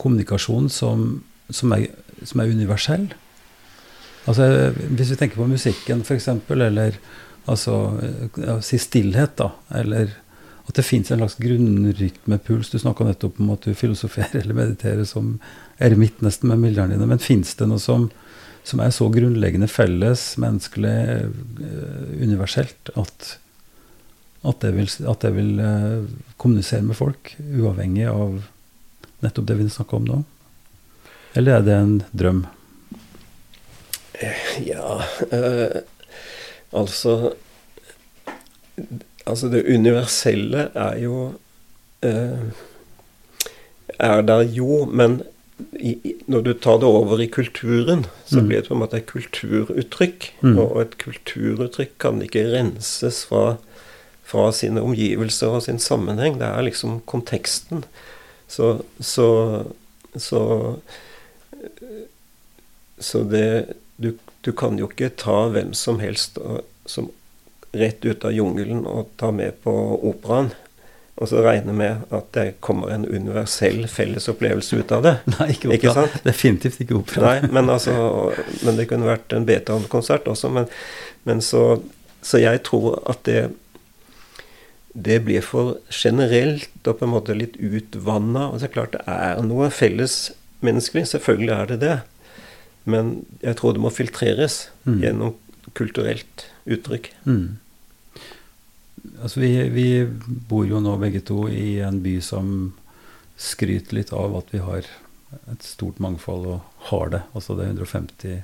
kommunikasjon 0.00 0.70
som, 0.72 1.22
som, 1.50 1.74
er, 1.76 1.90
som 2.24 2.40
er 2.40 2.54
universell? 2.54 3.10
Altså, 4.28 4.46
hvis 4.94 5.12
vi 5.14 5.18
tenker 5.20 5.40
på 5.40 5.48
musikken, 5.50 6.04
f.eks., 6.04 6.28
eller 6.52 6.98
altså 7.50 7.76
eh, 8.04 8.58
Si 8.64 8.78
stillhet, 8.78 9.32
da. 9.40 9.50
Eller 9.80 10.12
at 10.70 10.78
det 10.78 10.86
fins 10.86 11.10
en 11.10 11.18
slags 11.18 11.34
grunnrytmepuls. 11.42 12.70
Du 12.70 12.78
snakka 12.78 13.04
nettopp 13.08 13.40
om 13.42 13.48
at 13.56 13.66
du 13.66 13.74
filosoferer 13.74 14.44
eller 14.44 14.54
mediterer 14.54 15.06
som 15.08 15.32
eremitt 15.82 16.20
nesten 16.22 16.52
med 16.52 16.62
milderne 16.62 16.94
dine. 16.94 17.08
Men 17.10 17.22
fins 17.22 17.56
det 17.58 17.66
noe 17.66 17.82
som, 17.82 18.06
som 18.62 18.82
er 18.84 18.92
så 18.94 19.08
grunnleggende 19.10 19.66
felles, 19.70 20.22
menneskelig, 20.38 20.94
eh, 21.66 22.12
universelt, 22.22 22.92
at, 22.94 23.32
at 24.46 24.62
det 24.62 24.70
vil, 24.78 24.92
at 25.10 25.26
det 25.26 25.34
vil 25.34 25.58
eh, 25.64 26.06
kommunisere 26.38 26.86
med 26.86 27.00
folk, 27.00 27.34
uavhengig 27.42 28.06
av 28.12 28.38
nettopp 29.26 29.50
det 29.50 29.58
vi 29.58 29.68
snakker 29.74 29.98
om 29.98 30.06
nå? 30.06 30.22
Eller 31.34 31.58
er 31.58 31.66
det 31.66 31.78
en 31.80 32.00
drøm? 32.14 32.44
Ja 34.62 35.00
eh, 35.32 35.80
Altså 36.76 37.32
Altså, 39.26 39.48
det 39.52 39.64
universelle 39.68 40.68
er 40.74 40.98
jo 41.02 41.32
eh, 42.02 42.38
Er 44.00 44.22
der 44.22 44.42
jo, 44.48 44.84
men 44.86 45.22
i, 45.76 46.14
når 46.26 46.40
du 46.46 46.52
tar 46.56 46.78
det 46.80 46.88
over 46.88 47.20
i 47.20 47.26
kulturen, 47.28 48.06
så 48.24 48.40
Mm. 48.40 48.46
blir 48.48 48.60
det 48.62 48.68
på 48.68 48.74
en 48.74 48.80
måte 48.80 48.96
et 48.96 49.06
kulturuttrykk. 49.10 50.30
Mm. 50.42 50.58
Og 50.58 50.80
et 50.80 50.94
kulturuttrykk 50.98 51.98
kan 52.00 52.22
ikke 52.22 52.46
renses 52.54 53.24
fra, 53.28 53.56
fra 54.24 54.46
sine 54.56 54.80
omgivelser 54.80 55.52
og 55.52 55.62
sin 55.62 55.78
sammenheng. 55.78 56.38
Det 56.40 56.46
er 56.48 56.62
liksom 56.64 57.00
konteksten. 57.04 57.84
Så, 58.48 58.80
så, 59.00 59.64
så, 60.16 60.40
så 62.98 63.22
det 63.24 63.74
du, 64.00 64.14
du 64.44 64.52
kan 64.56 64.78
jo 64.80 64.88
ikke 64.88 65.10
ta 65.20 65.48
hvem 65.52 65.74
som 65.76 66.00
helst 66.00 66.38
og, 66.40 66.62
som 66.88 67.10
rett 67.72 68.04
ut 68.04 68.24
av 68.26 68.32
jungelen 68.34 68.82
og 68.88 69.12
ta 69.20 69.30
med 69.34 69.60
på 69.64 69.72
operaen. 70.10 70.50
Og 71.20 71.28
så 71.28 71.42
regne 71.44 71.74
med 71.76 72.06
at 72.16 72.30
det 72.32 72.46
kommer 72.64 72.90
en 72.94 73.04
universell 73.04 73.82
felles 73.92 74.28
opplevelse 74.32 74.78
ut 74.80 74.92
av 74.96 75.02
det. 75.04 75.14
Nei, 75.36 75.50
ikke 75.52 75.68
opera. 75.68 75.76
Ikke 75.76 75.92
sant? 75.98 76.14
Definitivt 76.24 76.80
ikke 76.80 76.96
opera. 77.02 77.34
Nei, 77.42 77.50
men, 77.52 77.68
altså, 77.70 77.92
men 78.64 78.78
det 78.80 78.88
kunne 78.88 79.10
vært 79.10 79.34
en 79.36 79.44
Beethoven-konsert 79.48 80.30
også. 80.32 80.48
Men, 80.56 80.70
men 81.28 81.42
så, 81.44 81.64
så 82.24 82.40
jeg 82.40 82.62
tror 82.68 83.02
at 83.10 83.22
det 83.28 83.50
det 84.90 85.20
blir 85.22 85.44
for 85.46 85.76
generelt 85.94 86.88
og 86.90 86.96
på 86.98 87.06
en 87.06 87.12
måte 87.12 87.36
litt 87.36 87.54
utvanna. 87.62 88.48
Og 88.50 88.58
det 88.58 88.66
er 88.70 88.72
klart 88.74 88.96
det 88.96 89.04
er 89.06 89.38
noe 89.46 89.68
felles 89.70 90.16
menneskelig. 90.66 91.04
Selvfølgelig 91.12 91.52
er 91.54 91.68
det 91.70 91.78
det. 91.84 91.92
Men 92.90 93.12
jeg 93.44 93.54
tror 93.60 93.76
det 93.76 93.84
må 93.84 93.92
filtreres 93.94 94.64
Mm. 94.88 94.96
gjennom 95.04 95.34
kulturelt 95.76 96.46
uttrykk. 96.70 97.12
Mm. 97.24 97.58
Altså 99.22 99.40
vi, 99.40 99.52
vi 99.72 99.86
bor 100.50 100.66
jo 100.68 100.80
nå 100.82 100.96
begge 101.00 101.22
to 101.24 101.46
i 101.48 101.80
en 101.84 102.02
by 102.04 102.18
som 102.24 102.72
skryter 103.40 103.96
litt 103.96 104.12
av 104.12 104.36
at 104.36 104.52
vi 104.52 104.60
har 104.60 104.86
et 105.52 105.62
stort 105.64 106.00
mangfold, 106.02 106.46
og 106.46 106.88
har 106.90 107.12
det. 107.14 107.22
Altså 107.32 107.56
det 107.56 107.66
er 107.66 107.76
150 107.78 108.42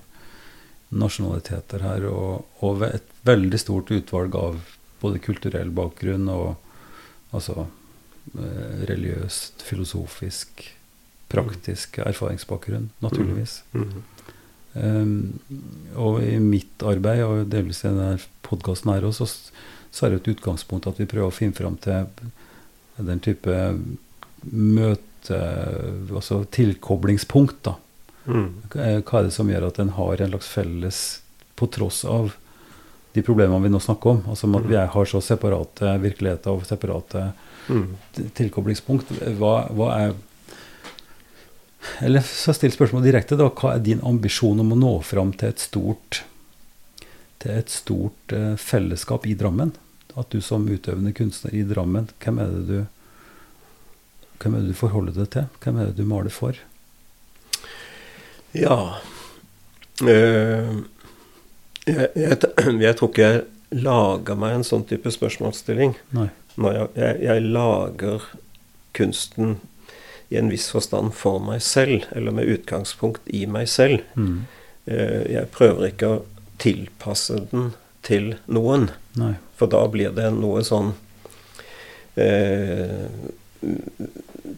nasjonaliteter 0.96 1.82
her, 1.82 2.06
og, 2.08 2.46
og 2.64 2.84
et 2.86 3.08
veldig 3.26 3.60
stort 3.60 3.90
utvalg 3.92 4.36
av 4.38 4.60
både 5.02 5.20
kulturell 5.22 5.72
bakgrunn 5.74 6.30
og 6.32 7.34
altså 7.36 7.66
eh, 7.66 8.86
religiøst, 8.88 9.64
filosofisk, 9.66 10.62
praktisk 11.28 11.98
erfaringsbakgrunn, 12.06 12.90
naturligvis. 13.02 13.60
Mm. 13.74 13.82
Um, 13.82 14.35
og 14.76 16.18
i 16.22 16.36
mitt 16.42 16.82
arbeid, 16.84 17.22
og 17.24 17.50
delvis 17.52 17.82
i 17.84 17.88
denne 17.88 18.18
podkasten 18.46 18.92
her 18.92 19.06
også, 19.08 19.26
så, 19.26 20.06
er 20.06 20.12
det 20.12 20.22
et 20.22 20.34
utgangspunkt 20.34 20.88
at 20.90 21.00
vi 21.00 21.08
prøver 21.08 21.30
å 21.30 21.34
finne 21.34 21.56
fram 21.56 21.78
til 21.82 22.08
den 22.96 23.22
type 23.24 23.56
møte... 24.52 25.02
Altså 25.26 26.44
tilkoblingspunkt, 26.54 27.64
da. 27.66 27.72
Mhm. 28.26 28.48
Eh, 28.78 28.98
Hva 29.02 29.20
er 29.20 29.26
det 29.26 29.34
som 29.34 29.48
gjør 29.50 29.68
at 29.68 29.80
en 29.82 29.94
har 29.96 30.22
en 30.22 30.32
slags 30.34 30.50
felles 30.50 31.00
På 31.58 31.66
tross 31.70 32.04
av 32.04 32.34
de 33.16 33.22
problemene 33.24 33.64
vi 33.64 33.72
nå 33.72 33.80
snakker 33.80 34.10
om, 34.10 34.18
altså 34.28 34.48
at 34.58 34.66
vi 34.68 34.76
er, 34.76 34.90
har 34.92 35.06
så 35.08 35.22
separate 35.24 35.94
virkeligheter 36.02 36.52
og 36.52 36.66
separate 36.68 37.22
mm. 37.72 37.86
tilkoblingspunkt. 38.36 39.08
Hva, 39.38 39.52
hva 39.72 39.86
er 39.94 40.12
Eller 42.04 42.24
så 42.26 42.54
still 42.56 42.74
spørsmålet 42.74 43.10
direkte, 43.10 43.38
da. 43.38 43.48
Hva 43.50 43.74
er 43.76 43.84
din 43.84 44.02
ambisjon 44.06 44.60
om 44.62 44.74
å 44.74 44.78
nå 44.80 44.92
fram 45.06 45.32
til 45.36 45.54
et 45.54 45.62
stort 45.62 46.22
til 47.42 47.52
et 47.52 47.72
stort 47.72 48.32
eh, 48.32 48.54
fellesskap 48.60 49.26
i 49.28 49.34
Drammen? 49.38 49.74
At 50.16 50.32
du 50.32 50.40
som 50.40 50.64
utøvende 50.68 51.12
kunstner 51.16 51.54
i 51.54 51.64
Drammen, 51.68 52.08
hvem 52.24 52.40
er 52.42 52.54
det 52.54 52.64
du 52.70 52.78
hvem 54.36 54.52
er 54.52 54.64
det 54.64 54.74
du 54.74 54.76
forholder 54.76 55.14
deg 55.16 55.28
til? 55.32 55.46
Hvem 55.64 55.78
er 55.80 55.86
det 55.88 55.96
du 55.96 56.08
maler 56.08 56.32
for? 56.32 56.58
Ja 58.56 58.98
Eh, 60.04 60.72
jeg, 61.86 62.08
jeg, 62.14 62.38
jeg 62.84 62.96
tror 62.98 63.12
ikke 63.12 63.28
jeg 63.30 63.44
lager 63.82 64.38
meg 64.38 64.58
en 64.58 64.66
sånn 64.66 64.84
type 64.88 65.10
spørsmålsstilling. 65.12 65.96
Nei. 66.16 66.28
Jeg, 66.56 66.90
jeg, 66.96 67.16
jeg 67.24 67.46
lager 67.52 68.28
kunsten 68.96 69.58
i 70.30 70.36
en 70.40 70.48
viss 70.50 70.68
forstand 70.74 71.12
for 71.14 71.38
meg 71.40 71.60
selv, 71.62 72.04
eller 72.16 72.34
med 72.34 72.48
utgangspunkt 72.50 73.22
i 73.30 73.44
meg 73.46 73.68
selv. 73.70 74.00
Mm. 74.16 74.46
Eh, 74.86 75.22
Jeg 75.32 75.50
prøver 75.54 75.88
ikke 75.92 76.06
å 76.16 76.22
tilpasse 76.58 77.40
den 77.52 77.72
til 78.02 78.34
noen, 78.46 78.90
Nei. 79.18 79.34
for 79.56 79.66
da 79.70 79.84
blir 79.90 80.10
det 80.14 80.30
noe 80.34 80.62
sånn 80.66 80.92
eh, 82.16 83.06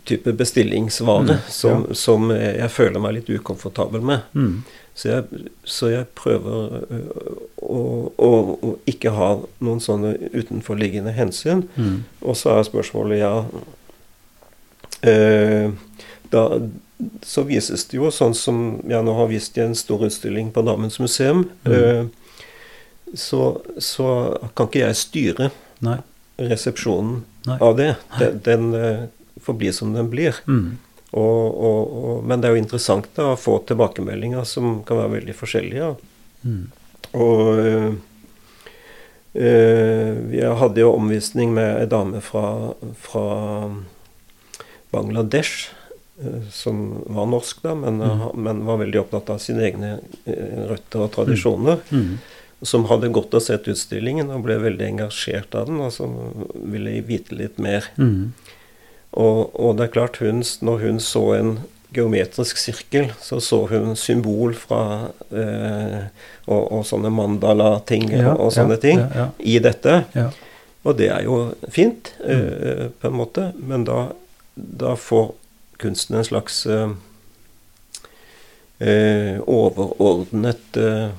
type 0.05 0.33
bestillingsvare 0.33 1.39
Mm, 1.39 1.49
som, 1.49 1.87
som 1.95 2.31
jeg 2.31 2.71
føler 2.71 3.01
meg 3.01 3.14
litt 3.19 3.31
ukomfortabel 3.31 4.01
med. 4.05 4.21
Mm. 4.35 4.62
Så 4.99 5.09
jeg, 5.09 5.25
så 5.64 5.89
jeg 5.93 6.07
prøver 6.19 6.81
øh, 6.91 7.33
å, 7.62 7.81
å, 8.19 8.31
å 8.66 8.73
ikke 8.91 9.12
ha 9.14 9.29
noen 9.62 9.81
sånne 9.81 10.16
utenforliggende 10.35 11.12
hensyn. 11.14 11.62
Mm. 11.77 12.01
Og 12.23 12.37
så 12.37 12.57
er 12.57 12.66
spørsmålet 12.66 13.21
ja 13.23 13.35
eh, 13.47 13.69
Da 15.03 16.42
så 17.22 17.42
vises 17.46 17.86
det 17.88 17.99
jo 17.99 18.11
sånn 18.14 18.34
som 18.34 18.80
jeg 18.88 19.05
nå 19.07 19.14
har 19.14 19.30
vist 19.30 19.59
i 19.59 19.62
en 19.62 19.76
stor 19.78 20.03
utstilling 20.09 20.51
på 20.55 20.64
Damens 20.66 20.99
museum. 21.03 21.44
Mm. 21.64 21.74
eh, 21.74 22.07
så, 23.14 23.42
så 23.80 24.09
kan 24.59 24.68
ikke 24.68 24.82
jeg 24.82 24.99
styre 24.99 25.51
Nei. 25.84 26.01
resepsjonen 26.42 27.22
Nei. 27.46 27.59
av 27.62 27.78
det. 27.78 27.92
Den, 28.18 28.42
den 28.44 28.66
eh, 28.76 29.07
får 29.44 29.59
bli 29.61 29.72
som 29.72 29.94
den 29.94 30.11
blir. 30.12 30.40
Mm. 30.51 30.76
Og, 31.16 31.44
og, 31.46 31.94
og, 32.03 32.26
men 32.28 32.42
det 32.42 32.51
er 32.51 32.59
jo 32.59 32.64
interessant 32.64 33.09
da, 33.16 33.32
å 33.32 33.40
få 33.40 33.61
tilbakemeldinger 33.68 34.44
som 34.49 34.82
kan 34.88 35.01
være 35.01 35.14
veldig 35.20 35.36
forskjellige. 35.38 35.92
Mm. 36.42 36.64
Og 37.16 37.62
øh, 37.62 37.92
øh, 39.38 40.18
jeg 40.34 40.59
hadde 40.61 40.82
jo 40.82 40.92
omvisning 40.99 41.55
med 41.57 41.78
ei 41.78 41.88
dame 41.88 42.20
fra, 42.24 42.74
fra 43.07 43.24
Bangladesh, 44.93 45.68
øh, 46.24 46.43
som 46.53 47.03
var 47.07 47.26
norsk, 47.30 47.62
da, 47.62 47.74
men, 47.74 47.99
Mm. 48.03 48.26
men 48.43 48.64
var 48.66 48.78
veldig 48.82 49.01
opptatt 49.05 49.30
av 49.30 49.39
sine 49.39 49.62
egne 49.68 50.01
øh, 50.26 50.68
røtter 50.72 51.05
og 51.07 51.12
tradisjoner. 51.12 51.80
Mm. 51.91 52.18
Som 52.66 52.84
hadde 52.91 53.12
gått 53.14 53.34
og 53.39 53.43
sett 53.45 53.68
utstillingen 53.70 54.30
og 54.34 54.43
ble 54.43 54.57
veldig 54.59 54.86
engasjert 54.89 55.55
av 55.55 55.66
den, 55.68 55.78
og 55.80 55.93
som 55.95 56.16
ville 56.66 56.97
vite 57.07 57.36
litt 57.39 57.59
mer. 57.62 57.84
Mm. 57.99 58.32
Og, 59.14 59.51
og 59.55 59.76
det 59.78 59.84
er 59.89 59.93
klart, 59.95 60.16
hun, 60.20 60.43
når 60.66 60.80
hun 60.82 60.99
så 61.01 61.22
en 61.39 61.53
geometrisk 61.95 62.59
sirkel, 62.61 63.12
så 63.22 63.39
så 63.41 63.62
hun 63.70 63.95
symbol 63.97 64.53
fra 64.59 65.09
eh, 65.32 66.03
og, 66.47 66.66
og 66.72 66.82
sånne 66.84 67.09
mandala-ting 67.14 68.11
Ja, 68.12 68.34
og, 68.34 68.43
og 68.49 68.53
sånne 68.53 68.76
ja, 68.76 68.82
ting 68.82 68.99
ja, 69.01 69.09
ja. 69.22 69.28
i 69.39 69.57
dette. 69.64 69.95
Og 70.84 70.97
det 70.99 71.09
er 71.14 71.22
jo 71.24 71.39
fint, 71.72 72.12
Mm. 72.18 72.28
eh, 72.34 72.89
på 73.01 73.09
en 73.09 73.16
måte, 73.16 73.53
men 73.57 73.84
da, 73.89 74.09
da 74.78 74.94
får 74.96 75.32
kunsten 75.78 76.16
en 76.18 76.24
slags 76.26 76.66
eh, 76.66 76.90
eh, 78.78 79.38
overordnet 79.46 80.76
eh, 80.76 81.11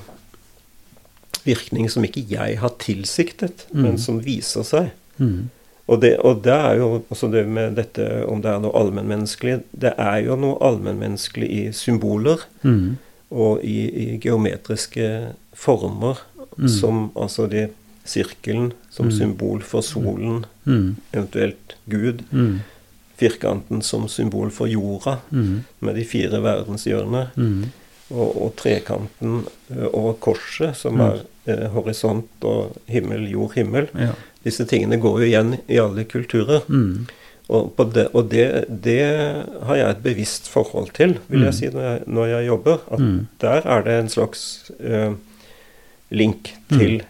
virkning 1.46 1.88
som 1.90 2.04
ikke 2.06 2.26
jeg 2.30 2.58
har 2.60 2.74
tilsiktet, 2.82 3.66
Mm. 3.74 3.82
men 3.84 3.98
som 3.98 4.20
viser 4.24 4.64
seg. 4.64 4.92
Mm. 5.20 5.50
Og 5.90 6.02
det, 6.02 6.18
og 6.20 6.44
det 6.44 6.54
er 6.54 6.76
jo 6.78 7.04
også 7.10 7.32
det 7.32 7.48
med 7.48 7.76
dette 7.76 8.06
om 8.30 8.42
det 8.42 8.52
er 8.52 8.60
noe 8.62 8.76
allmennmenneskelig 8.78 9.64
Det 9.74 9.94
er 9.98 10.20
jo 10.28 10.36
noe 10.38 10.60
allmennmenneskelig 10.62 11.50
i 11.50 11.72
symboler 11.74 12.38
Mm. 12.64 12.98
og 13.32 13.64
i, 13.64 13.90
i 14.14 14.18
geometriske 14.18 15.34
former, 15.54 16.18
Mm. 16.58 16.68
som 16.68 17.12
altså 17.16 17.48
de 17.50 17.70
Sirkelen 18.06 18.74
som 18.90 19.06
Mm. 19.06 19.12
symbol 19.12 19.62
for 19.62 19.82
solen, 19.82 20.46
Mm. 20.66 20.96
eventuelt 21.14 21.76
Gud. 21.90 22.22
Mm. 22.32 22.60
Firkanten 23.20 23.82
som 23.84 24.08
symbol 24.08 24.50
for 24.56 24.68
jorda, 24.72 25.18
Mm. 25.32 25.64
med 25.80 25.96
de 25.96 26.06
fire 26.08 26.40
verdenshjørnene. 26.42 27.28
Mm. 27.36 27.64
Og, 28.12 28.42
og 28.42 28.56
trekanten 28.58 29.44
over 29.94 30.14
korset, 30.24 30.76
som 30.76 30.96
Mm. 30.98 31.02
er 31.10 31.20
eh, 31.48 31.68
horisont 31.74 32.30
og 32.48 32.76
himmel, 32.88 33.28
jord, 33.30 33.54
himmel. 33.56 33.88
Ja. 33.96 34.14
Disse 34.46 34.66
tingene 34.66 34.98
går 35.02 35.20
jo 35.20 35.26
igjen 35.28 35.58
i 35.68 35.78
alle 35.82 36.06
kulturer. 36.06 36.62
Mm. 36.70 37.08
Og, 37.50 37.72
på 37.76 37.84
det, 37.94 38.08
og 38.14 38.30
det, 38.30 38.66
det 38.70 39.00
har 39.66 39.76
jeg 39.76 39.90
et 39.90 40.04
bevisst 40.04 40.48
forhold 40.48 40.92
til, 40.94 41.16
vil 41.30 41.42
jeg 41.48 41.54
si, 41.58 41.66
når 41.74 41.82
jeg, 41.88 42.02
når 42.08 42.26
jeg 42.30 42.48
jobber. 42.48 42.78
At 42.92 43.00
Mm. 43.00 43.28
der 43.42 43.62
er 43.66 43.82
det 43.84 43.96
en 44.00 44.10
slags 44.10 44.72
eh, 44.80 45.14
link 46.12 46.54
til 46.70 47.02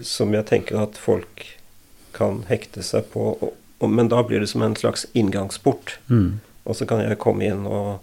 som 0.00 0.32
jeg 0.34 0.46
tenker 0.46 0.80
at 0.80 0.96
folk 0.96 1.44
kan 2.14 2.44
hekte 2.48 2.82
seg 2.82 3.04
på. 3.12 3.34
Og, 3.42 3.52
men 3.88 4.08
da 4.08 4.22
blir 4.22 4.40
det 4.40 4.48
som 4.48 4.62
en 4.62 4.74
slags 4.76 5.06
inngangsport. 5.14 5.98
Mm. 6.08 6.40
Og 6.64 6.76
så 6.76 6.86
kan 6.86 7.00
jeg 7.00 7.18
komme 7.18 7.44
inn 7.44 7.66
og 7.66 8.00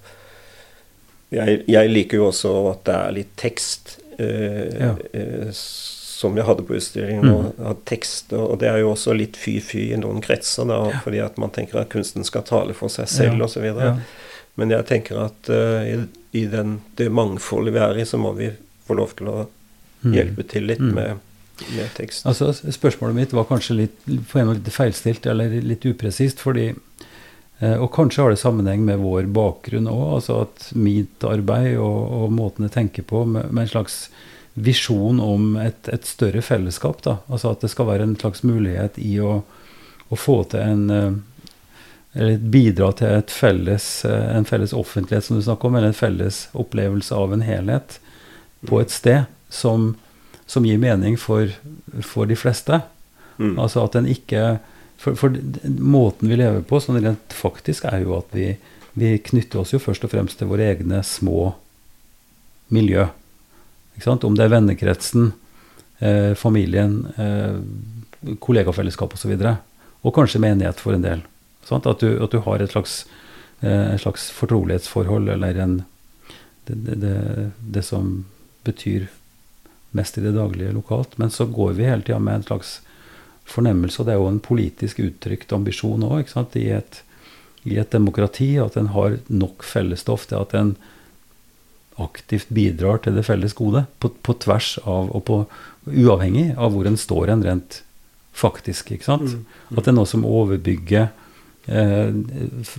Jeg, 1.32 1.62
jeg 1.72 1.90
liker 1.90 2.18
jo 2.18 2.26
også 2.28 2.50
at 2.74 2.82
det 2.84 2.94
er 2.96 3.12
litt 3.16 3.30
tekst. 3.40 3.94
Eh, 4.20 4.80
Ja. 4.82 4.96
eh, 5.14 5.48
som 5.54 6.36
jeg 6.38 6.46
hadde 6.46 6.62
på 6.68 6.76
utstillingen. 6.76 7.24
Mm. 7.26 7.46
Og, 7.66 7.78
tekst, 7.86 8.34
og 8.34 8.60
det 8.60 8.68
er 8.70 8.78
jo 8.84 8.92
også 8.92 9.16
litt 9.18 9.38
fy-fy 9.40 9.88
i 9.94 9.98
noen 9.98 10.20
kretser, 10.22 10.68
da, 10.68 10.90
Ja. 10.92 11.00
fordi 11.04 11.20
at 11.24 11.38
man 11.38 11.50
tenker 11.50 11.80
at 11.80 11.90
kunsten 11.90 12.24
skal 12.28 12.44
tale 12.44 12.74
for 12.74 12.90
seg 12.90 13.08
selv 13.08 13.38
Ja. 13.40 13.46
osv. 13.46 13.64
Ja. 13.64 13.96
Men 14.58 14.70
jeg 14.70 14.86
tenker 14.86 15.24
at 15.26 15.50
uh, 15.50 15.82
i, 15.88 15.96
i 16.34 16.46
den, 16.46 16.82
det 16.98 17.10
mangfoldet 17.12 17.74
vi 17.74 17.80
er 17.80 17.98
i, 17.98 18.04
så 18.06 18.20
må 18.20 18.36
vi 18.36 18.52
få 18.88 18.94
lov 19.00 19.16
til 19.16 19.28
å 19.28 19.48
Mm. 20.04 20.14
hjelpe 20.14 20.44
til 20.50 20.64
litt 20.66 20.80
Mm. 20.80 20.94
med. 20.96 21.20
Altså, 22.30 22.52
spørsmålet 22.54 23.18
mitt 23.18 23.36
var 23.36 23.48
kanskje 23.50 23.78
litt, 23.84 23.98
litt 24.08 24.72
feilstilt 24.74 25.28
eller 25.30 25.54
litt 25.66 25.86
upresist, 25.86 26.42
fordi 26.44 26.72
eh, 26.72 27.78
Og 27.78 27.92
kanskje 27.94 28.24
har 28.24 28.34
det 28.34 28.42
sammenheng 28.42 28.86
med 28.88 29.02
vår 29.04 29.30
bakgrunn 29.34 29.90
òg, 29.92 30.04
altså 30.18 30.42
at 30.48 30.70
mitt 30.76 31.24
arbeid 31.28 31.78
og, 31.78 32.00
og 32.22 32.36
måten 32.36 32.68
jeg 32.68 32.76
tenker 32.78 33.08
på, 33.08 33.26
med, 33.26 33.52
med 33.52 33.66
en 33.68 33.74
slags 33.78 34.04
visjon 34.54 35.22
om 35.24 35.56
et, 35.62 35.88
et 35.88 36.06
større 36.06 36.42
fellesskap. 36.44 37.04
da, 37.06 37.20
Altså 37.32 37.54
at 37.54 37.64
det 37.64 37.72
skal 37.72 37.88
være 37.88 38.10
en 38.10 38.18
slags 38.20 38.44
mulighet 38.44 39.00
i 39.00 39.18
å, 39.24 39.42
å 40.12 40.20
få 40.20 40.42
til 40.52 40.66
en 40.66 40.90
eh, 40.92 41.12
eller 42.14 42.38
bidra 42.38 42.92
til 43.00 43.22
felles, 43.32 44.06
eh, 44.06 44.36
en 44.36 44.46
felles 44.46 44.74
offentlighet, 44.74 45.26
som 45.26 45.38
du 45.38 45.44
snakker 45.46 45.68
om, 45.70 45.76
eller 45.76 45.94
en 45.94 45.98
felles 45.98 46.48
opplevelse 46.52 47.16
av 47.16 47.34
en 47.34 47.46
helhet 47.46 48.00
på 48.68 48.82
et 48.82 48.92
sted 48.92 49.30
som, 49.50 49.94
som 50.52 50.66
gir 50.68 50.82
mening 50.82 51.16
for, 51.20 51.48
for 52.04 52.28
de 52.28 52.36
fleste. 52.36 52.82
Mm. 53.38 53.56
Altså 53.60 53.86
at 53.86 53.96
den 53.96 54.10
ikke 54.12 54.60
For, 55.02 55.16
for 55.18 55.34
måten 55.66 56.30
vi 56.30 56.36
lever 56.38 56.62
på, 56.62 56.78
sånn 56.78 57.00
rent 57.02 57.34
faktisk, 57.34 57.88
er 57.90 58.04
jo 58.04 58.20
at 58.20 58.36
vi, 58.38 58.52
vi 58.94 59.16
knytter 59.18 59.64
oss 59.64 59.72
jo 59.74 59.80
først 59.82 60.04
og 60.06 60.12
fremst 60.12 60.38
til 60.38 60.46
våre 60.52 60.68
egne 60.76 61.00
små 61.02 61.56
miljø. 62.70 63.08
Ikke 63.96 64.06
sant? 64.06 64.28
Om 64.28 64.38
det 64.38 64.46
er 64.46 64.52
vennekretsen, 64.54 65.32
eh, 66.06 66.36
familien, 66.38 67.00
eh, 67.18 67.58
kollegafellesskap 68.46 69.16
osv. 69.18 69.34
Og, 69.34 69.42
så 69.42 69.56
og 70.06 70.14
kanskje 70.20 70.44
menighet 70.46 70.78
for 70.78 70.94
en 70.94 71.08
del. 71.08 71.26
At, 71.72 71.90
du, 72.04 72.22
at 72.22 72.38
du 72.38 72.38
har 72.46 72.62
et 72.62 72.78
slags, 72.78 73.08
eh, 73.66 73.96
et 73.96 74.06
slags 74.06 74.30
fortrolighetsforhold, 74.38 75.34
eller 75.34 75.64
en, 75.66 75.80
det, 76.70 76.78
det, 76.78 77.00
det, 77.02 77.18
det 77.74 77.86
som 77.90 78.20
betyr 78.70 79.10
mest 79.98 80.18
i 80.18 80.24
det 80.24 80.34
daglige 80.36 80.74
lokalt. 80.76 81.18
Men 81.22 81.34
så 81.34 81.46
går 81.46 81.76
vi 81.78 81.90
hele 81.90 82.06
tida 82.06 82.20
med 82.20 82.40
en 82.42 82.48
slags 82.48 82.80
fornemmelse, 83.52 84.00
og 84.00 84.08
det 84.08 84.14
er 84.14 84.22
jo 84.22 84.30
en 84.32 84.44
politisk 84.44 85.02
uttrykt 85.04 85.54
ambisjon 85.56 86.06
òg, 86.08 86.30
i, 86.56 86.68
i 87.68 87.78
et 87.82 87.92
demokrati, 87.92 88.54
at 88.62 88.78
en 88.80 88.92
har 88.96 89.20
nok 89.28 89.64
fellesstoff 89.68 90.28
til 90.30 90.40
at 90.40 90.56
en 90.58 90.76
aktivt 92.02 92.50
bidrar 92.54 93.02
til 93.04 93.18
det 93.18 93.26
felles 93.28 93.54
gode, 93.58 93.86
på, 94.00 94.14
på 94.24 94.36
tvers 94.42 94.78
av 94.88 95.12
og 95.12 95.26
på, 95.28 95.40
uavhengig 95.92 96.52
av 96.58 96.74
hvor 96.74 96.88
en 96.88 97.00
står 97.00 97.34
en 97.34 97.44
rent 97.46 97.82
faktisk. 98.38 98.94
ikke 98.96 99.10
sant? 99.10 99.28
Mm. 99.34 99.44
At 99.76 99.84
det 99.84 99.92
er 99.92 99.98
noe 99.98 100.10
som 100.10 100.24
overbygger 100.28 101.10
eh, 101.68 102.14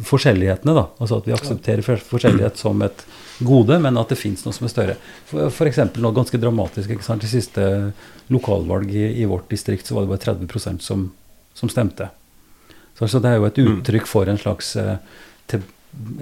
forskjellighetene. 0.08 0.74
da, 0.78 0.86
altså 0.98 1.20
At 1.20 1.28
vi 1.28 1.36
aksepterer 1.36 1.84
for- 1.86 2.08
forskjellighet 2.14 2.58
som 2.60 2.82
et 2.86 3.04
gode, 3.44 3.78
men 3.82 3.96
at 4.00 4.08
det 4.08 4.18
fins 4.18 4.44
noe 4.44 4.52
som 4.56 4.66
er 4.66 4.72
større. 4.72 4.96
Eksempel 5.68 6.02
noe 6.02 6.12
ganske 6.16 6.38
dramatisk. 6.40 6.90
ikke 6.90 7.04
sant? 7.06 7.22
Det 7.22 7.30
siste 7.30 7.92
lokalvalg 8.32 8.90
i, 8.94 9.22
i 9.22 9.24
vårt 9.28 9.48
distrikt 9.50 9.86
så 9.86 9.94
var 9.94 10.02
det 10.06 10.12
bare 10.14 10.34
30 10.36 10.80
som, 10.80 11.10
som 11.54 11.68
stemte. 11.68 12.08
Så 12.98 13.04
altså, 13.06 13.20
det 13.22 13.30
er 13.30 13.36
jo 13.40 13.46
et 13.46 13.56
Mm. 13.62 13.78
uttrykk 13.82 14.06
for 14.06 14.28
en 14.28 14.38
slags 14.38 14.76
eh, 14.76 14.96
til, 15.48 15.62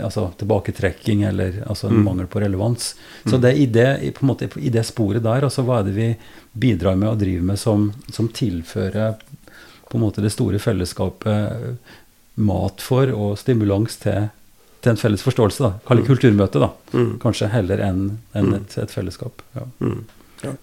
altså, 0.02 0.30
tilbaketrekking 0.38 1.22
eller 1.28 1.62
altså 1.66 1.88
en 1.88 1.96
Mm. 2.00 2.04
mangel 2.04 2.26
på 2.26 2.40
relevans. 2.40 2.94
Så 3.26 3.36
Mm. 3.36 3.40
det, 3.42 3.54
i, 3.58 3.66
det, 3.66 4.14
på 4.14 4.22
en 4.24 4.28
måte, 4.28 4.48
i 4.58 4.68
det 4.70 4.86
sporet 4.86 5.22
der, 5.22 5.42
altså 5.42 5.62
hva 5.64 5.80
er 5.80 5.84
det 5.84 5.94
vi 5.94 6.16
bidrar 6.58 6.96
med 6.96 7.08
og 7.08 7.18
driver 7.18 7.42
med 7.42 7.58
som, 7.58 7.92
som 8.10 8.28
tilfører 8.28 9.16
på 9.90 9.94
en 9.98 10.00
måte 10.04 10.22
det 10.22 10.30
store 10.32 10.58
fellesskapet 10.58 11.26
eh, 11.26 11.74
mat 12.36 12.80
for 12.80 13.10
og 13.12 13.36
stimulans 13.38 13.96
til, 13.96 14.30
til 14.80 14.90
en 14.92 14.96
felles 14.96 15.22
forståelse. 15.22 15.60
da, 15.60 15.72
Kall 15.86 15.98
det 16.00 16.06
Mm. 16.06 16.10
kulturmøte, 16.14 16.60
da. 16.60 16.70
Mm. 16.92 17.18
Kanskje 17.20 17.50
heller 17.52 17.78
enn 17.84 18.18
en 18.34 18.46
Mm. 18.46 18.54
et, 18.54 18.78
et 18.78 18.90
fellesskap. 18.90 19.42
Ja. 19.56 19.62
Mm. 19.80 20.04
Eh, 20.42 20.56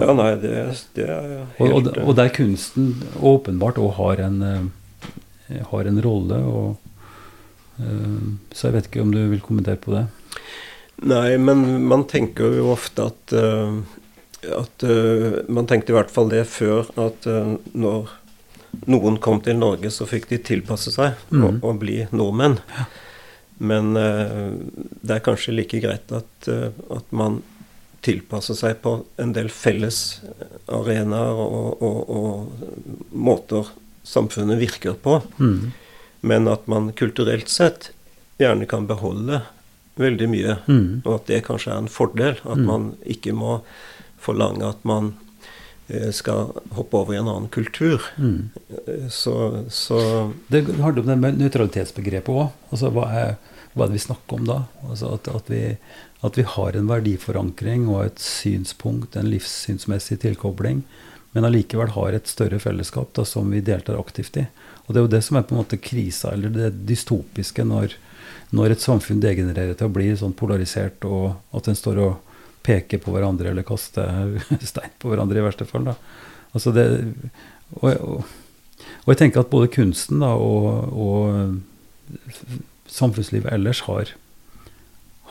Ja, 0.00 0.12
nei, 0.12 0.34
det, 0.36 0.52
det 0.94 1.08
er 1.08 1.46
helt 1.58 1.72
og, 1.88 1.98
og 2.08 2.16
der 2.16 2.28
kunsten 2.28 2.90
åpenbart 3.20 3.78
òg 3.80 3.94
har 3.96 4.20
en 4.26 4.42
eh, 4.42 5.62
har 5.70 5.86
en 5.88 6.02
rolle. 6.04 6.36
Og, 6.44 6.76
eh, 7.80 8.20
så 8.52 8.68
jeg 8.68 8.72
vet 8.76 8.90
ikke 8.90 9.02
om 9.02 9.10
du 9.14 9.22
vil 9.30 9.40
kommentere 9.40 9.80
på 9.80 9.92
det. 9.96 10.06
Nei, 11.02 11.36
men 11.38 11.86
man 11.88 12.04
tenker 12.04 12.52
jo 12.58 12.68
ofte 12.74 13.06
at, 13.08 13.32
eh, 13.32 13.80
at 14.58 14.84
uh, 14.84 15.40
Man 15.48 15.66
tenkte 15.66 15.90
i 15.90 15.96
hvert 15.96 16.10
fall 16.10 16.28
det 16.28 16.44
før, 16.46 16.86
at 16.98 17.26
eh, 17.26 17.56
når 17.74 18.08
noen 18.86 19.18
kom 19.20 19.40
til 19.40 19.56
Norge, 19.58 19.90
så 19.90 20.06
fikk 20.06 20.28
de 20.28 20.38
tilpasse 20.38 20.92
seg 20.94 21.14
Mm. 21.30 21.44
og, 21.44 21.58
og 21.64 21.78
bli 21.80 22.06
nordmenn. 22.12 22.58
Men 23.62 23.92
eh, 23.96 24.50
det 25.06 25.16
er 25.18 25.24
kanskje 25.26 25.54
like 25.54 25.78
greit 25.84 26.10
at, 26.16 26.48
eh, 26.50 26.70
at 26.90 27.12
man 27.14 27.40
tilpasser 28.02 28.56
seg 28.58 28.80
på 28.82 28.96
en 29.22 29.30
del 29.36 29.46
felles 29.54 29.98
arenaer 30.66 31.38
og, 31.38 31.82
og, 31.86 32.00
og 32.10 33.14
måter 33.14 33.70
samfunnet 34.02 34.58
virker 34.58 34.96
på. 34.98 35.20
Mm. 35.38 35.70
Men 36.26 36.50
at 36.50 36.66
man 36.70 36.90
kulturelt 36.98 37.50
sett 37.52 37.92
gjerne 38.42 38.66
kan 38.70 38.88
beholde 38.90 39.44
veldig 40.02 40.28
mye. 40.32 40.56
Mm. 40.66 41.02
Og 41.04 41.12
at 41.20 41.30
det 41.30 41.44
kanskje 41.46 41.70
er 41.76 41.82
en 41.84 41.90
fordel. 41.92 42.38
At 42.42 42.58
Mm. 42.58 42.66
man 42.66 42.88
ikke 43.06 43.34
må 43.36 43.60
forlange 44.22 44.66
at 44.72 44.82
man 44.88 45.12
skal 46.14 46.54
hoppe 46.72 46.96
over 46.96 47.12
i 47.14 47.18
en 47.20 47.28
annen 47.28 47.50
kultur. 47.52 48.00
Mm. 48.16 48.50
Så, 49.12 49.34
så 49.68 49.98
Det 50.48 50.62
handler 50.78 51.02
om 51.02 51.08
det 51.10 51.18
med 51.20 51.38
nøytralitetsbegrepet 51.42 52.32
òg. 52.32 52.50
Altså, 52.72 52.88
hva, 52.94 53.06
er, 53.12 53.34
hva 53.72 53.84
er 53.84 53.92
det 53.92 53.96
vi 53.96 54.04
snakker 54.04 54.40
om 54.40 54.48
da? 54.48 54.58
Altså, 54.88 55.14
at, 55.16 55.28
at, 55.32 55.48
vi, 55.48 55.62
at 56.26 56.38
vi 56.38 56.44
har 56.54 56.76
en 56.76 56.90
verdiforankring 56.90 57.86
og 57.88 58.04
et 58.04 58.22
synspunkt, 58.22 59.16
en 59.16 59.30
livssynsmessig 59.32 60.20
tilkobling, 60.24 60.82
men 61.32 61.48
allikevel 61.48 61.94
har 61.94 62.12
et 62.12 62.28
større 62.28 62.58
fellesskap 62.60 63.14
da, 63.16 63.24
som 63.24 63.48
vi 63.50 63.62
deltar 63.64 64.00
aktivt 64.00 64.36
i. 64.36 64.44
Og 64.84 64.92
Det 64.92 65.00
er 65.00 65.06
jo 65.06 65.14
det 65.14 65.22
som 65.24 65.38
er 65.38 65.46
på 65.48 65.54
en 65.54 65.62
måte 65.62 65.80
krisa, 65.80 66.34
eller 66.34 66.52
det 66.52 66.74
dystopiske, 66.88 67.64
når, 67.64 67.96
når 68.52 68.74
et 68.74 68.84
samfunn 68.84 69.22
degenererer 69.22 69.78
til 69.78 69.88
å 69.88 69.94
bli 69.94 70.10
sånn 70.18 70.36
polarisert, 70.36 71.06
og 71.08 71.56
at 71.56 71.70
en 71.70 71.78
står 71.78 72.02
og 72.04 72.36
peker 72.62 73.00
på 73.02 73.14
hverandre 73.14 73.50
eller 73.50 73.66
kaster 73.66 74.36
stein 74.72 74.92
på 75.00 75.10
hverandre, 75.10 75.40
i 75.40 75.46
verste 75.46 75.66
fall. 75.68 75.88
Da. 75.88 75.96
Altså 76.52 76.74
det, 76.76 76.86
og, 77.80 77.88
og, 77.88 78.28
og, 79.00 79.08
jeg 79.14 79.22
tenker 79.24 79.42
at 79.42 79.50
både 79.52 79.72
kunsten 79.72 80.20
da, 80.22 80.34
og, 80.36 80.92
og, 80.92 82.60
samfunnslivet 83.02 83.52
ellers 83.52 83.82
har, 83.88 84.14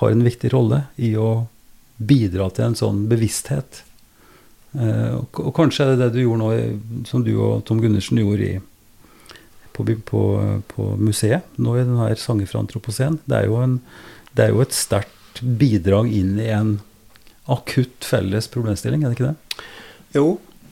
har, 0.02 0.12
en 0.12 0.26
viktig 0.26 0.52
rolle 0.54 0.84
i 1.00 1.14
å 1.18 1.48
bidra 1.98 2.50
til 2.52 2.70
en 2.70 2.78
sånn 2.78 3.06
bevissthet. 3.12 3.84
Eh, 4.74 5.18
og, 5.18 5.52
kanskje 5.56 5.86
er 5.86 5.94
det 5.94 6.04
det 6.04 6.12
du 6.16 6.22
gjorde 6.24 6.42
nå, 6.44 7.06
som 7.10 7.26
du 7.26 7.34
og 7.38 7.66
Tom 7.68 7.82
Gundersen 7.84 8.22
gjorde 8.22 8.48
i, 8.48 8.60
på, 9.72 9.86
på, 10.08 10.22
på, 10.74 10.88
museet, 11.00 11.48
nå 11.58 11.76
i 11.78 11.84
denne 11.84 12.12
sangen 12.20 12.50
fra 12.50 12.64
Antroposen. 12.64 13.20
Det 13.26 13.42
er 13.42 13.50
jo, 13.50 13.60
en, 13.64 13.78
det 14.38 14.48
er 14.48 14.56
jo 14.56 14.64
et 14.64 14.76
sterkt 14.76 15.42
bidrag 15.42 16.12
inn 16.14 16.36
i 16.42 16.50
en 16.54 16.80
akutt 17.52 18.06
felles 18.06 18.48
problemstilling, 18.52 19.04
er 19.04 19.12
det 19.12 19.18
ikke 19.18 19.32
det? 19.32 19.66
Jo, 20.16 20.26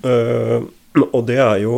øh, 0.05 0.67
og 1.09 1.21
det 1.29 1.39
er 1.41 1.57
jo 1.63 1.75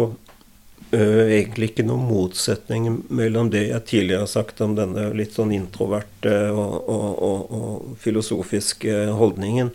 egentlig 0.92 1.72
ikke 1.72 1.86
noen 1.88 2.04
motsetning 2.10 2.88
mellom 3.08 3.50
det 3.54 3.68
jeg 3.70 3.86
tidligere 3.88 4.26
har 4.26 4.32
sagt 4.32 4.62
om 4.64 4.76
denne 4.76 5.08
litt 5.16 5.38
sånn 5.38 5.54
introverte 5.56 6.36
og, 6.52 6.76
og, 6.92 7.10
og, 7.28 7.58
og 7.58 7.98
filosofiske 8.02 9.06
holdningen, 9.16 9.72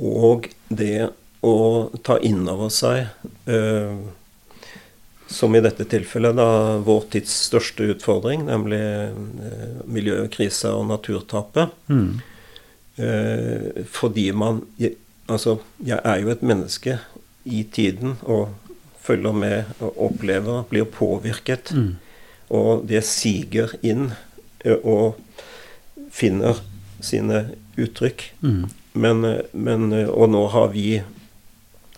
og 0.00 0.50
det 0.68 1.10
å 1.44 1.56
ta 2.04 2.18
inn 2.20 2.44
over 2.52 2.68
seg 2.72 3.06
øh, 3.48 3.96
som 5.30 5.54
i 5.54 5.62
dette 5.62 5.86
tilfellet 5.88 6.36
da, 6.36 6.48
vår 6.84 7.06
tids 7.14 7.32
største 7.46 7.86
utfordring, 7.94 8.42
nemlig 8.48 8.82
miljøkrisa 9.86 10.74
og 10.74 10.88
naturtapet. 10.90 11.70
Mm. 11.88 12.18
Eh, 13.00 13.86
fordi 13.86 14.32
man 14.32 14.66
Altså, 15.30 15.60
jeg 15.86 16.00
er 16.02 16.16
jo 16.18 16.30
et 16.32 16.40
menneske 16.42 16.96
i 17.46 17.60
tiden 17.62 18.16
og 18.26 18.48
følger 19.02 19.32
med 19.32 19.70
og 19.80 19.98
opplever, 20.10 20.64
blir 20.70 20.84
påvirket. 20.84 21.72
Mm. 21.74 21.96
Og 22.50 22.84
det 22.90 23.04
siger 23.06 23.72
inn 23.86 24.10
og 24.82 25.20
finner 26.12 26.60
sine 27.00 27.46
uttrykk. 27.80 28.26
Mm. 28.42 28.64
Men, 28.92 29.26
men, 29.52 29.92
Og 30.08 30.30
nå 30.30 30.46
har 30.52 30.68
vi, 30.74 31.02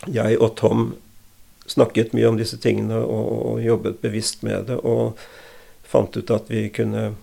jeg 0.07 0.39
og 0.39 0.57
Tom, 0.57 0.93
snakket 1.67 2.13
mye 2.13 2.29
om 2.29 2.37
disse 2.37 2.59
tingene 2.61 2.99
og, 3.01 3.33
og 3.53 3.63
jobbet 3.65 4.01
bevisst 4.03 4.43
med 4.43 4.69
det. 4.69 4.79
Og 4.85 5.19
fant 5.89 6.17
ut 6.17 6.31
at 6.31 6.51
vi 6.53 6.69
kunne 6.69 7.15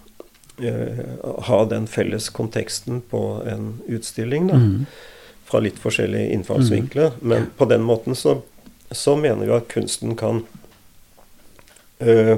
Eh, 0.62 1.06
ha 1.38 1.66
den 1.66 1.88
felles 1.88 2.30
konteksten 2.30 3.02
på 3.02 3.42
en 3.48 3.80
utstilling. 3.88 4.48
da, 4.48 4.54
mm. 4.54 4.86
Fra 5.46 5.60
litt 5.60 5.80
forskjellige 5.80 6.34
innfallsvinkler. 6.34 7.12
Mm. 7.22 7.30
Men 7.30 7.48
på 7.58 7.66
den 7.66 7.82
måten 7.82 8.16
så, 8.16 8.42
så 8.92 9.16
mener 9.16 9.46
vi 9.46 9.54
at 9.54 9.68
kunsten 9.68 10.16
kan 10.18 10.44
øh, 12.00 12.38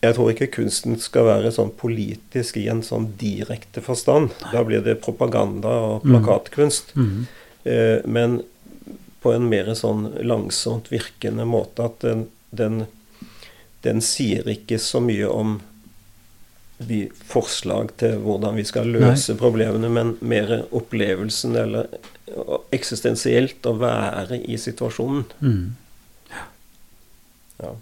Jeg 0.00 0.14
tror 0.16 0.30
ikke 0.32 0.46
kunsten 0.54 0.96
skal 1.00 1.26
være 1.28 1.52
sånn 1.52 1.74
politisk 1.76 2.56
i 2.56 2.66
en 2.72 2.80
sånn 2.80 3.10
direkte 3.20 3.82
forstand. 3.84 4.30
Da 4.48 4.62
blir 4.64 4.80
det 4.80 5.02
propaganda 5.04 5.68
og 5.68 6.06
mm. 6.06 6.14
plakatkunst. 6.14 6.94
Mm. 6.96 7.26
Uh, 7.68 7.98
men 8.08 8.38
på 9.20 9.34
en 9.36 9.50
mer 9.52 9.68
sånn 9.76 10.06
langsomt 10.24 10.88
virkende 10.88 11.44
måte 11.44 11.84
at 11.90 12.00
den, 12.00 12.22
den, 12.48 12.86
den 13.84 14.00
sier 14.00 14.48
ikke 14.48 14.80
så 14.80 15.02
mye 15.04 15.28
om 15.28 15.58
vi 16.80 17.02
forslag 17.28 17.92
til 18.00 18.16
hvordan 18.24 18.56
vi 18.56 18.64
skal 18.64 18.88
løse 18.88 19.34
Nei. 19.34 19.40
problemene, 19.40 19.90
men 19.92 20.14
mer 20.24 20.62
opplevelsen 20.72 21.56
eller 21.60 21.90
eksistensielt 22.74 23.66
å 23.66 23.74
være 23.80 24.40
i 24.40 24.58
situasjonen. 24.60 25.24
Mm. 25.40 25.76
Ja. 27.60 27.74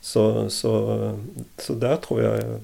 Så, 0.00 0.24
så, 0.50 0.72
så, 1.58 1.74
der 1.74 1.96
tror 2.04 2.22
jeg 2.22 2.60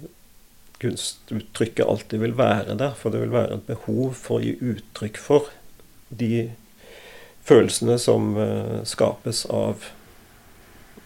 kunstuttrykket 0.85 1.87
alltid 1.87 2.22
vil 2.22 2.37
være 2.39 2.77
der. 2.79 2.95
For 2.99 3.12
det 3.12 3.25
vil 3.25 3.35
være 3.35 3.59
et 3.59 3.66
behov 3.68 4.14
for 4.18 4.39
å 4.39 4.45
gi 4.45 4.55
uttrykk 4.61 5.20
for 5.20 5.51
de 6.14 6.51
følelsene 7.45 7.99
som 8.01 8.35
uh, 8.39 8.81
skapes 8.89 9.45
av, 9.53 9.85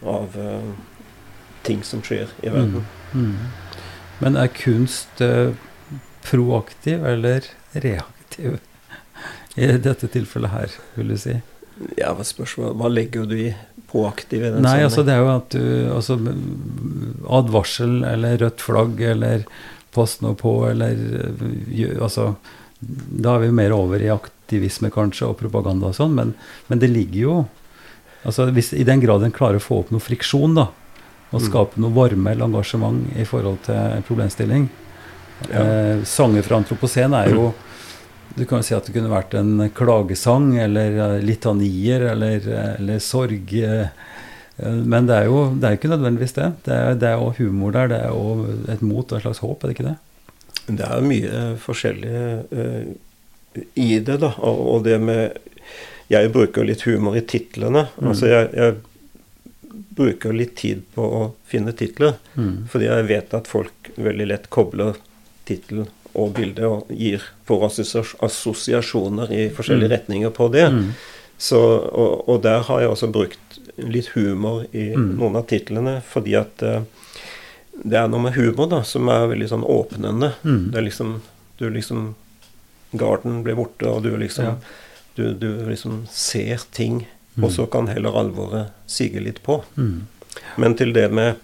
av 0.05 0.37
uh, 0.39 0.71
ting 1.67 1.83
som 1.83 2.03
skjer 2.05 2.31
i 2.43 2.53
verden. 2.53 2.85
Mm. 3.11 3.25
Mm. 3.25 3.83
Men 4.19 4.39
er 4.39 4.51
kunst 4.53 5.23
uh, 5.23 5.51
proaktiv 6.23 7.05
eller 7.07 7.47
reaktiv 7.73 8.59
i 9.59 9.79
dette 9.83 10.07
tilfellet 10.11 10.53
her, 10.53 10.75
vil 10.95 11.13
du 11.13 11.17
si? 11.19 11.35
Ja, 11.95 12.11
hva 12.15 12.25
spørsmål, 12.27 12.73
hva 12.79 12.89
legger 12.91 13.27
du 13.27 13.37
i 13.39 13.49
påaktiv 13.89 14.43
i 14.43 14.51
den 14.51 14.65
Nei, 14.65 14.81
altså 14.83 15.03
det 15.07 15.15
er 15.15 15.23
jo 15.23 15.29
at 15.31 15.53
du 15.55 15.91
altså, 15.95 16.17
Advarsel 17.39 18.01
eller 18.07 18.39
rødt 18.41 18.63
flagg 18.63 18.99
eller 19.13 19.45
pass 19.95 20.19
nå 20.21 20.35
på 20.37 20.53
eller 20.69 20.99
altså 21.97 22.33
Da 22.79 23.35
er 23.35 23.45
vi 23.45 23.53
mer 23.55 23.73
over 23.75 24.03
i 24.03 24.11
aktivisme 24.13 24.91
kanskje 24.93 25.31
og 25.31 25.39
propaganda 25.39 25.89
og 25.89 25.97
sånn, 25.97 26.13
men, 26.17 26.35
men, 26.67 26.83
det 26.83 26.91
ligger 26.91 27.21
jo 27.21 27.37
altså 28.27 28.49
hvis, 28.53 28.73
I 28.75 28.85
den 28.87 29.01
grad 29.03 29.23
en 29.23 29.35
klarer 29.35 29.61
å 29.61 29.63
få 29.63 29.81
opp 29.83 29.95
noe 29.95 30.03
friksjon, 30.03 30.57
da, 30.59 30.67
og 31.31 31.43
skape 31.45 31.79
noe 31.79 31.95
varme 31.95 32.33
eller 32.33 32.49
engasjement 32.49 33.13
i 33.15 33.23
forhold 33.27 33.61
til 33.67 34.01
problemstilling. 34.07 34.65
Ja. 35.47 35.61
Eh, 35.61 36.01
sanger 36.03 36.43
fra 36.43 36.57
antropocen 36.59 37.15
er 37.15 37.31
jo 37.31 37.51
Du 38.35 38.45
kan 38.45 38.61
jo 38.61 38.67
si 38.67 38.75
at 38.77 38.85
det 38.85 38.93
kunne 38.95 39.11
vært 39.11 39.33
en 39.37 39.65
klagesang 39.75 40.53
eller 40.61 40.97
eh, 41.05 41.15
litanier 41.25 42.05
eller, 42.11 42.45
eller 42.77 43.01
sorg. 43.03 43.53
Eh, 43.55 43.89
men 44.59 45.07
det 45.07 45.15
er 45.15 45.29
jo 45.29 45.43
det 45.55 45.67
er 45.67 45.77
ikke 45.77 45.91
nødvendigvis 45.91 46.35
det. 46.37 46.49
Det 46.67 46.75
er, 46.75 46.97
det 46.99 47.09
er 47.09 47.17
jo 47.17 47.33
humor 47.39 47.75
der. 47.75 47.91
Det 47.91 47.99
er 48.03 48.13
jo 48.13 48.61
et 48.73 48.83
mot 48.85 49.05
og 49.05 49.17
et 49.17 49.25
slags 49.25 49.41
håp, 49.43 49.63
er 49.63 49.71
det 49.71 49.77
ikke 49.77 49.89
det? 49.89 49.97
Det 50.69 50.85
er 50.85 51.05
mye 51.05 51.43
forskjellig 51.57 52.17
uh, 52.53 52.89
i 53.79 53.89
det, 54.05 54.19
da. 54.21 54.33
Og, 54.45 54.59
og, 54.75 54.83
det 54.85 54.99
med 55.01 55.39
Jeg 56.11 56.31
bruker 56.33 56.67
litt 56.67 56.83
humor 56.85 57.17
i 57.17 57.23
titlene. 57.25 57.87
Mm. 57.97 58.09
Altså 58.11 58.29
jeg, 58.29 58.49
jeg 58.57 59.79
bruker 59.99 60.35
litt 60.35 60.55
tid 60.59 60.83
på 60.95 61.05
å 61.05 61.23
finne 61.49 61.73
titler. 61.77 62.17
Mm. 62.35 62.67
Fordi 62.69 62.89
jeg 62.89 63.07
vet 63.09 63.35
at 63.37 63.49
folk 63.49 63.91
veldig 63.95 64.29
lett 64.31 64.49
kobler 64.53 64.99
tittel 65.49 65.87
og 66.13 66.33
bildet 66.37 66.65
og 66.65 66.89
gir 66.89 67.23
får 67.47 67.65
assosiasjoner 68.25 69.33
i 69.33 69.41
forskjellige 69.53 69.89
mm. 69.89 69.95
retninger 69.95 70.33
på 70.35 70.49
det. 70.53 70.65
Mm. 70.73 70.87
Så, 71.37 71.59
og, 71.59 72.29
og, 72.29 72.41
der 72.43 72.65
har 72.67 72.81
jeg 72.81 72.93
også 72.93 73.11
brukt 73.15 73.59
litt 73.79 74.09
humor 74.15 74.65
i 74.75 74.89
mm. 74.95 75.11
noen 75.21 75.39
av 75.39 75.45
titlene, 75.47 75.99
fordi 76.03 76.35
at 76.39 76.65
uh, 76.65 76.81
det 77.79 77.95
er 77.95 78.09
noe 78.11 78.25
med 78.25 78.35
humor 78.35 78.67
da, 78.71 78.81
som 78.83 79.07
er 79.11 79.29
veldig 79.31 79.47
sånn 79.53 79.63
åpnende. 79.63 80.33
Mm. 80.43 80.65
Det 80.73 80.81
er 80.81 80.89
liksom 80.89 81.19
Du 81.59 81.69
liksom 81.69 82.15
Garden 82.91 83.43
blir 83.43 83.57
borte, 83.59 83.85
og 83.85 84.03
du 84.03 84.13
liksom 84.17 84.45
ja. 84.45 84.53
du, 85.15 85.33
du 85.37 85.49
liksom 85.67 86.05
ser 86.09 86.63
ting 86.71 87.03
Mm. 87.39 87.43
Og 87.45 87.51
så 87.51 87.65
kan 87.65 87.87
heller 87.87 88.19
alvoret 88.19 88.73
sige 88.85 89.19
litt 89.23 89.43
på. 89.43 89.61
Mm. 89.77 90.07
Men 90.55 90.75
til 90.75 90.91
det 90.93 91.07
med, 91.13 91.35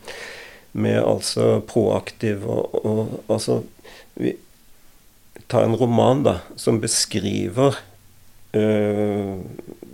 med 0.71 0.99
altså 0.99 1.61
proaktiv 1.67 2.43
og, 2.43 2.75
og 2.85 3.13
altså 3.31 3.61
vi, 4.13 4.33
Ta 5.47 5.63
en 5.63 5.75
roman 5.77 6.23
da, 6.25 6.39
som 6.55 6.81
beskriver 6.81 7.77
uh, 8.55 9.35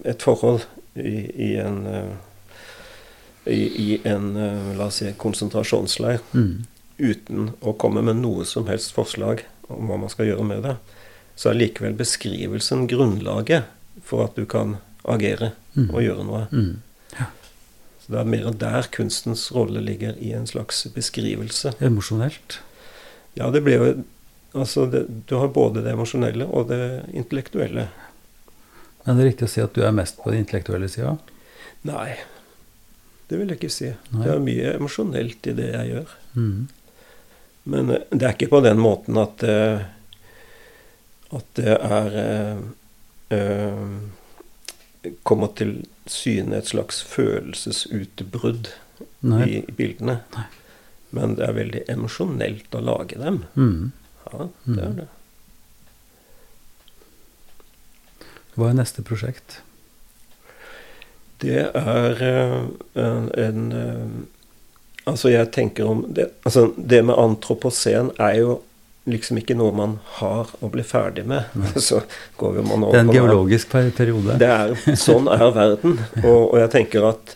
et 0.08 0.24
forhold 0.24 0.64
i, 0.95 1.16
i 1.52 1.56
en 1.60 1.82
uh, 1.88 2.14
i, 3.45 3.62
i, 3.62 4.02
en 4.08 4.36
uh, 4.38 4.72
la 4.78 4.88
oss 4.91 5.02
si, 5.02 5.10
konsentrasjonsleir 5.18 6.22
mm. 6.32 6.54
uten 7.02 7.52
å 7.60 7.74
komme 7.82 8.04
med 8.06 8.22
noe 8.22 8.45
som 8.45 8.68
helst 8.70 8.93
forslag 8.93 9.43
om 9.72 9.89
hva 9.89 9.97
man 10.04 10.12
skal 10.12 10.30
gjøre 10.30 10.45
med 10.45 10.66
det, 10.68 10.76
så 11.36 11.52
er 11.52 11.58
likevel 11.58 11.95
beskrivelsen 11.97 12.86
grunnlaget 12.91 13.70
for 14.06 14.28
at 14.28 14.38
du 14.38 14.45
kan 14.49 14.78
agere 15.10 15.54
mm. 15.74 15.89
og 15.89 16.02
gjøre 16.04 16.26
noe. 16.28 16.43
Mm. 16.52 16.74
Ja. 17.18 17.30
Så 18.04 18.14
det 18.14 18.22
er 18.22 18.32
mer 18.36 18.49
der 18.62 18.89
kunstens 18.93 19.47
rolle 19.56 19.82
ligger 19.84 20.18
i 20.22 20.34
en 20.38 20.47
slags 20.49 20.84
beskrivelse. 20.93 21.74
Emosjonelt? 21.82 22.60
Ja, 23.38 23.49
det 23.54 23.64
blir 23.66 23.80
jo 23.80 23.91
Altså, 24.52 24.86
det, 24.91 25.06
du 25.30 25.36
har 25.39 25.52
både 25.56 25.84
det 25.86 25.93
emosjonelle 25.93 26.47
og 26.47 26.68
det 26.72 26.82
intellektuelle. 27.16 27.88
Er 29.06 29.18
det 29.18 29.30
riktig 29.30 29.47
å 29.47 29.52
si 29.54 29.64
at 29.64 29.74
du 29.76 29.86
er 29.86 29.95
mest 29.95 30.20
på 30.22 30.34
den 30.34 30.43
intellektuelle 30.43 30.89
sida? 30.91 31.16
Nei, 31.88 32.18
det 33.32 33.39
vil 33.39 33.49
jeg 33.49 33.62
ikke 33.62 33.74
si. 33.74 33.89
Nei. 34.12 34.26
Det 34.26 34.34
er 34.34 34.43
mye 34.43 34.76
emosjonelt 34.76 35.47
i 35.47 35.56
det 35.58 35.70
jeg 35.72 35.93
gjør. 35.93 36.14
Mm. 36.36 36.60
Men 37.72 37.95
eh, 37.95 38.06
det 38.12 38.28
er 38.28 38.36
ikke 38.36 38.52
på 38.52 38.64
den 38.66 38.82
måten 38.82 39.20
at 39.22 39.43
eh, 39.47 39.88
at 41.32 41.47
det 41.56 41.78
er 41.80 42.16
eh, 43.32 43.91
kommer 45.24 45.54
til 45.56 45.78
syne 46.12 46.60
et 46.60 46.68
slags 46.74 46.99
følelsesutbrudd 47.08 48.68
i 49.47 49.62
bildene. 49.78 50.18
Nei. 50.36 50.45
Men 51.16 51.38
det 51.39 51.47
er 51.47 51.56
veldig 51.56 51.84
emosjonelt 51.91 52.76
å 52.76 52.84
lage 52.84 53.20
dem. 53.20 53.41
Mm. 53.56 53.91
Ja, 54.32 54.47
det 54.65 54.84
er 54.84 54.88
Mm. 54.91 54.95
det. 55.01 55.07
Hva 58.55 58.69
er 58.69 58.73
neste 58.82 59.03
prosjekt? 59.07 59.59
Det 61.41 61.61
er 61.73 62.21
eh, 62.21 62.57
en, 63.01 63.29
en 63.39 63.71
eh, 63.71 64.11
Altså, 65.09 65.32
jeg 65.34 65.47
tenker 65.55 65.88
om 65.89 66.03
det 66.13 66.27
Altså, 66.45 66.67
det 66.77 66.99
med 67.07 67.17
antropocen 67.17 68.11
er 68.21 68.36
jo 68.43 68.59
liksom 69.09 69.39
ikke 69.41 69.55
noe 69.57 69.73
man 69.73 69.95
har 70.19 70.51
å 70.61 70.67
bli 70.69 70.84
ferdig 70.86 71.23
med. 71.25 71.47
Så 71.82 72.03
går 72.38 72.59
jo 72.59 72.65
man 72.67 72.84
over 72.86 72.93
Det 72.93 72.99
er 72.99 73.07
en 73.07 73.15
geologisk 73.15 73.71
per 73.71 73.88
periode. 73.97 74.36
Det 74.38 74.49
er, 74.53 74.75
sånn 75.01 75.25
er 75.34 75.47
verden. 75.55 75.95
Og, 76.21 76.51
og 76.51 76.57
jeg 76.61 76.69
tenker 76.75 77.07
at 77.09 77.34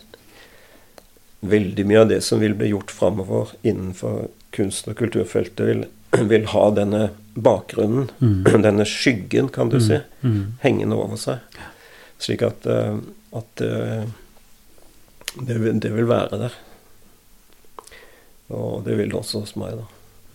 veldig 1.46 1.84
mye 1.90 2.04
av 2.04 2.12
det 2.12 2.20
som 2.22 2.38
vil 2.40 2.54
bli 2.58 2.70
gjort 2.70 2.94
framover 2.94 3.50
innenfor 3.66 4.28
kunst- 4.54 4.86
og 4.88 4.94
kulturfeltet, 5.02 5.66
vil, 5.66 5.82
vil 6.32 6.46
ha 6.52 6.64
denne 6.76 7.02
bakgrunnen, 7.36 8.10
Mm. 8.20 8.62
denne 8.68 8.84
skyggen, 8.88 9.48
kan 9.52 9.68
du 9.72 9.80
si, 9.80 9.98
Mm. 10.22 10.54
hengende 10.62 10.96
over 10.96 11.16
seg. 11.20 11.38
Slik 12.18 12.42
at, 12.42 12.64
eh, 12.66 12.96
at 13.36 13.60
eh, 13.60 14.06
det, 15.46 15.58
vil, 15.60 15.78
det 15.80 15.90
vil 15.92 16.08
være 16.08 16.38
der. 16.46 16.54
Og 18.48 18.84
det 18.86 18.96
vil 18.96 19.10
det 19.10 19.18
også 19.18 19.42
hos 19.42 19.56
meg, 19.58 19.76
da. 19.76 19.86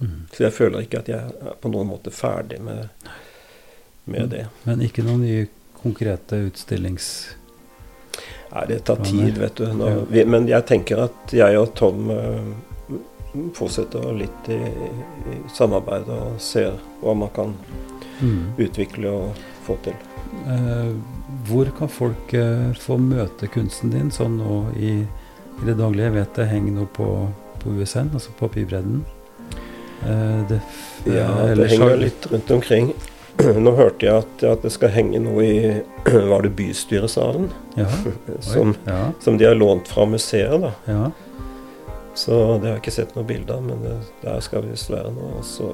Mm. 0.02 0.16
Så 0.34 0.44
jeg 0.48 0.54
føler 0.56 0.84
ikke 0.86 1.00
at 1.04 1.10
jeg 1.12 1.20
er 1.42 1.58
på 1.62 1.70
noen 1.72 1.88
måte 1.92 2.12
ferdig 2.14 2.58
med, 2.62 2.90
med 4.10 4.32
det. 4.34 4.46
Men 4.66 4.82
ikke 4.86 5.06
noen 5.06 5.24
nye 5.26 5.46
konkrete 5.82 6.44
utstillings... 6.50 7.12
Nei, 8.52 8.66
det 8.68 8.82
tar 8.84 9.00
tid, 9.06 9.38
vet 9.40 9.56
du. 9.62 9.70
Nå, 9.80 9.86
vi, 10.12 10.26
men 10.28 10.44
jeg 10.50 10.66
tenker 10.68 11.06
at 11.06 11.32
jeg 11.34 11.56
og 11.58 11.70
Tom 11.80 12.10
eh, 12.12 12.50
fortsetter 13.56 14.12
litt 14.18 14.50
i, 14.52 14.58
i 15.32 15.38
samarbeid 15.56 16.10
og 16.12 16.40
ser 16.42 16.74
hva 17.02 17.14
man 17.16 17.30
kan 17.36 17.56
Mm. 18.22 18.52
utvikle 18.62 19.10
og 19.10 19.40
få 19.66 19.74
til. 19.82 19.96
Eh, 20.46 20.92
hvor 21.50 21.66
kan 21.78 21.90
folk 21.90 22.34
eh, 22.38 22.68
få 22.78 23.00
møte 23.02 23.48
kunsten 23.50 23.90
din 23.90 24.12
sånn 24.14 24.36
nå 24.38 24.60
i, 24.78 24.92
i 25.02 25.66
det 25.66 25.74
daglige? 25.80 26.06
Jeg 26.12 26.14
vet 26.20 26.36
det 26.38 26.46
henger 26.52 26.76
noe 26.76 26.90
på, 26.94 27.08
på 27.64 27.74
USN, 27.80 28.12
altså 28.14 28.30
på 28.38 28.50
Bybredden 28.54 29.02
Eh, 30.02 30.48
det, 30.50 30.60
f- 30.68 31.02
Ja, 31.06 31.28
eh, 31.48 31.56
det 31.56 31.68
henger 31.70 31.90
har- 31.90 31.98
litt 31.98 32.28
rundt 32.32 32.52
omkring. 32.52 32.94
Nå 33.66 33.72
hørte 33.78 34.06
jeg 34.06 34.16
at, 34.18 34.44
at 34.44 34.62
det 34.66 34.72
skal 34.74 34.90
henge 34.90 35.20
noe 35.22 35.44
i 35.46 35.82
Var 36.32 36.42
det 36.42 36.50
bystyresalen? 36.58 37.50
Ja, 37.78 37.86
Som, 38.40 38.76
ja, 38.86 39.12
som 39.20 39.38
de 39.38 39.46
har 39.46 39.56
lånt 39.58 39.88
fra 39.88 40.06
museet, 40.06 40.62
da. 40.62 40.72
ja. 40.90 41.12
Så 42.22 42.36
det 42.62 42.68
har 42.68 42.76
jeg 42.76 42.84
ikke 42.84 42.94
sett 42.94 43.16
noe 43.18 43.26
bilde 43.26 43.56
av, 43.56 43.64
men 43.66 43.82
det, 43.82 43.96
der 44.22 44.42
skal 44.46 44.66
visst 44.68 44.92
være 44.94 45.10
noe. 45.16 45.40
Og 45.40 45.46
så 45.48 45.72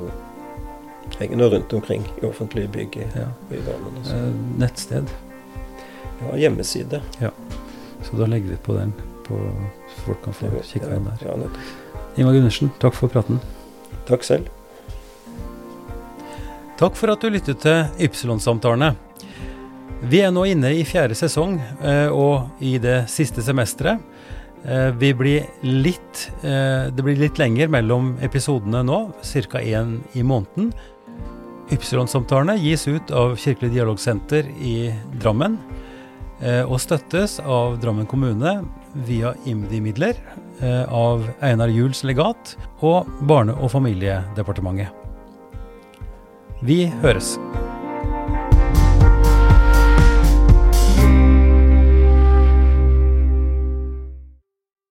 henger 1.17 1.41
noe 1.41 1.51
rundt 1.51 1.73
omkring 1.75 2.05
i 2.21 2.25
offentlige 2.27 2.71
bygg 2.71 2.99
i, 3.01 3.07
ja. 3.17 3.27
i 3.51 3.59
Drammen. 3.65 3.97
også. 3.99 4.15
Eh, 4.15 4.37
nettsted. 4.61 5.11
Ja, 6.21 6.37
hjemmeside. 6.45 7.01
Så 8.07 8.19
da 8.19 8.29
legger 8.31 8.53
vi 8.53 8.59
på 8.63 8.77
den, 8.77 8.93
på, 9.27 9.39
så 9.91 10.05
folk 10.05 10.23
kan 10.23 10.37
få 10.37 10.51
kikke 10.63 10.93
inn 10.95 11.09
der. 11.09 11.25
Ja. 11.27 11.35
Ingvar 12.15 12.37
Gundersen, 12.37 12.71
takk 12.81 12.95
for 12.95 13.11
praten. 13.11 13.41
Takk 14.07 14.23
selv. 14.23 14.47
Takk 16.79 16.95
for 16.95 17.11
at 17.11 17.21
du 17.21 17.33
lyttet 17.33 17.59
til 17.65 18.07
Ypsilon-samtalene. 18.07 18.93
Vi 20.07 20.21
er 20.21 20.31
nå 20.31 20.43
inne 20.45 20.71
i 20.77 20.85
fjerde 20.85 21.17
sesong 21.17 21.57
eh, 21.81 22.07
og 22.13 22.61
i 22.63 22.77
det 22.81 23.01
siste 23.11 23.43
semesteret. 23.43 23.99
Eh, 24.65 24.91
Vi 24.91 25.13
blir 25.13 25.45
litt, 25.61 26.31
eh, 26.41 26.89
det 26.91 27.03
blir 27.03 27.15
litt 27.15 27.37
lenger 27.37 27.67
mellom 27.67 28.17
episodene 28.21 28.83
nå, 28.83 29.11
ca. 29.49 29.59
én 29.59 30.01
i 30.13 30.23
måneden. 30.23 30.73
Ypsilon-samtalene 31.71 32.57
gis 32.57 32.87
ut 32.87 33.11
av 33.11 33.35
Kirkelig 33.35 33.73
dialogsenter 33.73 34.47
i 34.61 34.93
Drammen 35.19 35.57
eh, 36.41 36.63
og 36.63 36.79
støttes 36.79 37.39
av 37.39 37.79
Drammen 37.81 38.07
kommune 38.07 38.63
via 38.93 39.33
IMDi-midler 39.45 40.15
av 40.89 41.27
Einar 41.41 41.69
Juels 41.69 42.01
legat 42.01 42.55
og 42.81 43.05
Barne- 43.21 43.53
og 43.61 43.69
familiedepartementet. 43.69 44.89
Vi 46.63 46.87
høres. 47.03 47.37